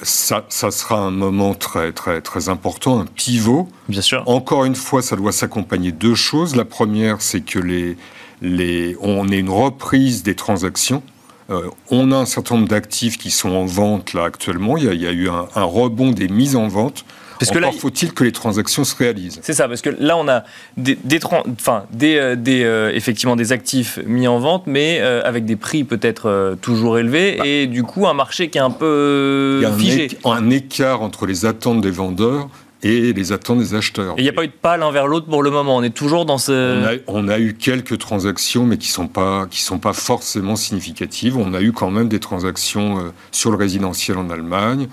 ça, 0.04 0.46
ça, 0.50 0.72
sera 0.72 1.00
un 1.00 1.12
moment 1.12 1.54
très, 1.54 1.92
très, 1.92 2.22
très 2.22 2.50
important, 2.50 3.00
un 3.00 3.06
pivot. 3.06 3.68
Bien 3.90 4.02
sûr. 4.02 4.24
Encore 4.28 4.66
une 4.66 4.76
fois, 4.76 5.02
ça 5.02 5.16
doit 5.16 5.32
s'accompagner 5.32 5.92
de 5.92 5.98
deux 5.98 6.16
choses. 6.16 6.56
La 6.56 6.66
première, 6.66 7.22
c'est 7.22 7.42
que 7.42 7.60
les, 7.60 7.98
les, 8.42 8.96
on 9.02 9.30
ait 9.30 9.40
une 9.40 9.50
reprise 9.50 10.24
des 10.24 10.36
transactions. 10.36 11.04
Euh, 11.50 11.70
on 11.90 12.12
a 12.12 12.18
un 12.18 12.26
certain 12.26 12.56
nombre 12.56 12.68
d'actifs 12.68 13.18
qui 13.18 13.32
sont 13.32 13.52
en 13.52 13.66
vente 13.66 14.14
là 14.14 14.26
actuellement. 14.26 14.78
Il 14.78 14.86
y 14.86 14.90
a, 14.90 14.94
il 14.94 15.02
y 15.02 15.08
a 15.08 15.12
eu 15.12 15.30
un, 15.30 15.48
un, 15.56 15.64
rebond 15.64 16.12
des 16.12 16.28
mises 16.28 16.56
en 16.56 16.68
vente. 16.68 17.06
Parce 17.42 17.52
que 17.52 17.58
Encore 17.58 17.74
faut-il 17.74 18.14
que 18.14 18.24
les 18.24 18.32
transactions 18.32 18.84
se 18.84 18.96
réalisent. 18.96 19.40
C'est 19.42 19.54
ça, 19.54 19.68
parce 19.68 19.82
que 19.82 19.90
là, 19.90 20.16
on 20.16 20.28
a 20.28 20.44
des, 20.78 20.96
des, 21.04 21.20
enfin, 21.26 21.86
des, 21.92 22.16
euh, 22.16 22.36
des 22.36 22.64
euh, 22.64 22.92
effectivement 22.94 23.36
des 23.36 23.52
actifs 23.52 23.98
mis 24.06 24.28
en 24.28 24.38
vente, 24.38 24.68
mais 24.68 25.00
euh, 25.02 25.24
avec 25.26 25.46
des 25.46 25.56
prix 25.56 25.84
peut-être 25.84 26.30
euh, 26.30 26.56
toujours 26.56 27.00
élevés, 27.00 27.38
bah. 27.40 27.48
et 27.48 27.66
du 27.66 27.82
coup, 27.82 28.06
un 28.06 28.14
marché 28.14 28.52
qui 28.52 28.60
est 28.60 28.62
un 28.62 28.70
peu 28.70 29.58
Il 29.60 29.64
y 29.64 29.66
a 29.66 29.74
figé. 29.74 30.10
Un, 30.24 30.32
un 30.32 30.50
écart 30.52 31.02
entre 31.02 31.26
les 31.26 31.48
attentes 31.48 31.82
des 31.82 31.90
vendeurs 31.90 32.48
et 32.84 33.12
les 33.14 33.32
attentes 33.32 33.58
des 33.58 33.74
acheteurs. 33.74 34.14
Il 34.18 34.24
n'y 34.24 34.30
a 34.30 34.34
pas 34.34 34.44
eu 34.44 34.48
de 34.48 34.54
pas 34.54 34.78
l'un 34.78 34.92
vers 34.92 35.08
l'autre 35.08 35.28
pour 35.28 35.42
le 35.42 35.50
moment. 35.50 35.78
On 35.78 35.84
est 35.84 35.96
toujours 35.96 36.26
dans 36.26 36.38
ce. 36.38 36.52
On 36.80 36.86
a, 36.86 36.92
on 37.08 37.28
a 37.28 37.40
eu 37.40 37.56
quelques 37.56 37.98
transactions, 37.98 38.66
mais 38.66 38.78
qui 38.78 38.90
ne 38.90 38.94
sont, 38.94 39.08
pas, 39.08 39.48
qui 39.50 39.62
sont 39.62 39.80
pas 39.80 39.94
forcément 39.94 40.56
significatives. 40.56 41.38
On 41.38 41.54
a 41.56 41.62
eu 41.62 41.72
quand 41.72 41.90
même 41.90 42.08
des 42.08 42.20
transactions 42.20 43.00
euh, 43.00 43.02
sur 43.32 43.52
le 43.52 43.58
résidentiel 43.58 44.18
en 44.18 44.30
Allemagne. 44.30 44.88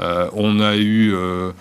Euh, 0.00 0.28
on 0.34 0.60
a 0.60 0.76
eu. 0.76 1.14
Euh, 1.14 1.52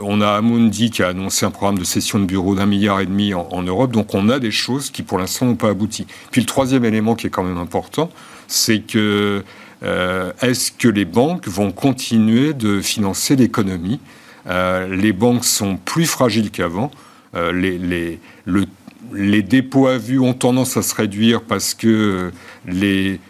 on 0.00 0.20
a 0.20 0.28
Amundi 0.30 0.90
qui 0.90 1.02
a 1.02 1.08
annoncé 1.08 1.44
un 1.44 1.50
programme 1.50 1.78
de 1.78 1.84
cession 1.84 2.18
de 2.18 2.24
bureaux 2.24 2.54
d'un 2.54 2.66
milliard 2.66 3.00
et 3.00 3.06
demi 3.06 3.34
en, 3.34 3.62
Europe. 3.62 3.92
Donc 3.92 4.14
on 4.14 4.28
a 4.28 4.38
des 4.38 4.50
choses 4.50 4.90
qui 4.90 5.02
pour 5.02 5.18
l'instant 5.18 5.46
n'ont 5.46 5.56
pas 5.56 5.68
abouti. 5.68 6.06
Puis 6.30 6.40
le 6.40 6.46
troisième 6.46 6.84
élément 6.84 7.14
qui 7.14 7.26
est 7.26 7.30
quand 7.30 7.42
même 7.42 7.58
important, 7.58 8.10
c'est 8.48 8.80
que 8.80 9.42
euh, 9.82 10.32
est-ce 10.40 10.72
que 10.72 10.88
les 10.88 11.04
banques 11.04 11.46
vont 11.46 11.72
continuer 11.72 12.54
de 12.54 12.80
financer 12.80 13.36
l'économie? 13.36 14.00
Euh, 14.46 14.94
les 14.94 15.12
banques 15.12 15.44
sont 15.44 15.76
plus 15.76 16.06
fragiles 16.06 16.50
qu'avant. 16.50 16.90
Euh, 17.34 17.52
les, 17.52 17.76
les, 17.76 18.18
le, 18.46 18.64
les, 19.12 19.42
dépôts 19.42 19.88
à 19.88 19.98
vue 19.98 20.20
ont 20.20 20.32
tendance 20.32 20.76
à 20.76 20.82
se 20.82 20.94
réduire 20.94 21.42
parce 21.42 21.74
que 21.74 22.30
les, 22.66 23.20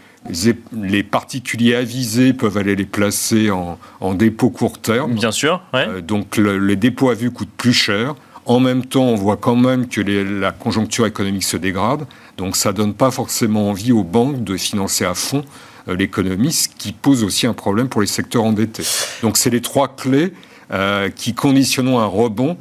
les 0.72 1.02
particuliers 1.02 1.74
avisés 1.74 2.32
peuvent 2.32 2.56
aller 2.56 2.76
les 2.76 2.86
placer 2.86 3.50
en, 3.50 3.78
en 4.00 4.14
dépôt 4.14 4.50
court 4.50 4.78
terme. 4.78 5.14
Bien 5.14 5.32
sûr. 5.32 5.62
Ouais. 5.72 5.86
Euh, 5.88 6.00
donc 6.00 6.36
le, 6.36 6.58
les 6.58 6.76
dépôts 6.76 7.10
à 7.10 7.14
vue 7.14 7.30
coûtent 7.30 7.48
plus 7.56 7.72
cher. 7.72 8.14
En 8.44 8.60
même 8.60 8.84
temps, 8.84 9.04
on 9.04 9.16
voit 9.16 9.36
quand 9.36 9.56
même 9.56 9.88
que 9.88 10.00
les, 10.00 10.22
la 10.24 10.52
conjoncture 10.52 11.06
économique 11.06 11.44
se 11.44 11.56
dégrade. 11.56 12.06
Donc 12.36 12.56
ça 12.56 12.72
donne 12.72 12.94
pas 12.94 13.10
forcément 13.10 13.70
envie 13.70 13.92
aux 13.92 14.04
banques 14.04 14.44
de 14.44 14.56
financer 14.56 15.04
à 15.04 15.14
fond 15.14 15.44
euh, 15.88 15.96
l'économie, 15.96 16.52
ce 16.52 16.68
qui 16.68 16.92
pose 16.92 17.24
aussi 17.24 17.46
un 17.46 17.54
problème 17.54 17.88
pour 17.88 18.00
les 18.00 18.06
secteurs 18.06 18.44
endettés. 18.44 18.84
Donc 19.22 19.36
c'est 19.36 19.50
les 19.50 19.62
trois 19.62 19.94
clés 19.96 20.32
euh, 20.70 21.08
qui 21.10 21.34
conditionnons 21.34 21.98
un 21.98 22.06
rebond 22.06 22.56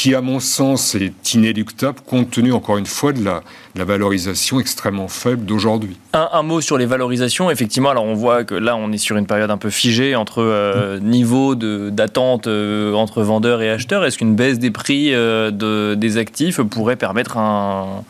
qui, 0.00 0.14
à 0.14 0.22
mon 0.22 0.40
sens, 0.40 0.94
est 0.94 1.34
inéluctable 1.34 1.98
compte 2.06 2.30
tenu, 2.30 2.54
encore 2.54 2.78
une 2.78 2.86
fois, 2.86 3.12
de 3.12 3.22
la, 3.22 3.42
de 3.74 3.78
la 3.80 3.84
valorisation 3.84 4.58
extrêmement 4.58 5.08
faible 5.08 5.44
d'aujourd'hui. 5.44 5.98
Un, 6.14 6.26
un, 6.32 6.42
mot 6.42 6.62
sur 6.62 6.78
les 6.78 6.86
valorisations. 6.86 7.50
Effectivement, 7.50 7.90
alors 7.90 8.04
on 8.04 8.14
voit 8.14 8.44
que 8.44 8.54
là, 8.54 8.76
on 8.76 8.92
est 8.92 8.98
sur 8.98 9.18
une 9.18 9.26
période 9.26 9.50
un 9.50 9.58
peu 9.58 9.68
figée 9.68 10.16
entre 10.16 10.38
euh, 10.42 10.98
niveau 11.00 11.54
d'attente 11.54 12.46
euh, 12.46 12.94
entre 12.94 13.20
vendeurs 13.22 13.60
et 13.60 13.68
acheteurs. 13.68 14.06
Est-ce 14.06 14.16
qu'une 14.16 14.36
baisse 14.36 14.58
des 14.58 14.70
prix 14.70 15.12
euh, 15.12 15.50
de, 15.50 15.94
des 15.94 16.16
actifs 16.16 16.62
pourrait 16.62 16.96
permettre 16.96 17.36
un 17.36 18.02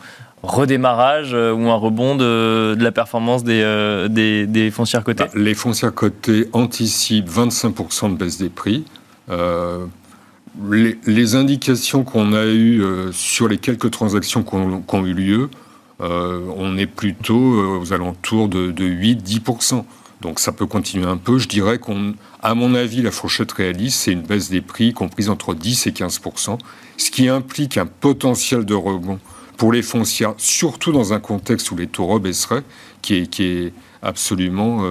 redémarrage 0.43 1.31
euh, 1.33 1.51
ou 1.51 1.69
un 1.69 1.75
rebond 1.75 2.15
de, 2.15 2.73
de 2.79 2.83
la 2.85 2.93
performance 2.93 3.43
des, 3.43 3.61
euh, 3.63 4.07
des, 4.07 4.47
des 4.47 4.71
foncières 4.71 5.03
cotées? 5.03 5.25
Bah, 5.25 5.31
Les 5.35 5.55
foncières 5.55 5.93
cotées 5.93 6.47
anticipent 6.53 7.29
25% 7.29 8.13
de 8.13 8.15
baisse 8.15 8.37
des 8.37 8.49
prix. 8.49 8.85
Euh, 9.29 9.85
les, 10.59 11.35
indications 11.35 12.03
qu'on 12.03 12.33
a 12.33 12.45
eues 12.45 12.81
euh, 12.81 13.11
sur 13.11 13.47
les 13.47 13.57
quelques 13.57 13.91
transactions 13.91 14.43
qui 14.43 14.55
ont, 14.55 15.05
eu 15.05 15.13
lieu, 15.13 15.49
euh, 16.01 16.41
on 16.55 16.77
est 16.77 16.87
plutôt 16.87 17.55
euh, 17.55 17.79
aux 17.79 17.93
alentours 17.93 18.49
de, 18.49 18.71
de 18.71 18.85
8-10%. 18.85 19.85
Donc 20.19 20.39
ça 20.39 20.51
peut 20.51 20.65
continuer 20.65 21.07
un 21.07 21.17
peu. 21.17 21.39
Je 21.39 21.47
dirais 21.47 21.79
qu'on, 21.79 22.13
à 22.41 22.53
mon 22.53 22.75
avis, 22.75 23.01
la 23.01 23.11
fourchette 23.11 23.51
réaliste, 23.51 24.01
c'est 24.01 24.11
une 24.11 24.21
baisse 24.21 24.49
des 24.49 24.61
prix 24.61 24.93
comprise 24.93 25.29
entre 25.29 25.55
10 25.55 25.87
et 25.87 25.91
15%, 25.91 26.59
ce 26.97 27.11
qui 27.11 27.27
implique 27.27 27.77
un 27.77 27.87
potentiel 27.87 28.65
de 28.65 28.75
rebond 28.75 29.19
pour 29.57 29.71
les 29.71 29.81
foncières, 29.81 30.33
surtout 30.37 30.91
dans 30.91 31.13
un 31.13 31.19
contexte 31.19 31.71
où 31.71 31.75
les 31.75 31.87
taux 31.87 32.05
rebaisseraient, 32.07 32.63
qui 33.01 33.15
est, 33.15 33.73
absolument 34.03 34.83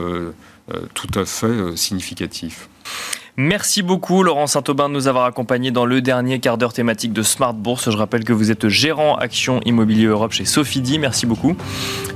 tout 0.95 1.09
à 1.17 1.25
fait 1.25 1.77
significatif. 1.77 2.69
Merci 3.37 3.83
beaucoup 3.83 4.23
Laurent 4.23 4.47
Saint-Aubin 4.47 4.89
de 4.89 4.95
nous 4.95 5.09
avoir 5.09 5.25
accompagnés 5.25 5.71
dans 5.71 5.87
le 5.87 6.01
dernier 6.01 6.41
quart 6.41 6.59
d'heure 6.59 6.73
thématique 6.73 7.13
de 7.13 7.23
Smart 7.23 7.55
Bourse. 7.55 7.91
Je 7.91 7.97
rappelle 7.97 8.25
que 8.25 8.33
vous 8.33 8.51
êtes 8.51 8.69
gérant 8.69 9.17
Action 9.17 9.61
Immobilier 9.65 10.07
Europe 10.07 10.33
chez 10.33 10.45
Sophie 10.45 10.99
Merci 10.99 11.27
beaucoup. 11.27 11.57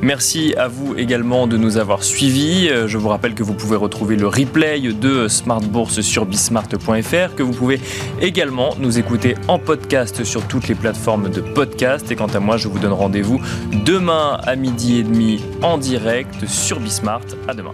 Merci 0.01 0.55
à 0.57 0.69
vous 0.69 0.95
également 0.97 1.47
de 1.47 1.57
nous 1.57 1.77
avoir 1.77 2.03
suivis. 2.03 2.69
Je 2.87 2.99
vous 2.99 3.09
rappelle 3.09 3.35
que 3.35 3.43
vous 3.43 3.55
pouvez 3.55 3.77
retrouver 3.77 4.17
le 4.17 4.27
replay 4.27 4.81
de 4.81 5.29
Smart 5.29 5.61
Bourse 5.61 6.01
sur 6.01 6.27
bismart.fr, 6.27 7.35
que 7.37 7.43
vous 7.43 7.53
pouvez 7.53 7.81
également 8.21 8.75
nous 8.79 8.99
écouter 8.99 9.37
en 9.49 9.59
podcast 9.59 10.25
sur 10.25 10.47
toutes 10.47 10.69
les 10.69 10.75
plateformes 10.75 11.31
de 11.31 11.41
podcast. 11.41 12.11
Et 12.11 12.17
quant 12.17 12.27
à 12.27 12.41
moi, 12.41 12.57
je 12.57 12.69
vous 12.69 12.79
donne 12.79 12.93
rendez-vous 12.93 13.41
demain 13.85 14.39
à 14.45 14.57
midi 14.57 14.99
et 14.99 15.03
demi 15.03 15.43
en 15.63 15.79
direct 15.79 16.47
sur 16.47 16.81
Bismart. 16.81 17.21
À 17.49 17.55
demain. 17.55 17.73